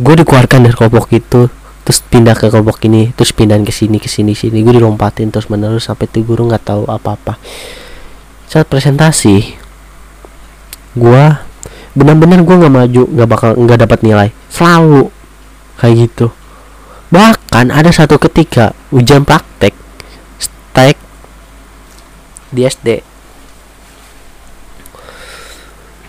gue 0.00 0.14
dikeluarkan 0.24 0.66
dari 0.66 0.74
kelompok 0.74 1.12
itu 1.12 1.52
terus 1.82 1.98
pindah 2.06 2.38
ke 2.38 2.46
kelompok 2.46 2.78
ini 2.86 3.10
terus 3.14 3.34
pindah 3.34 3.58
ke 3.62 3.74
sini 3.74 3.98
ke 3.98 4.06
sini 4.06 4.32
sini. 4.34 4.62
Gue 4.62 4.78
dilompatin 4.78 5.34
terus 5.34 5.50
menerus 5.50 5.90
sampai 5.90 6.06
tuh 6.06 6.22
guru 6.22 6.46
nggak 6.46 6.62
tahu 6.62 6.82
apa 6.86 7.18
apa 7.18 7.34
saat 8.52 8.68
presentasi 8.68 9.56
gue 10.92 11.24
benar-benar 11.96 12.44
gue 12.44 12.52
nggak 12.52 12.74
maju 12.76 13.02
nggak 13.08 13.28
bakal 13.28 13.50
nggak 13.56 13.78
dapat 13.88 13.98
nilai. 14.04 14.28
Selalu. 14.52 15.08
Kayak 15.80 15.94
gitu. 16.06 16.26
Bahkan 17.10 17.72
ada 17.72 17.90
satu 17.90 18.20
ketika 18.20 18.76
ujian 18.92 19.26
praktek 19.26 19.74
stek 20.38 20.96
di 22.52 22.68
SD 22.68 22.88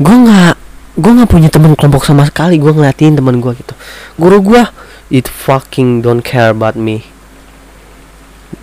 gue 0.03 0.15
nggak 0.27 0.55
gue 0.99 1.11
nggak 1.15 1.29
punya 1.31 1.49
teman 1.49 1.73
kelompok 1.79 2.03
sama 2.03 2.27
sekali. 2.27 2.59
Gue 2.59 2.75
ngeliatin 2.75 3.15
teman 3.15 3.39
gue 3.39 3.51
gitu. 3.55 3.73
Guru 4.19 4.37
gue 4.43 4.61
it 5.11 5.27
fucking 5.27 6.03
don't 6.03 6.23
care 6.23 6.51
about 6.51 6.79
me. 6.79 7.11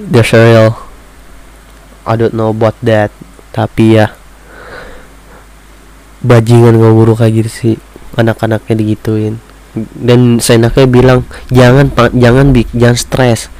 That's 0.00 0.32
real. 0.32 0.80
I 2.06 2.16
don't 2.16 2.32
know 2.32 2.54
about 2.54 2.78
that. 2.80 3.12
Tapi 3.52 4.00
ya. 4.00 4.16
Bajingan 6.24 6.80
gue 6.80 6.90
guru 6.94 7.12
kayak 7.18 7.44
gitu 7.44 7.50
sih. 7.50 7.74
Anak-anaknya 8.16 8.74
digituin. 8.80 9.42
Dan 9.76 10.40
senaknya 10.40 10.86
bilang 10.88 11.20
jangan 11.52 11.92
jangan 12.16 12.54
bik. 12.54 12.72
Jangan 12.72 12.96
stres. 12.96 13.52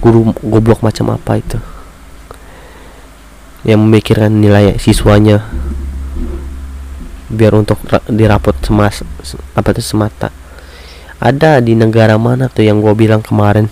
Guru 0.00 0.32
goblok 0.40 0.80
macam 0.80 1.12
apa 1.12 1.42
itu? 1.42 1.58
Yang 3.66 3.80
memikirkan 3.84 4.32
nilai 4.38 4.78
siswanya. 4.80 5.44
Biar 7.28 7.52
untuk 7.52 7.76
dirapot 8.08 8.56
semas 8.64 9.04
apa 9.52 9.68
itu 9.76 9.84
semata 9.84 10.32
ada 11.18 11.58
di 11.58 11.74
negara 11.74 12.14
mana 12.16 12.46
tuh 12.46 12.66
yang 12.66 12.78
gue 12.82 12.94
bilang 12.94 13.22
kemarin? 13.22 13.66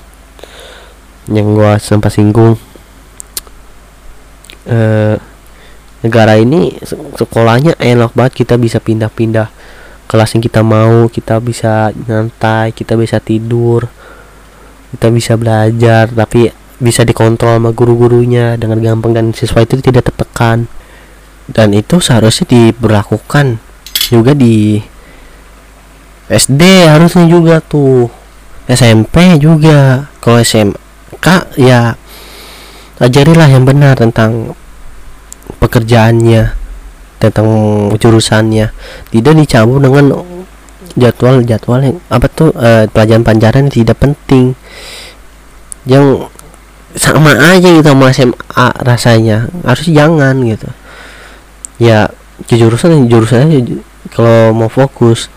Yang 1.31 1.49
gue 1.55 1.73
sempat 1.83 2.11
singgung. 2.15 2.55
Eh 4.67 5.17
negara 6.05 6.39
ini 6.39 6.77
sekolahnya 7.17 7.79
enak 7.79 8.15
banget. 8.15 8.47
Kita 8.47 8.55
bisa 8.59 8.83
pindah-pindah 8.83 9.49
kelas 10.07 10.39
yang 10.39 10.43
kita 10.43 10.63
mau 10.63 11.11
kita 11.11 11.43
bisa 11.43 11.91
nyantai 11.91 12.71
kita 12.71 12.95
bisa 12.95 13.19
tidur 13.19 13.91
kita 14.95 15.11
bisa 15.11 15.35
belajar 15.35 16.07
tapi 16.07 16.47
bisa 16.77 17.09
dikontrol 17.09 17.57
sama 17.57 17.71
guru-gurunya 17.73 18.61
dengan 18.61 18.81
gampang 18.85 19.17
dan 19.17 19.33
siswa 19.33 19.65
itu 19.65 19.81
tidak 19.81 20.13
tertekan. 20.13 20.69
Dan 21.47 21.73
itu 21.73 22.03
seharusnya 22.03 22.47
diberlakukan 22.51 23.63
juga 24.11 24.35
di 24.35 24.83
SD 26.27 26.91
harusnya 26.91 27.25
juga 27.31 27.63
tuh. 27.63 28.11
SMP 28.67 29.39
juga. 29.39 30.11
Kalau 30.19 30.43
SMK 30.43 31.27
ya 31.55 31.95
ajarilah 32.99 33.47
yang 33.47 33.63
benar 33.63 33.95
tentang 33.95 34.59
pekerjaannya 35.63 36.51
tentang 37.23 37.49
jurusannya. 37.95 38.75
Tidak 39.15 39.35
dicampur 39.39 39.79
dengan 39.79 40.13
jadwal-jadwal 40.97 41.81
yang 41.85 41.97
apa 42.09 42.27
tuh 42.27 42.51
uh, 42.57 42.91
pelajaran-pelajaran 42.91 43.71
tidak 43.71 43.97
penting. 44.03 44.59
Yang 45.87 46.27
sama 46.99 47.39
aja 47.55 47.69
gitu 47.71 47.87
sama 47.87 48.11
SMA 48.11 48.67
rasanya. 48.83 49.47
Harus 49.63 49.87
jangan 49.87 50.35
gitu. 50.43 50.69
Ya 51.79 52.11
jurusan 52.51 53.07
jurusan 53.07 53.49
aja 53.49 53.59
kalau 54.13 54.53
mau 54.53 54.69
fokus 54.69 55.33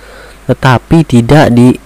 tetapi 0.50 1.06
tidak 1.06 1.54
di 1.54 1.78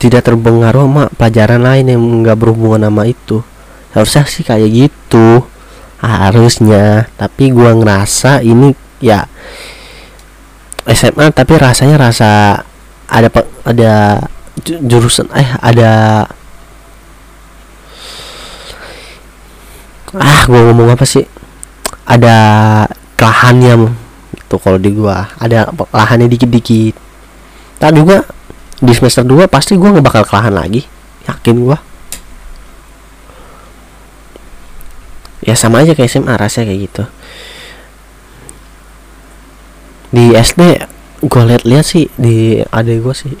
tidak 0.00 0.24
terpengaruh 0.24 0.88
sama 0.88 1.04
pelajaran 1.12 1.60
lain 1.60 1.92
yang 1.92 2.00
nggak 2.24 2.40
berhubungan 2.40 2.88
sama 2.88 3.04
itu. 3.04 3.44
Harusnya 3.92 4.24
sih 4.24 4.40
kayak 4.40 4.70
gitu. 4.72 5.44
Harusnya. 6.00 7.12
Tapi 7.20 7.52
gua 7.52 7.76
ngerasa 7.76 8.40
ini 8.40 8.72
ya 9.04 9.28
SMA 10.88 11.28
tapi 11.36 11.60
rasanya 11.60 12.08
rasa 12.08 12.30
ada 13.04 13.28
ada 13.68 14.24
jurusan 14.64 15.28
eh 15.36 15.48
ada 15.60 16.24
ah 20.16 20.40
gua 20.48 20.60
ngomong 20.72 20.96
apa 20.96 21.04
sih? 21.04 21.28
Ada 22.08 22.36
kelahannya 23.20 23.92
itu 24.32 24.56
kalau 24.56 24.80
di 24.80 24.90
gua 24.96 25.28
ada 25.36 25.68
lahannya 25.92 26.26
dikit-dikit 26.32 27.09
tak 27.80 27.96
juga 27.96 28.28
di 28.80 28.92
semester 28.92 29.24
2 29.24 29.48
pasti 29.48 29.74
gua 29.80 29.96
nggak 29.96 30.04
bakal 30.04 30.22
kelahan 30.28 30.52
lagi. 30.52 30.84
Yakin 31.24 31.56
gua. 31.64 31.80
Ya 35.40 35.56
sama 35.56 35.80
aja 35.80 35.96
kayak 35.96 36.12
SMA 36.12 36.36
rasanya 36.36 36.70
kayak 36.70 36.80
gitu. 36.84 37.04
Di 40.12 40.36
SD 40.36 40.62
gue 41.20 41.42
liat-liat 41.44 41.86
sih 41.86 42.06
di 42.20 42.60
adek 42.60 42.98
gue 43.00 43.14
sih. 43.16 43.34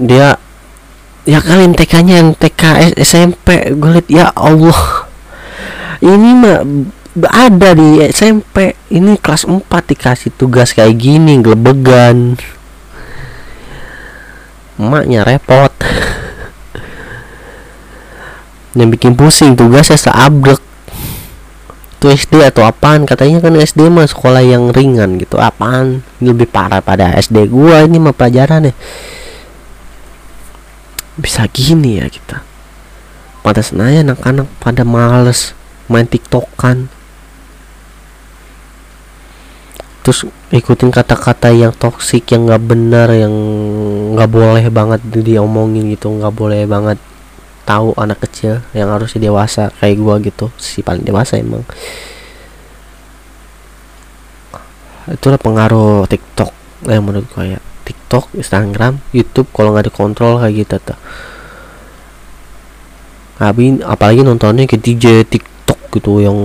Dia 0.00 0.32
ya 1.28 1.38
kalian 1.38 1.76
TK 1.76 1.92
nya 2.08 2.14
yang 2.24 2.32
TK 2.32 2.96
SMP 2.96 3.76
gue 3.76 3.90
liat 4.00 4.08
ya 4.08 4.32
Allah. 4.32 5.06
Ini 6.00 6.30
mah 6.40 6.58
ada 7.28 7.76
di 7.76 8.00
SMP 8.08 8.72
ini 8.88 9.20
kelas 9.20 9.44
4 9.44 9.68
dikasih 9.68 10.32
tugas 10.32 10.72
kayak 10.72 10.96
gini 10.96 11.44
gelebegan 11.44 12.40
emaknya 14.82 15.22
repot. 15.22 15.70
Yang 18.74 18.88
bikin 18.98 19.12
pusing 19.14 19.54
tugasnya 19.54 19.96
seabrek. 19.96 20.58
Itu 22.02 22.10
SD 22.10 22.42
atau 22.42 22.66
apaan? 22.66 23.06
Katanya 23.06 23.38
kan 23.38 23.54
SD 23.54 23.86
mah 23.86 24.10
sekolah 24.10 24.42
yang 24.42 24.74
ringan 24.74 25.22
gitu. 25.22 25.38
Apaan? 25.38 26.02
Ini 26.18 26.34
lebih 26.34 26.50
parah 26.50 26.82
pada 26.82 27.14
SD 27.14 27.46
gua 27.46 27.86
ini 27.86 28.02
mah 28.02 28.10
pelajaran 28.10 28.68
ya 28.68 28.74
bisa 31.16 31.44
gini 31.50 32.00
ya 32.00 32.08
kita. 32.08 32.40
Pada 33.42 33.60
senaya 33.60 34.00
anak-anak 34.06 34.48
pada 34.62 34.82
males 34.86 35.52
main 35.90 36.06
tiktokan. 36.06 36.88
Terus 40.02 40.26
ikutin 40.50 40.90
kata-kata 40.90 41.54
yang 41.54 41.70
toksik 41.74 42.26
yang 42.34 42.50
nggak 42.50 42.62
benar 42.66 43.08
yang 43.14 43.34
nggak 44.22 44.30
boleh 44.30 44.62
banget 44.70 45.02
diomongin 45.02 45.90
gitu 45.90 46.06
nggak 46.14 46.30
boleh 46.30 46.62
banget 46.70 46.94
tahu 47.66 47.90
anak 47.98 48.22
kecil 48.22 48.62
yang 48.70 48.94
harusnya 48.94 49.18
dewasa 49.18 49.74
kayak 49.82 49.98
gua 49.98 50.22
gitu 50.22 50.46
si 50.62 50.78
paling 50.78 51.02
dewasa 51.02 51.42
emang. 51.42 51.66
Itulah 55.10 55.42
pengaruh 55.42 56.06
TikTok 56.06 56.54
yang 56.86 57.02
menurut 57.02 57.26
gua 57.34 57.58
ya. 57.58 57.60
TikTok 57.82 58.30
Instagram 58.38 59.02
YouTube 59.10 59.50
kalau 59.50 59.74
nggak 59.74 59.90
dikontrol 59.90 60.38
kayak 60.38 60.54
gitu 60.54 60.76
tuh. 60.78 60.98
Habis 63.42 63.82
apalagi 63.82 64.22
nontonnya 64.22 64.70
ke 64.70 64.78
DJ 64.78 65.26
TikTok 65.26 65.90
gitu 65.98 66.22
yang 66.22 66.38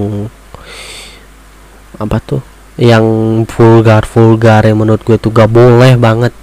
apa 2.01 2.17
tuh? 2.25 2.41
Yang 2.81 3.05
vulgar 3.53 4.01
vulgar 4.09 4.65
yang 4.65 4.81
menurut 4.81 5.05
gue 5.05 5.17
tuh 5.21 5.29
gak 5.29 5.49
boleh 5.49 5.93
banget 5.97 6.33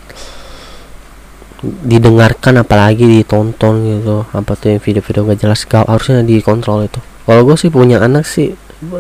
didengarkan 1.85 2.61
apalagi 2.61 3.09
ditonton 3.09 3.75
gitu. 3.89 4.17
Apa 4.31 4.55
tuh 4.59 4.77
yang 4.77 4.83
video-video 4.83 5.23
gak 5.33 5.39
jelas 5.41 5.61
gak 5.65 5.89
harusnya 5.89 6.21
dikontrol 6.21 6.87
itu. 6.87 7.01
Kalau 7.25 7.41
gue 7.45 7.57
sih 7.57 7.73
punya 7.73 8.05
anak 8.05 8.29
sih 8.29 8.53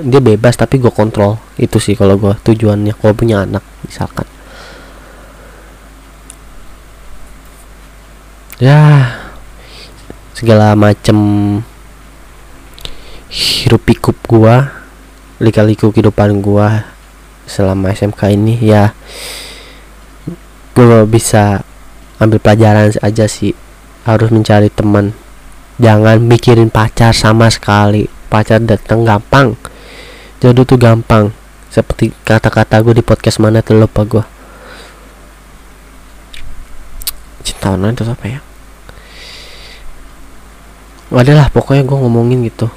dia 0.04 0.20
bebas 0.22 0.56
tapi 0.56 0.80
gue 0.80 0.90
kontrol. 0.90 1.36
Itu 1.60 1.76
sih 1.76 1.92
kalau 1.94 2.16
gue 2.16 2.32
tujuannya. 2.40 2.96
Kalau 2.96 3.12
punya 3.12 3.44
anak 3.44 3.62
misalkan. 3.84 4.24
Ya 8.62 9.12
segala 10.34 10.74
macem 10.74 11.16
hirup 13.34 13.82
pikuk 13.82 14.18
gua 14.26 14.70
lika-liku 15.42 15.90
kehidupan 15.90 16.38
gua 16.38 16.86
selama 17.50 17.90
SMK 17.90 18.34
ini 18.34 18.56
ya 18.62 18.94
gue 20.74 21.00
bisa 21.06 21.66
ambil 22.18 22.38
pelajaran 22.42 22.94
aja 23.00 23.26
sih. 23.26 23.54
Harus 24.04 24.28
mencari 24.28 24.68
teman. 24.68 25.16
Jangan 25.80 26.20
mikirin 26.20 26.68
pacar 26.68 27.16
sama 27.16 27.48
sekali. 27.50 28.06
Pacar 28.28 28.62
datang 28.62 29.06
gampang 29.06 29.56
jodoh 30.44 30.68
tuh 30.68 30.76
gampang. 30.76 31.32
Seperti 31.72 32.12
kata-kata 32.22 32.84
gue 32.84 33.00
di 33.00 33.04
podcast 33.04 33.40
mana 33.40 33.64
tuh 33.64 33.80
lupa 33.80 34.04
gue 34.04 34.24
cinta 37.44 37.76
online 37.76 37.92
itu 37.92 38.04
apa 38.08 38.26
ya? 38.28 38.40
Adalah 41.12 41.48
pokoknya 41.52 41.84
gue 41.84 41.96
ngomongin 41.96 42.44
gitu. 42.44 42.68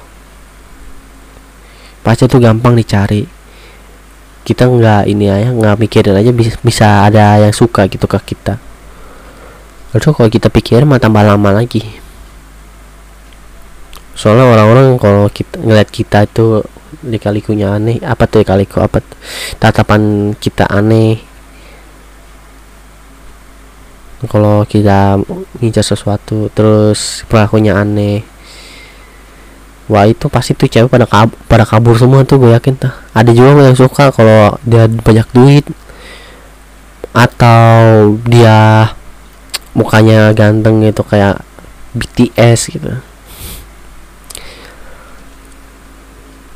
Pacar 2.04 2.28
tuh 2.28 2.40
gampang 2.40 2.72
dicari. 2.72 3.28
Kita 4.44 4.64
nggak 4.64 5.12
ini 5.12 5.28
aja 5.28 5.52
nggak 5.52 5.76
mikirin 5.76 6.16
aja 6.16 6.32
bisa, 6.32 6.56
bisa 6.64 6.86
ada 7.04 7.36
yang 7.36 7.52
suka 7.52 7.84
gitu 7.84 8.08
ke 8.08 8.16
kita 8.32 8.56
Lalu 9.96 10.08
kalau 10.12 10.28
kita 10.28 10.48
pikir 10.52 10.84
mah 10.84 11.00
tambah 11.00 11.24
lama 11.24 11.50
lagi. 11.52 11.80
Soalnya 14.18 14.50
orang-orang 14.50 14.98
kalau 15.00 15.30
kita 15.30 15.62
ngeliat 15.62 15.88
kita 15.88 16.26
itu 16.26 16.60
di 17.00 17.16
kalikunya 17.16 17.72
aneh. 17.72 18.02
Apa 18.04 18.28
tuh 18.28 18.42
ya 18.42 18.52
kaliku 18.52 18.84
apa 18.84 19.00
tatapan 19.56 20.34
kita 20.36 20.68
aneh. 20.68 21.22
Kalau 24.26 24.66
kita 24.66 25.22
ngincar 25.62 25.86
sesuatu 25.86 26.50
terus 26.50 27.22
pelakunya 27.30 27.78
aneh. 27.78 28.26
Wah 29.88 30.04
itu 30.04 30.28
pasti 30.28 30.52
tuh 30.52 30.68
cewek 30.68 30.92
pada 30.92 31.08
kabur, 31.08 31.38
pada 31.48 31.64
kabur 31.64 31.96
semua 31.96 32.20
tuh 32.26 32.36
gue 32.36 32.52
yakin 32.52 32.76
tuh. 32.76 32.92
Ada 33.16 33.32
juga 33.32 33.64
yang 33.64 33.78
suka 33.78 34.12
kalau 34.12 34.52
dia 34.68 34.84
banyak 34.84 35.24
duit 35.32 35.64
atau 37.16 38.12
dia 38.28 38.90
mukanya 39.78 40.34
ganteng 40.34 40.82
gitu 40.82 41.06
kayak 41.06 41.38
BTS 41.94 42.74
gitu. 42.74 42.98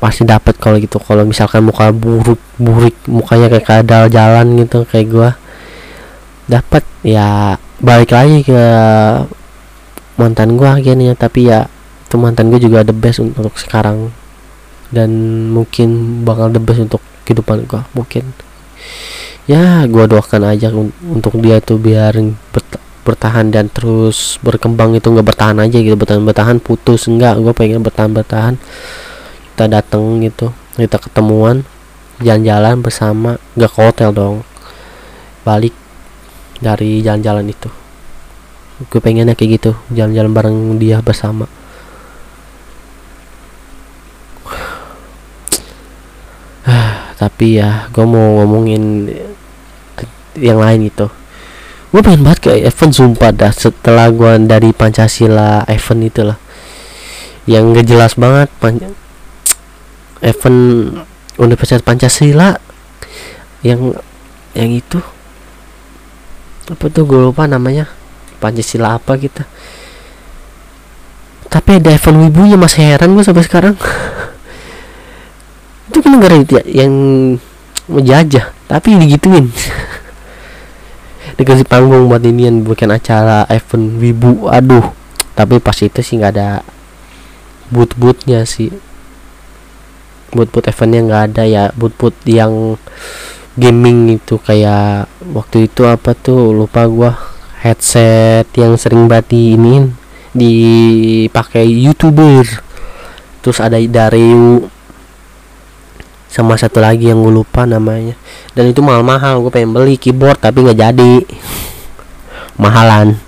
Pasti 0.03 0.27
dapat 0.27 0.59
kalau 0.59 0.83
gitu 0.83 0.99
kalau 0.99 1.23
misalkan 1.23 1.63
muka 1.63 1.95
buruk 1.95 2.43
burik 2.59 2.99
mukanya 3.07 3.47
kayak 3.47 3.67
kadal 3.71 4.11
jalan 4.11 4.59
gitu 4.59 4.83
kayak 4.83 5.07
gue 5.07 5.31
dapat 6.51 6.83
ya 7.07 7.55
balik 7.79 8.11
lagi 8.11 8.43
ke 8.43 8.63
mantan 10.19 10.59
gue 10.59 10.67
akhirnya 10.67 11.15
tapi 11.15 11.47
ya 11.47 11.71
itu 12.03 12.19
mantan 12.19 12.51
gue 12.51 12.59
juga 12.59 12.83
the 12.83 12.91
best 12.93 13.23
untuk 13.23 13.55
sekarang. 13.55 14.11
Dan 14.93 15.09
mungkin 15.55 16.21
bakal 16.27 16.53
the 16.53 16.61
best 16.61 16.85
untuk 16.85 17.01
kehidupan 17.25 17.65
gue 17.71 17.81
mungkin. 17.95 18.35
Ya 19.47 19.87
gue 19.87 20.05
doakan 20.11 20.51
aja 20.51 20.69
untuk 20.75 21.39
dia 21.39 21.63
itu 21.63 21.79
biar 21.79 22.19
bertahan 23.03 23.51
dan 23.51 23.67
terus 23.67 24.39
berkembang 24.47 24.95
itu 24.95 25.11
nggak 25.11 25.27
bertahan 25.27 25.59
aja 25.59 25.75
gitu 25.83 25.99
bertahan 25.99 26.23
bertahan 26.23 26.63
putus 26.63 27.11
enggak 27.11 27.39
gue 27.43 27.51
pengen 27.55 27.83
bertahan 27.83 28.15
bertahan. 28.15 28.55
Kita 29.53 29.67
datang 29.69 30.23
gitu 30.23 30.55
kita 30.79 30.97
ketemuan 30.97 31.69
jalan-jalan 32.23 32.81
bersama 32.81 33.37
nggak 33.59 33.73
ke 33.75 33.79
hotel 33.83 34.11
dong. 34.15 34.37
Balik 35.43 35.75
dari 36.63 37.03
jalan-jalan 37.03 37.51
itu. 37.51 37.69
Gue 38.87 39.01
pengennya 39.03 39.35
kayak 39.35 39.51
gitu 39.59 39.75
jalan-jalan 39.91 40.33
bareng 40.33 40.59
dia 40.79 41.03
bersama. 41.03 41.51
Tapi 47.21 47.47
ya 47.59 47.91
gue 47.91 48.07
mau 48.07 48.43
ngomongin 48.43 49.11
yang 50.39 50.59
lain 50.63 50.89
itu 50.89 51.22
gue 51.93 52.01
pengen 52.01 52.25
banget 52.25 52.41
ke 52.41 52.51
event 52.65 52.93
sumpah 52.93 53.31
dah 53.37 53.53
setelah 53.53 54.09
gue 54.09 54.49
dari 54.49 54.73
Pancasila 54.73 55.69
event 55.69 56.03
itu 56.03 56.23
lah 56.25 56.39
yang 57.45 57.77
gak 57.77 57.85
jelas 57.85 58.17
banget 58.17 58.49
pan 58.57 58.81
event 60.23 60.59
Universitas 61.41 61.83
Pancasila. 61.83 62.55
Yang 63.67 63.99
yang 64.55 64.71
itu. 64.71 64.99
Apa 66.71 66.87
tuh 66.89 67.05
gue 67.05 67.19
lupa 67.19 67.51
namanya. 67.51 67.91
Pancasila 68.39 68.99
apa 68.99 69.19
kita. 69.19 69.45
Tapi 71.51 71.79
ada 71.79 71.93
event 71.93 72.19
wibunya 72.27 72.57
masih 72.57 72.95
heran 72.95 73.13
gue 73.13 73.25
sampai 73.27 73.45
sekarang. 73.45 73.75
Itu 75.91 76.01
kan 76.01 76.17
negara 76.17 76.41
yang 76.65 76.93
menjajah 77.91 78.55
tapi 78.71 78.95
digituin 78.95 79.51
dikasih 81.43 81.67
panggung 81.67 82.07
buat 82.07 82.23
ini 82.23 82.47
yang 82.47 82.63
bukan 82.63 82.95
acara 82.95 83.45
event 83.51 83.99
wibu. 83.99 84.47
Aduh 84.47 84.95
tapi 85.33 85.59
pas 85.59 85.77
itu 85.81 85.99
sih 86.05 86.21
nggak 86.21 86.33
ada 86.39 86.63
boot 87.69 87.99
bootnya 87.99 88.47
sih. 88.47 88.71
Boot 90.31 90.49
boot 90.55 90.71
eventnya 90.71 91.01
nggak 91.03 91.23
ada 91.35 91.43
ya 91.45 91.65
boot 91.75 91.93
boot 91.99 92.15
yang 92.25 92.79
gaming 93.59 94.17
itu 94.17 94.41
kayak 94.41 95.11
waktu 95.35 95.69
itu 95.69 95.85
apa 95.85 96.15
tuh 96.15 96.55
lupa 96.55 96.87
gua. 96.87 97.13
Headset 97.63 98.51
yang 98.59 98.75
sering 98.75 99.07
bati 99.07 99.55
ini 99.55 99.87
dipakai 100.35 101.63
youtuber. 101.67 102.43
Terus 103.43 103.59
ada 103.63 103.79
Dario 103.79 104.67
sama 106.33 106.57
satu 106.57 106.81
lagi 106.81 107.13
yang 107.13 107.21
gue 107.21 107.29
lupa 107.29 107.69
namanya. 107.69 108.17
Dan 108.57 108.73
itu 108.73 108.81
mahal-mahal 108.81 109.45
gue 109.45 109.53
pengen 109.53 109.77
beli 109.77 110.01
keyboard 110.01 110.41
tapi 110.41 110.65
nggak 110.65 110.81
jadi. 110.81 111.15
Mahalan. 112.57 113.21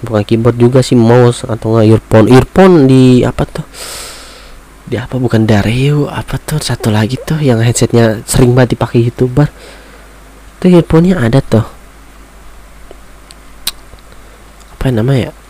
Bukan 0.00 0.24
keyboard 0.24 0.56
juga 0.56 0.80
sih 0.80 0.96
mouse 0.96 1.44
atau 1.44 1.76
nggak 1.76 1.86
earphone. 1.92 2.26
Earphone 2.32 2.74
di 2.88 3.20
apa 3.20 3.44
tuh? 3.44 3.66
Di 4.88 4.96
apa 4.96 5.20
bukan 5.20 5.44
Dario 5.44 6.08
apa 6.08 6.40
tuh? 6.40 6.56
Satu 6.64 6.88
lagi 6.88 7.20
tuh 7.20 7.36
yang 7.36 7.60
headsetnya 7.60 8.24
sering 8.24 8.56
banget 8.56 8.80
dipakai 8.80 9.04
youtuber. 9.04 9.52
Tuh 10.56 10.72
earphone-nya 10.72 11.20
ada 11.20 11.44
tuh. 11.44 11.68
Apa 14.72 14.88
namanya? 14.88 15.28
ya 15.28 15.43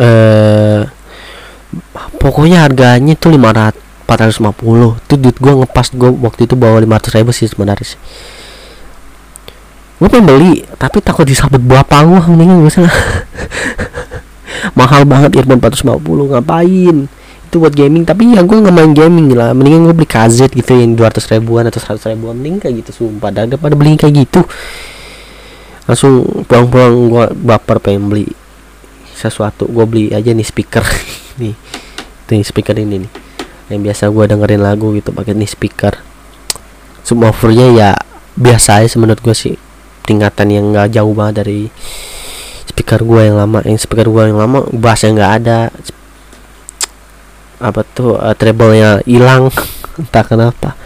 eh 0.00 0.82
pokoknya 2.18 2.66
harganya 2.66 3.14
tuh 3.14 3.34
500 3.36 3.84
450 4.04 5.00
itu 5.08 5.14
duit 5.16 5.36
gue 5.40 5.52
ngepas 5.64 5.86
gue 5.96 6.10
waktu 6.20 6.44
itu 6.44 6.54
bawa 6.54 6.76
500 6.84 7.16
ribu 7.20 7.30
sih 7.32 7.48
sebenarnya 7.48 7.96
sih. 7.96 8.00
Gue 9.96 10.08
pengen 10.12 10.28
beli 10.28 10.52
tapi 10.76 11.00
takut 11.00 11.24
disabet 11.24 11.60
buah 11.64 11.84
gue 11.84 12.20
mendingan 12.28 12.60
gue 12.60 12.72
salah 12.72 12.92
mahal 14.78 15.08
banget 15.08 15.40
earphone 15.40 15.60
450 15.60 16.36
ngapain? 16.36 16.96
Itu 17.48 17.56
buat 17.64 17.72
gaming. 17.72 18.04
Tapi 18.04 18.36
ya 18.36 18.44
gue 18.44 18.56
nggak 18.60 18.74
main 18.76 18.92
gaming 18.92 19.32
lah. 19.32 19.56
Mendingan 19.56 19.88
gue 19.88 19.94
beli 19.96 20.08
KZ 20.08 20.52
gitu 20.52 20.76
yang 20.76 21.00
200 21.00 21.40
ribuan 21.40 21.64
atau 21.64 21.80
100 21.80 22.12
ribuan. 22.12 22.36
Mending 22.36 22.60
kayak 22.60 22.84
gitu 22.84 22.90
sumpah. 22.92 23.32
Daripada 23.32 23.72
beli 23.72 23.96
kayak 23.96 24.14
gitu 24.20 24.44
langsung 25.84 26.24
pulang-pulang 26.48 26.92
gue 27.12 27.24
baper 27.44 27.76
pengen 27.76 28.08
beli 28.08 28.24
sesuatu 29.30 29.64
gue 29.70 29.84
beli 29.88 30.04
aja 30.12 30.32
nih 30.32 30.44
speaker. 30.44 30.84
Nih 31.40 31.56
nih 32.30 32.44
speaker 32.44 32.76
ini 32.76 33.04
nih. 33.04 33.12
Yang 33.72 33.80
biasa 33.90 34.02
gue 34.12 34.24
dengerin 34.28 34.62
lagu 34.64 34.92
gitu 34.96 35.12
pakai 35.12 35.36
nih 35.36 35.48
speaker. 35.48 35.94
Subwoofernya 37.04 37.66
ya 37.76 37.90
biasa 38.36 38.80
aja 38.80 38.96
menurut 38.96 39.20
gue 39.20 39.36
sih. 39.36 39.56
Tingkatan 40.04 40.52
yang 40.52 40.72
nggak 40.72 40.92
jauh 40.96 41.12
banget 41.16 41.44
dari 41.44 41.60
speaker 42.68 43.00
gue 43.04 43.28
yang 43.28 43.36
lama. 43.36 43.60
Yang 43.64 43.88
speaker 43.88 44.08
gue 44.08 44.22
yang 44.32 44.38
lama 44.40 44.64
bassnya 44.72 45.12
nggak 45.16 45.32
ada. 45.44 45.60
Apa 47.60 47.80
tuh 47.84 48.16
uh, 48.16 48.32
treble-nya 48.36 49.04
hilang. 49.04 49.48
Entah 50.00 50.24
kenapa. 50.24 50.76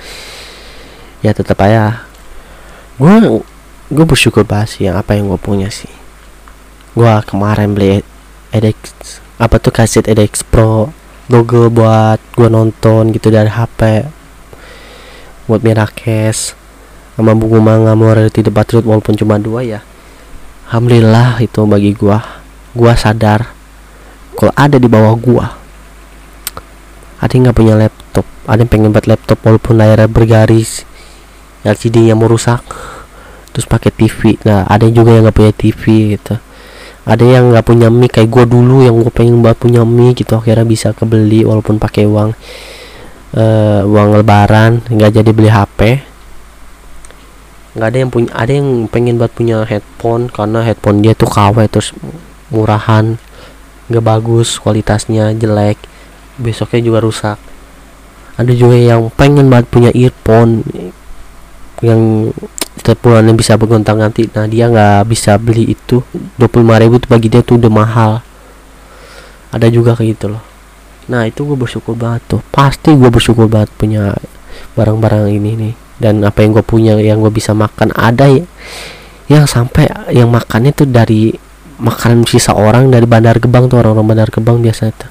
Ya 1.23 1.35
tetap 1.35 1.59
aja. 1.63 2.07
Gue 2.99 3.43
gue 3.89 4.05
bersyukur 4.05 4.45
banget 4.45 4.69
sih 4.75 4.83
yang 4.91 4.99
apa 4.99 5.15
yang 5.15 5.31
gue 5.31 5.41
punya 5.41 5.71
sih. 5.71 5.91
Gue 6.95 7.11
kemarin 7.27 7.75
beli 7.75 8.03
edX 8.55 9.21
apa 9.39 9.61
tuh 9.63 9.71
kaset 9.71 10.05
edX 10.09 10.43
Pro 10.43 10.91
Google 11.29 11.69
buat 11.69 12.19
gue 12.35 12.49
nonton 12.49 13.13
gitu 13.13 13.29
dari 13.29 13.53
HP 13.53 14.09
buat 15.49 15.65
Mirakes 15.65 16.59
sama 17.19 17.35
buku 17.35 17.59
manga 17.59 17.99
Morality 17.99 18.47
the 18.47 18.53
Patriot 18.55 18.87
walaupun 18.87 19.19
cuma 19.19 19.43
dua 19.43 19.67
ya. 19.67 19.81
Alhamdulillah 20.71 21.41
itu 21.41 21.65
bagi 21.65 21.97
gua 21.97 22.21
gua 22.77 22.93
sadar 22.93 23.57
kalau 24.37 24.53
ada 24.53 24.77
di 24.77 24.85
bawah 24.85 25.17
gua 25.17 25.57
ada 27.19 27.33
yang 27.33 27.49
nggak 27.49 27.57
punya 27.57 27.75
laptop 27.75 28.29
ada 28.45 28.61
yang 28.61 28.71
pengen 28.71 28.93
buat 28.93 29.09
laptop 29.09 29.41
walaupun 29.43 29.81
layarnya 29.81 30.07
bergaris 30.07 30.85
LCD 31.65 32.13
yang 32.13 32.21
mau 32.21 32.29
rusak 32.29 32.63
terus 33.51 33.65
pakai 33.65 33.91
TV 33.91 34.37
nah 34.45 34.69
ada 34.69 34.87
juga 34.93 35.17
yang 35.17 35.27
nggak 35.27 35.37
punya 35.41 35.53
TV 35.57 35.83
gitu 36.15 36.37
ada 37.09 37.25
yang 37.25 37.51
nggak 37.51 37.65
punya 37.65 37.89
mic 37.89 38.13
kayak 38.21 38.29
gue 38.29 38.45
dulu 38.45 38.85
yang 38.85 39.01
gue 39.01 39.09
pengen 39.09 39.41
buat 39.41 39.57
punya 39.57 39.83
mic 39.89 40.21
gitu 40.21 40.37
akhirnya 40.37 40.69
bisa 40.69 40.93
kebeli 40.93 41.49
walaupun 41.49 41.81
pakai 41.81 42.05
uang 42.05 42.37
uh, 43.33 43.81
uang 43.89 44.09
lebaran 44.21 44.85
nggak 44.93 45.11
jadi 45.17 45.31
beli 45.33 45.49
HP 45.49 45.81
nggak 47.81 47.89
ada 47.89 47.99
yang 47.99 48.11
punya 48.13 48.31
ada 48.37 48.53
yang 48.53 48.69
pengen 48.93 49.17
buat 49.17 49.33
punya 49.33 49.65
headphone 49.65 50.29
karena 50.29 50.61
headphone 50.61 51.01
dia 51.01 51.17
tuh 51.17 51.33
KW 51.33 51.57
terus 51.73 51.97
murahan 52.53 53.17
nggak 53.89 54.05
bagus 54.05 54.61
kualitasnya 54.61 55.33
jelek 55.33 55.81
besoknya 56.39 56.81
juga 56.81 56.99
rusak. 57.03 57.39
Ada 58.39 58.55
juga 58.55 58.79
yang 58.79 59.11
pengen 59.19 59.51
banget 59.51 59.67
punya 59.67 59.91
earphone 59.91 60.63
yang 61.83 62.31
setiap 62.79 62.99
bulannya 63.05 63.35
bisa 63.35 63.59
bergontang 63.59 63.99
ganti 64.01 64.31
nah 64.33 64.47
dia 64.47 64.71
nggak 64.71 65.11
bisa 65.11 65.37
beli 65.37 65.75
itu. 65.75 66.01
25.000 66.41 67.03
tuh 67.03 67.09
bagi 67.11 67.29
dia 67.29 67.43
tuh 67.43 67.59
udah 67.59 67.73
mahal. 67.73 68.13
Ada 69.51 69.69
juga 69.69 69.99
kayak 69.99 70.09
gitu 70.17 70.27
loh. 70.33 70.43
Nah 71.11 71.27
itu 71.27 71.45
gue 71.45 71.57
bersyukur 71.59 71.99
banget 71.99 72.25
tuh. 72.27 72.41
Pasti 72.55 72.95
gue 72.95 73.11
bersyukur 73.11 73.51
banget 73.51 73.69
punya 73.75 74.15
barang-barang 74.79 75.29
ini 75.33 75.51
nih. 75.59 75.75
Dan 75.99 76.23
apa 76.23 76.47
yang 76.47 76.55
gue 76.55 76.65
punya 76.65 76.95
yang 76.97 77.19
gue 77.19 77.33
bisa 77.33 77.53
makan. 77.53 77.91
Ada 77.93 78.31
ya 78.31 78.45
yang 79.29 79.45
sampai 79.45 79.93
yang 80.15 80.33
makannya 80.33 80.73
tuh 80.73 80.89
dari 80.89 81.37
makanan 81.79 82.27
sisa 82.27 82.57
orang 82.57 82.91
dari 82.91 83.07
bandar 83.07 83.39
gebang 83.39 83.71
tuh 83.71 83.79
orang-orang 83.79 84.17
bandar 84.17 84.29
gebang 84.33 84.59
biasanya 84.59 84.93
tuh 84.99 85.11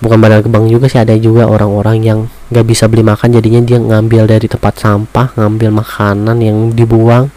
bukan 0.00 0.16
bandar 0.16 0.40
gebang 0.40 0.64
juga 0.66 0.88
sih 0.88 1.00
ada 1.00 1.12
juga 1.20 1.44
orang-orang 1.44 1.96
yang 2.00 2.18
nggak 2.48 2.66
bisa 2.66 2.88
beli 2.88 3.04
makan 3.04 3.36
jadinya 3.36 3.60
dia 3.60 3.78
ngambil 3.78 4.26
dari 4.26 4.48
tempat 4.48 4.80
sampah 4.80 5.36
ngambil 5.36 5.70
makanan 5.84 6.36
yang 6.40 6.72
dibuang 6.72 7.28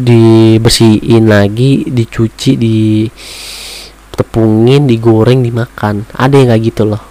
dibersihin 0.00 1.28
lagi 1.28 1.84
dicuci 1.84 2.56
di 2.56 3.04
tepungin 4.14 4.84
digoreng 4.84 5.40
dimakan. 5.40 6.04
Ada 6.12 6.34
yang 6.40 6.48
kayak 6.52 6.62
gitu 6.72 6.82
loh. 6.88 7.02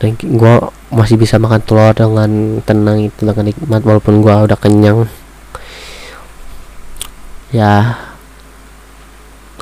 Dan 0.00 0.16
gue 0.16 0.54
masih 0.88 1.20
bisa 1.20 1.36
makan 1.36 1.60
telur 1.60 1.92
dengan 1.92 2.64
tenang 2.64 3.12
itu 3.12 3.20
dengan 3.28 3.44
nikmat 3.52 3.84
walaupun 3.84 4.24
gue 4.24 4.32
udah 4.32 4.58
kenyang. 4.58 5.04
Ya 7.52 8.00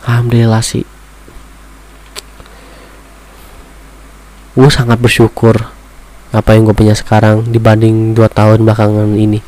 alhamdulillah 0.05 0.63
sih 0.63 0.85
gue 4.59 4.71
sangat 4.75 4.99
bersyukur 4.99 5.55
apa 6.35 6.59
yang 6.59 6.67
gue 6.67 6.75
punya 6.75 6.99
sekarang 6.99 7.47
dibanding 7.47 8.11
dua 8.11 8.27
tahun 8.27 8.67
belakangan 8.67 9.15
ini. 9.15 9.39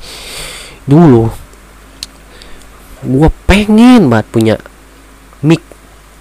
Dulu 0.86 1.26
gue 3.10 3.30
pengen 3.50 4.06
banget 4.06 4.26
punya 4.30 4.54
mic. 5.42 5.58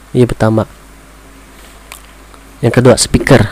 Iya 0.10 0.26
pertama. 0.26 0.66
Yang 2.66 2.74
kedua 2.82 2.96
speaker. 2.98 3.46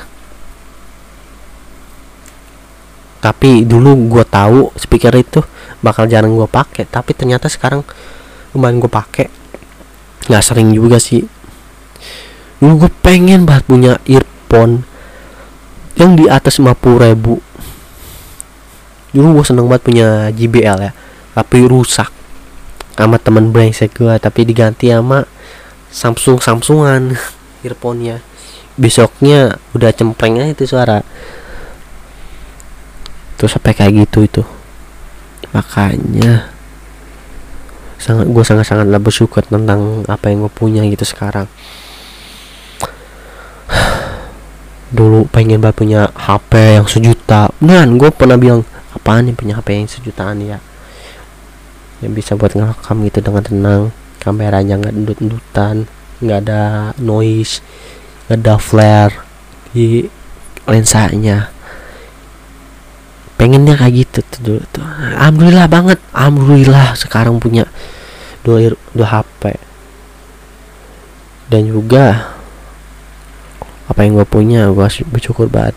Tapi 3.22 3.62
dulu 3.62 4.10
gue 4.10 4.26
tahu 4.26 4.74
speaker 4.74 5.14
itu 5.22 5.46
bakal 5.86 6.10
jarang 6.10 6.34
gue 6.34 6.50
pakai 6.50 6.90
tapi 6.90 7.14
ternyata 7.14 7.46
sekarang 7.46 7.86
kemarin 8.58 8.82
gue 8.82 8.90
pakai. 8.90 9.30
Nggak 10.34 10.44
sering 10.44 10.74
juga 10.74 10.98
sih. 10.98 11.30
Dulu 12.58 12.90
gue 12.90 12.92
pengen 13.06 13.46
banget 13.46 13.64
punya 13.70 13.94
earphone 14.10 14.97
yang 15.98 16.14
di 16.14 16.30
atas 16.30 16.62
50 16.62 16.78
ribu. 17.02 17.42
Dulu 19.12 19.42
gue 19.42 19.46
seneng 19.46 19.66
banget 19.66 19.84
punya 19.84 20.08
JBL 20.30 20.78
ya. 20.90 20.92
Tapi 21.34 21.66
rusak. 21.66 22.14
Sama 22.98 23.22
temen 23.22 23.54
brengsek 23.54 23.94
gue 23.98 24.14
tapi 24.18 24.42
diganti 24.42 24.90
sama 24.90 25.26
Samsung 25.94 26.42
Samsungan 26.42 27.14
earphone-nya. 27.66 28.22
Besoknya 28.78 29.58
udah 29.74 29.90
cempreng 29.90 30.38
aja 30.38 30.54
itu 30.54 30.66
suara. 30.70 31.02
Terus 33.38 33.54
sampai 33.54 33.74
kayak 33.74 34.06
gitu 34.06 34.26
itu. 34.26 34.44
Makanya 35.54 36.54
sangat 37.98 38.30
gue 38.30 38.44
sangat 38.46 38.66
sangat 38.70 38.86
bersyukur 39.02 39.42
tentang 39.42 40.06
apa 40.06 40.30
yang 40.30 40.46
gue 40.46 40.54
punya 40.54 40.86
gitu 40.86 41.02
sekarang 41.02 41.50
dulu 44.92 45.28
pengen 45.28 45.60
banget 45.60 45.78
punya 45.78 46.02
HP 46.16 46.80
yang 46.80 46.88
sejuta. 46.88 47.52
Dan 47.60 48.00
gue 48.00 48.10
pernah 48.12 48.40
bilang 48.40 48.64
apaan 48.96 49.28
nih 49.28 49.36
punya 49.36 49.54
HP 49.60 49.68
yang 49.84 49.90
sejutaan 49.90 50.38
ya? 50.44 50.58
Yang 52.00 52.12
bisa 52.24 52.32
buat 52.38 52.54
ngerekam 52.54 52.98
gitu 53.10 53.20
dengan 53.26 53.44
tenang 53.44 53.84
kameranya 54.18 54.76
nggak 54.76 54.96
endut-endutan 54.98 55.88
nggak 56.20 56.40
ada 56.50 56.92
noise 57.00 57.64
nggak 58.28 58.40
ada 58.44 58.56
flare 58.60 59.14
di 59.72 60.04
lensanya. 60.68 61.50
Pengennya 63.38 63.78
kayak 63.78 63.94
gitu 63.94 64.20
tuh 64.26 64.40
dulu 64.42 64.62
tuh. 64.74 64.86
Alhamdulillah 65.16 65.68
banget 65.70 66.00
alhamdulillah 66.12 66.98
sekarang 66.98 67.38
punya 67.38 67.70
dua 68.42 68.74
dua 68.96 69.08
HP 69.08 69.68
dan 71.48 71.64
juga 71.68 72.37
apa 73.88 74.04
yang 74.04 74.20
gue 74.20 74.28
punya 74.28 74.68
gue 74.68 74.88
bersyukur 75.08 75.48
banget. 75.48 75.76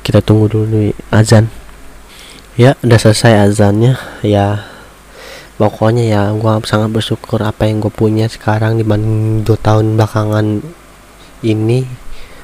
Kita 0.00 0.24
tunggu 0.24 0.48
dulu 0.48 0.64
nih 0.66 0.96
azan. 1.12 1.52
Ya 2.56 2.74
udah 2.80 2.98
selesai 2.98 3.52
azannya. 3.52 4.00
Ya 4.24 4.64
pokoknya 5.60 6.04
ya 6.08 6.22
gue 6.32 6.52
sangat 6.64 6.88
bersyukur 6.88 7.44
apa 7.44 7.68
yang 7.68 7.84
gue 7.84 7.92
punya 7.92 8.26
sekarang 8.32 8.80
dibanding 8.80 9.44
dua 9.44 9.60
tahun 9.60 10.00
belakangan 10.00 10.64
ini. 11.44 11.84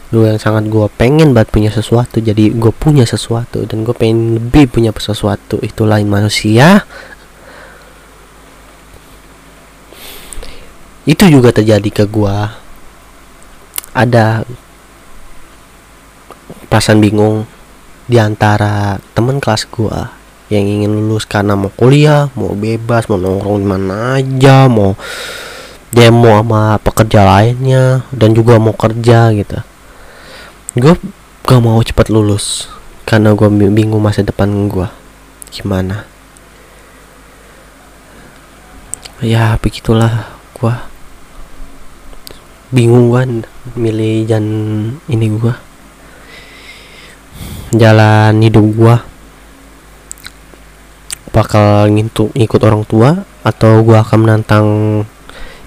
Dulu 0.07 0.23
yang 0.23 0.39
sangat 0.39 0.71
gue 0.71 0.87
pengen 0.95 1.35
banget 1.35 1.51
punya 1.51 1.71
sesuatu 1.73 2.23
jadi 2.23 2.55
gue 2.55 2.71
punya 2.71 3.03
sesuatu 3.03 3.67
dan 3.67 3.83
gue 3.83 3.97
pengen 3.97 4.37
lebih 4.37 4.69
punya 4.69 4.93
sesuatu. 4.93 5.59
Itu 5.65 5.89
lain 5.89 6.07
manusia 6.07 6.85
itu 11.07 11.25
juga 11.31 11.55
terjadi 11.55 12.03
ke 12.03 12.05
gua 12.11 12.59
ada 13.95 14.43
perasaan 16.67 16.99
bingung 16.99 17.47
di 18.11 18.19
antara 18.19 18.99
teman 19.15 19.39
kelas 19.39 19.71
gua 19.71 20.13
yang 20.47 20.63
ingin 20.63 20.95
lulus 20.95 21.27
karena 21.27 21.59
mau 21.59 21.75
kuliah, 21.75 22.31
mau 22.39 22.55
bebas, 22.55 23.11
mau 23.11 23.19
nongkrong 23.19 23.59
di 23.59 23.67
mana 23.67 23.95
aja, 24.19 24.71
mau 24.71 24.95
demo 25.91 26.39
sama 26.39 26.79
pekerja 26.79 27.27
lainnya 27.27 28.07
dan 28.15 28.31
juga 28.31 28.61
mau 28.63 28.75
kerja 28.75 29.35
gitu. 29.35 29.59
Gue 30.79 30.95
gak 31.43 31.63
mau 31.63 31.83
cepat 31.83 32.13
lulus 32.13 32.71
karena 33.07 33.35
gue 33.35 33.49
bingung 33.51 34.03
masa 34.03 34.23
depan 34.23 34.71
gue 34.71 34.87
gimana. 35.51 36.07
Ya 39.25 39.57
begitulah 39.59 40.31
gue 40.55 40.75
bingung 42.75 43.15
kan 43.15 43.47
milih 43.79 44.27
jalan 44.27 44.47
ini 45.07 45.27
gua. 45.39 45.55
Jalan 47.71 48.43
hidup 48.43 48.67
gua. 48.75 48.97
Bakal 51.31 51.93
ngintu 51.93 52.33
ikut 52.33 52.61
orang 52.65 52.83
tua 52.89 53.23
atau 53.47 53.85
gua 53.87 54.03
akan 54.03 54.19
menantang 54.19 54.67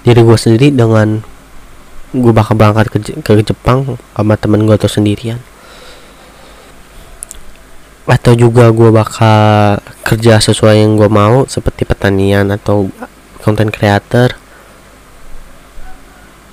diri 0.04 0.20
gua 0.20 0.36
sendiri 0.36 0.74
dengan 0.74 1.24
gua 2.12 2.32
bakal 2.34 2.58
berangkat 2.58 2.86
ke, 2.90 2.98
ke 3.22 3.32
Jepang 3.46 3.96
sama 4.12 4.34
temen 4.36 4.66
gua 4.68 4.76
atau 4.76 4.90
sendirian. 4.90 5.40
Atau 8.04 8.34
juga 8.36 8.68
gua 8.74 8.90
bakal 8.92 9.78
kerja 10.04 10.42
sesuai 10.42 10.84
yang 10.84 11.00
gua 11.00 11.08
mau 11.08 11.48
seperti 11.48 11.88
pertanian 11.88 12.50
atau 12.52 12.90
konten 13.40 13.72
creator 13.72 14.36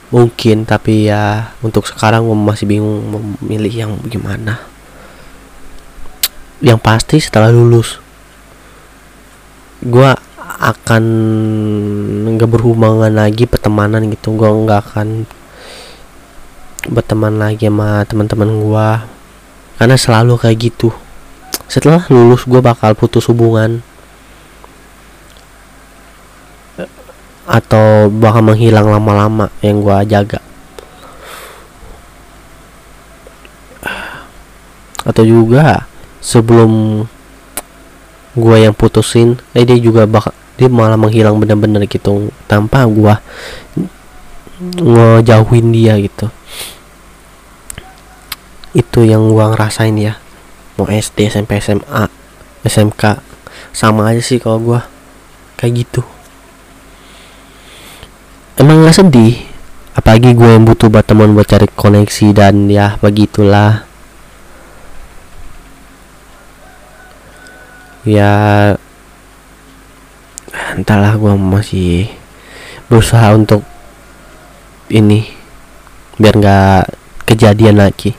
mungkin 0.08 0.64
tapi 0.64 1.12
ya 1.12 1.51
untuk 1.60 1.84
sekarang 1.84 2.24
gue 2.24 2.38
masih 2.38 2.66
bingung 2.68 3.03
memilih 3.43 3.74
yang 3.88 3.91
gimana. 4.08 4.64
Yang 6.64 6.80
pasti 6.82 7.18
setelah 7.20 7.51
lulus 7.53 7.99
gue 9.84 10.10
akan 10.58 11.03
nggak 12.34 12.49
berhubungan 12.49 13.14
lagi 13.14 13.45
pertemanan 13.45 14.08
gitu. 14.10 14.34
Gue 14.34 14.47
nggak 14.47 14.82
akan 14.91 15.08
berteman 16.88 17.36
lagi 17.36 17.68
sama 17.68 18.08
teman-teman 18.08 18.49
gue 18.64 18.89
karena 19.78 19.95
selalu 19.99 20.39
kayak 20.39 20.58
gitu. 20.72 20.89
Setelah 21.68 21.99
lulus 22.08 22.47
gue 22.47 22.64
bakal 22.64 22.95
putus 22.95 23.28
hubungan 23.28 23.84
atau 27.48 28.12
bakal 28.12 28.43
menghilang 28.43 28.91
lama-lama 28.91 29.48
yang 29.64 29.80
gua 29.80 30.04
jaga. 30.04 30.43
Atau 35.08 35.24
juga 35.24 35.88
sebelum 36.20 37.04
gua 38.36 38.60
yang 38.60 38.76
putusin 38.76 39.39
eh 39.56 39.64
dia 39.64 39.80
juga 39.80 40.04
bak 40.04 40.36
dia 40.60 40.68
malah 40.68 41.00
menghilang 41.00 41.39
bener-bener 41.39 41.88
gitu. 41.88 42.28
Tanpa 42.52 42.84
gua 42.84 43.24
ngejauhin 44.60 45.72
dia 45.72 45.95
gitu. 46.04 46.28
Itu 48.76 49.08
yang 49.08 49.32
gua 49.32 49.56
ngerasain 49.56 49.95
ya. 49.95 50.20
Mau 50.76 50.91
SD 50.91 51.32
SMP 51.32 51.64
SMA 51.64 52.12
SMK 52.68 53.24
sama 53.72 54.12
aja 54.12 54.20
sih 54.20 54.43
kalau 54.43 54.60
gua. 54.60 54.82
Kayak 55.56 55.88
gitu 55.88 56.16
emang 58.58 58.84
nggak 58.84 58.97
sedih? 58.97 59.38
Apalagi 59.97 60.34
gue 60.38 60.49
yang 60.49 60.66
butuh 60.66 60.89
buat 60.93 61.05
teman 61.05 61.34
buat 61.34 61.49
cari 61.49 61.66
koneksi 61.70 62.28
dan 62.34 62.70
ya 62.70 62.97
begitulah. 63.01 63.86
Ya 68.05 68.32
entahlah 70.78 71.18
gue 71.18 71.34
masih 71.34 72.10
berusaha 72.88 73.34
untuk 73.34 73.66
ini 74.93 75.28
biar 76.18 76.34
nggak 76.38 76.84
kejadian 77.28 77.82
lagi 77.82 78.16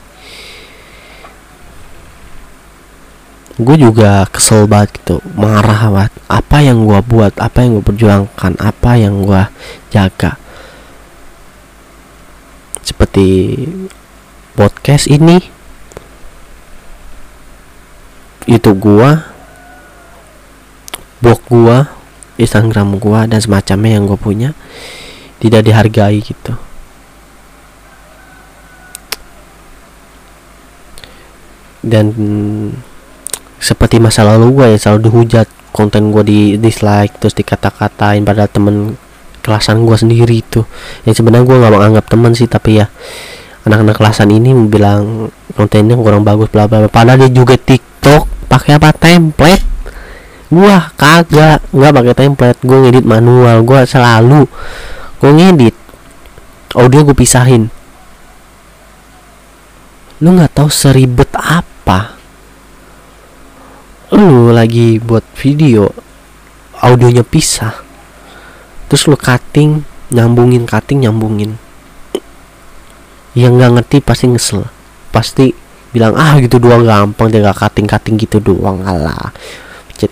gue 3.59 3.75
juga 3.75 4.23
kesel 4.31 4.65
banget 4.65 5.03
gitu 5.03 5.19
marah 5.35 5.91
banget. 5.91 6.13
Apa 6.31 6.63
yang 6.63 6.87
gue 6.87 6.99
buat 7.03 7.35
apa 7.37 7.61
yang 7.61 7.79
gue 7.79 7.85
perjuangkan 7.85 8.55
apa 8.57 8.91
yang 8.95 9.21
gue 9.27 9.43
jaga. 9.91 10.39
Seperti 12.81 13.53
podcast 14.57 15.05
ini. 15.11 15.59
YouTube 18.49 18.81
gua 18.81 19.29
blog 21.21 21.37
gua 21.45 21.85
Instagram 22.41 22.97
gua 22.97 23.29
dan 23.29 23.37
semacamnya 23.37 23.99
yang 23.99 24.09
gue 24.09 24.17
punya 24.17 24.57
tidak 25.37 25.69
dihargai 25.69 26.17
gitu. 26.17 26.57
Dan 31.85 32.09
seperti 33.59 33.99
masa 33.99 34.23
lalu 34.23 34.55
gue 34.55 34.65
ya 34.73 34.77
selalu 34.79 35.11
dihujat 35.11 35.47
konten 35.75 36.09
gue 36.15 36.23
di 36.23 36.39
dislike 36.55 37.19
terus 37.19 37.35
dikata-katain 37.35 38.23
pada 38.23 38.47
temen 38.47 38.95
kelasan 39.43 39.83
gue 39.83 39.95
sendiri 39.99 40.39
itu. 40.39 40.63
Yang 41.03 41.21
sebenarnya 41.21 41.45
gue 41.45 41.57
nggak 41.59 41.73
menganggap 41.75 42.05
teman 42.07 42.31
sih 42.33 42.47
tapi 42.47 42.79
ya 42.79 42.87
anak-anak 43.67 43.95
kelasan 43.99 44.31
ini 44.31 44.55
bilang 44.71 45.29
kontennya 45.53 45.99
kurang 45.99 46.23
bagus 46.23 46.47
bla 46.47 46.65
bla 46.65 46.87
padahal 46.87 47.27
dia 47.27 47.29
juga 47.29 47.59
TikTok 47.59 48.47
pakai 48.47 48.79
apa 48.79 48.89
template? 48.95 49.67
Gua 50.49 50.89
kagak 50.97 51.61
nggak 51.69 51.93
pakai 51.93 52.13
template. 52.15 52.59
Gue 52.65 52.77
ngedit 52.81 53.05
manual 53.05 53.61
gue 53.67 53.79
selalu 53.85 54.47
gue 55.19 55.31
ngedit. 55.35 55.75
Audio 56.79 57.01
gue 57.05 57.17
pisahin. 57.17 57.67
Lu 60.23 60.35
nggak 60.35 60.51
tahu 60.57 60.69
seribet 60.71 61.29
apa 61.35 62.18
lu 64.09 64.49
lagi 64.49 64.97
buat 64.97 65.21
video 65.37 65.93
audionya 66.81 67.21
pisah. 67.21 67.85
Terus 68.89 69.05
lu 69.05 69.13
cutting 69.13 69.85
nyambungin 70.09 70.65
cutting 70.65 71.05
nyambungin. 71.05 71.61
Yang 73.37 73.51
nggak 73.61 73.71
ngerti 73.77 73.97
pasti 74.01 74.25
ngesel. 74.25 74.65
Pasti 75.13 75.53
bilang 75.93 76.17
ah 76.17 76.41
gitu 76.41 76.57
doang 76.57 76.81
gampang. 76.81 77.29
Tinggal 77.29 77.53
cutting 77.53 77.85
cutting 77.85 78.17
gitu 78.17 78.41
doang. 78.41 78.81
Alah. 78.81 79.29
Pencet. 79.93 80.11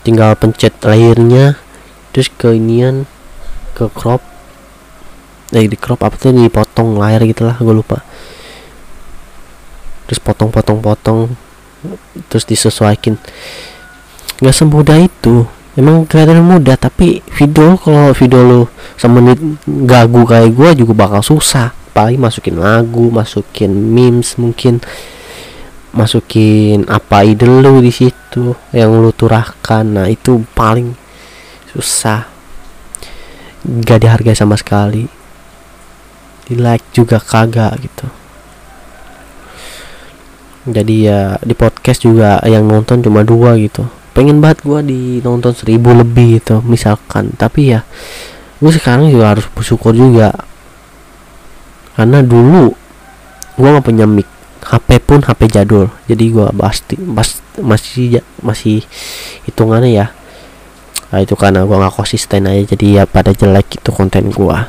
Tinggal 0.00 0.32
pencet 0.40 0.72
layernya. 0.80 1.60
Terus 2.16 2.32
ke 2.32 2.56
inian 2.56 3.04
ke 3.76 3.92
crop. 3.92 4.24
Eh 5.52 5.68
di 5.68 5.76
crop 5.76 6.00
apa 6.00 6.16
tuh? 6.16 6.32
Dipotong 6.32 6.96
layar 6.96 7.20
gitulah 7.28 7.60
gue 7.60 7.74
lupa. 7.76 8.00
Terus 10.08 10.24
potong 10.24 10.48
potong 10.48 10.80
potong 10.80 11.28
terus 12.28 12.44
disesuaikan. 12.44 13.18
Nggak 14.38 14.54
semudah 14.54 14.98
itu. 14.98 15.46
Emang 15.78 16.10
kelihatan 16.10 16.42
mudah 16.42 16.74
tapi 16.74 17.22
video 17.38 17.78
kalau 17.78 18.10
video 18.10 18.42
lo 18.42 18.60
semenit 18.98 19.38
gagu 19.86 20.26
kayak 20.26 20.50
gue 20.50 20.82
juga 20.82 21.06
bakal 21.06 21.22
susah. 21.22 21.70
Paling 21.94 22.18
masukin 22.18 22.58
lagu 22.58 23.10
masukin 23.10 23.70
memes 23.70 24.34
mungkin 24.38 24.82
masukin 25.94 26.86
apa 26.90 27.22
ide 27.26 27.46
lu 27.46 27.78
di 27.78 27.94
situ 27.94 28.58
yang 28.74 28.90
lu 28.98 29.14
turahkan. 29.14 29.86
Nah 29.86 30.06
itu 30.10 30.42
paling 30.54 30.94
susah. 31.70 32.26
Gak 33.62 34.02
dihargai 34.02 34.34
sama 34.34 34.58
sekali. 34.58 35.06
Di 36.48 36.58
like 36.58 36.90
juga 36.90 37.22
kagak 37.22 37.78
gitu 37.82 38.27
jadi 40.70 40.96
ya 41.00 41.20
di 41.40 41.54
podcast 41.56 42.04
juga 42.04 42.40
yang 42.44 42.68
nonton 42.68 43.00
cuma 43.00 43.24
dua 43.24 43.56
gitu. 43.56 43.86
Pengen 44.12 44.42
banget 44.42 44.66
gua 44.66 44.82
di 44.82 45.22
nonton 45.22 45.54
seribu 45.54 45.94
lebih 45.94 46.42
gitu 46.42 46.60
misalkan. 46.64 47.32
Tapi 47.38 47.76
ya 47.76 47.80
gue 48.58 48.72
sekarang 48.74 49.08
juga 49.08 49.38
harus 49.38 49.46
bersyukur 49.54 49.94
juga. 49.94 50.34
Karena 51.94 52.22
dulu 52.22 52.74
gua 53.58 53.68
nggak 53.78 53.86
punya 53.86 54.06
mic 54.06 54.26
HP 54.62 54.88
pun 55.06 55.20
HP 55.24 55.40
jadul. 55.48 55.86
Jadi 56.10 56.24
gua 56.34 56.50
pasti 56.52 56.98
pas 56.98 57.40
masih 57.58 58.20
masih 58.42 58.84
hitungannya 59.46 59.90
ya. 59.94 60.06
Nah, 61.08 61.24
itu 61.24 61.32
karena 61.38 61.64
gua 61.64 61.86
nggak 61.86 61.96
konsisten 61.96 62.44
aja 62.44 62.76
jadi 62.76 62.86
ya 63.00 63.02
pada 63.08 63.32
jelek 63.32 63.80
itu 63.80 63.90
konten 63.94 64.28
gua. 64.28 64.68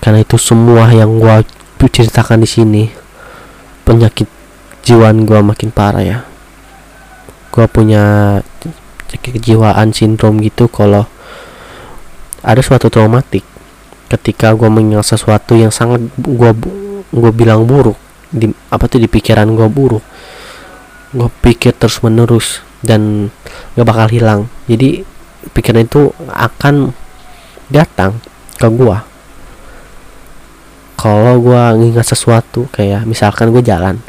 Karena 0.00 0.20
itu 0.20 0.36
semua 0.36 0.92
yang 0.92 1.16
gua 1.16 1.40
ceritakan 1.94 2.42
di 2.42 2.48
sini 2.50 2.82
penyakit 3.86 4.26
jiwaan 4.82 5.22
gua 5.22 5.40
makin 5.44 5.70
parah 5.70 6.02
ya. 6.02 6.18
Gua 7.54 7.70
punya 7.70 8.42
kejiwaan 9.14 9.94
sindrom 9.94 10.42
gitu 10.42 10.66
kalau 10.66 11.06
ada 12.42 12.60
suatu 12.60 12.90
traumatik 12.90 13.46
ketika 14.10 14.50
gua 14.58 14.68
mengingat 14.68 15.06
sesuatu 15.06 15.54
yang 15.54 15.70
sangat 15.70 16.02
gua 16.18 16.50
gua 17.14 17.30
bilang 17.30 17.62
buruk 17.62 17.94
di 18.34 18.50
apa 18.74 18.90
tuh 18.90 18.98
di 18.98 19.06
pikiran 19.06 19.46
gua 19.54 19.70
buruk. 19.70 20.02
Gua 21.14 21.30
pikir 21.30 21.78
terus 21.78 22.02
menerus 22.02 22.58
dan 22.82 23.30
gak 23.78 23.86
bakal 23.86 24.10
hilang. 24.10 24.50
Jadi 24.66 25.06
pikiran 25.54 25.86
itu 25.86 26.10
akan 26.26 26.90
datang 27.70 28.18
ke 28.58 28.66
gua 28.68 29.13
kalau 31.04 31.36
gue 31.36 31.62
ngingat 31.84 32.08
sesuatu 32.08 32.64
kayak 32.72 33.04
misalkan 33.04 33.52
gue 33.52 33.60
jalan 33.60 34.00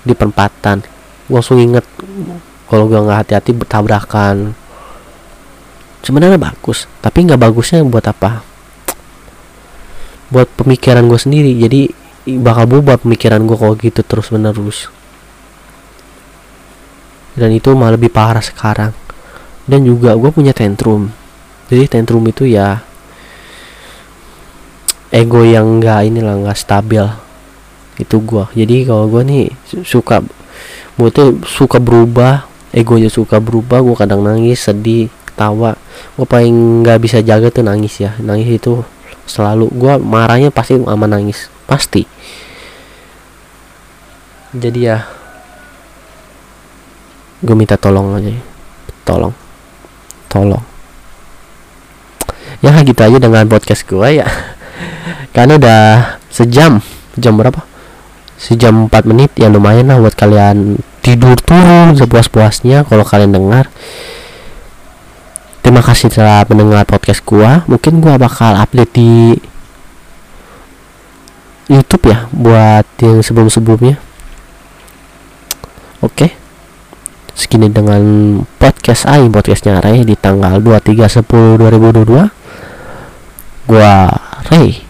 di 0.00 0.16
perempatan 0.16 0.80
gue 1.28 1.36
langsung 1.36 1.60
inget 1.60 1.84
kalau 2.64 2.88
gue 2.88 2.96
nggak 2.96 3.24
hati-hati 3.24 3.52
bertabrakan. 3.52 4.56
Sebenarnya 6.00 6.40
bagus 6.40 6.88
tapi 7.04 7.28
nggak 7.28 7.36
bagusnya 7.36 7.84
buat 7.84 8.08
apa? 8.08 8.40
Buat 10.32 10.48
pemikiran 10.56 11.04
gue 11.04 11.20
sendiri. 11.20 11.52
Jadi 11.60 11.80
bakal 12.40 12.64
berubah 12.64 12.96
pemikiran 12.96 13.44
gue 13.44 13.56
kalau 13.56 13.76
gitu 13.76 14.00
terus 14.00 14.32
menerus 14.32 14.88
dan 17.38 17.54
itu 17.54 17.70
malah 17.72 17.94
lebih 17.94 18.10
parah 18.10 18.42
sekarang. 18.42 18.90
Dan 19.68 19.86
juga 19.86 20.18
gue 20.18 20.30
punya 20.34 20.50
tantrum. 20.50 21.06
Jadi 21.70 21.84
tantrum 21.86 22.24
itu 22.26 22.48
ya 22.48 22.82
ego 25.08 25.44
yang 25.44 25.80
enggak 25.80 26.08
inilah 26.08 26.36
enggak 26.36 26.58
stabil. 26.58 27.04
Itu 27.98 28.22
gua. 28.22 28.46
Jadi 28.54 28.86
kalau 28.86 29.08
gua 29.10 29.24
nih 29.24 29.50
suka 29.84 30.22
tuh 31.14 31.38
suka 31.46 31.78
berubah 31.78 32.46
egonya 32.74 33.08
suka 33.08 33.38
berubah 33.38 33.80
gua 33.80 33.96
kadang 33.96 34.22
nangis 34.22 34.62
sedih 34.62 35.08
ketawa. 35.24 35.74
Gua 36.14 36.26
paling 36.28 36.84
nggak 36.84 36.98
bisa 37.02 37.18
jaga 37.24 37.48
tuh 37.48 37.64
nangis 37.64 37.98
ya. 37.98 38.14
Nangis 38.20 38.48
itu 38.60 38.84
selalu 39.24 39.72
gua 39.74 39.96
marahnya 39.96 40.52
pasti 40.52 40.78
sama 40.78 41.08
nangis. 41.08 41.48
Pasti. 41.68 42.04
Jadi 44.48 44.80
ya 44.80 45.04
gue 47.38 47.54
minta 47.54 47.78
tolong 47.78 48.18
aja. 48.18 48.32
Tolong. 49.06 49.34
Tolong. 50.26 50.64
Ya 52.58 52.74
gitu 52.82 52.98
aja 52.98 53.18
dengan 53.22 53.46
podcast 53.46 53.86
gua 53.86 54.10
ya 54.10 54.26
karena 55.32 55.58
udah 55.58 55.82
sejam. 56.28 56.82
Jam 57.18 57.34
berapa? 57.34 57.64
Sejam 58.38 58.86
4 58.86 59.10
menit 59.10 59.34
ya 59.34 59.50
lumayan 59.50 59.90
lah 59.90 59.98
buat 59.98 60.14
kalian 60.14 60.78
tidur 61.02 61.34
turun 61.40 61.98
sepuas-puasnya 61.98 62.86
kalau 62.86 63.02
kalian 63.02 63.34
dengar. 63.34 63.66
Terima 65.64 65.82
kasih 65.82 66.08
telah 66.08 66.46
mendengar 66.46 66.86
podcast 66.86 67.20
gua. 67.26 67.66
Mungkin 67.66 67.98
gua 67.98 68.16
bakal 68.16 68.54
update 68.56 68.92
di 68.94 69.36
YouTube 71.68 72.08
ya 72.08 72.30
buat 72.32 72.86
yang 73.02 73.20
sebelum-sebelumnya. 73.20 74.00
Oke. 76.00 76.32
Segini 77.34 77.70
dengan 77.70 78.02
podcast 78.58 79.06
Aing 79.06 79.30
podcastnya 79.30 79.78
Ray 79.78 80.02
di 80.02 80.18
tanggal 80.18 80.58
23 80.62 81.22
10 81.22 81.58
2022 81.58 82.37
gua 83.68 84.08
Ray 84.48 84.80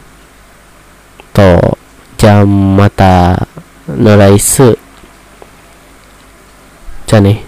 to 1.35 1.75
jam 2.15 2.47
mata 2.79 3.35
nolai 3.91 4.39
se 4.39 4.79
Jane 7.11 7.48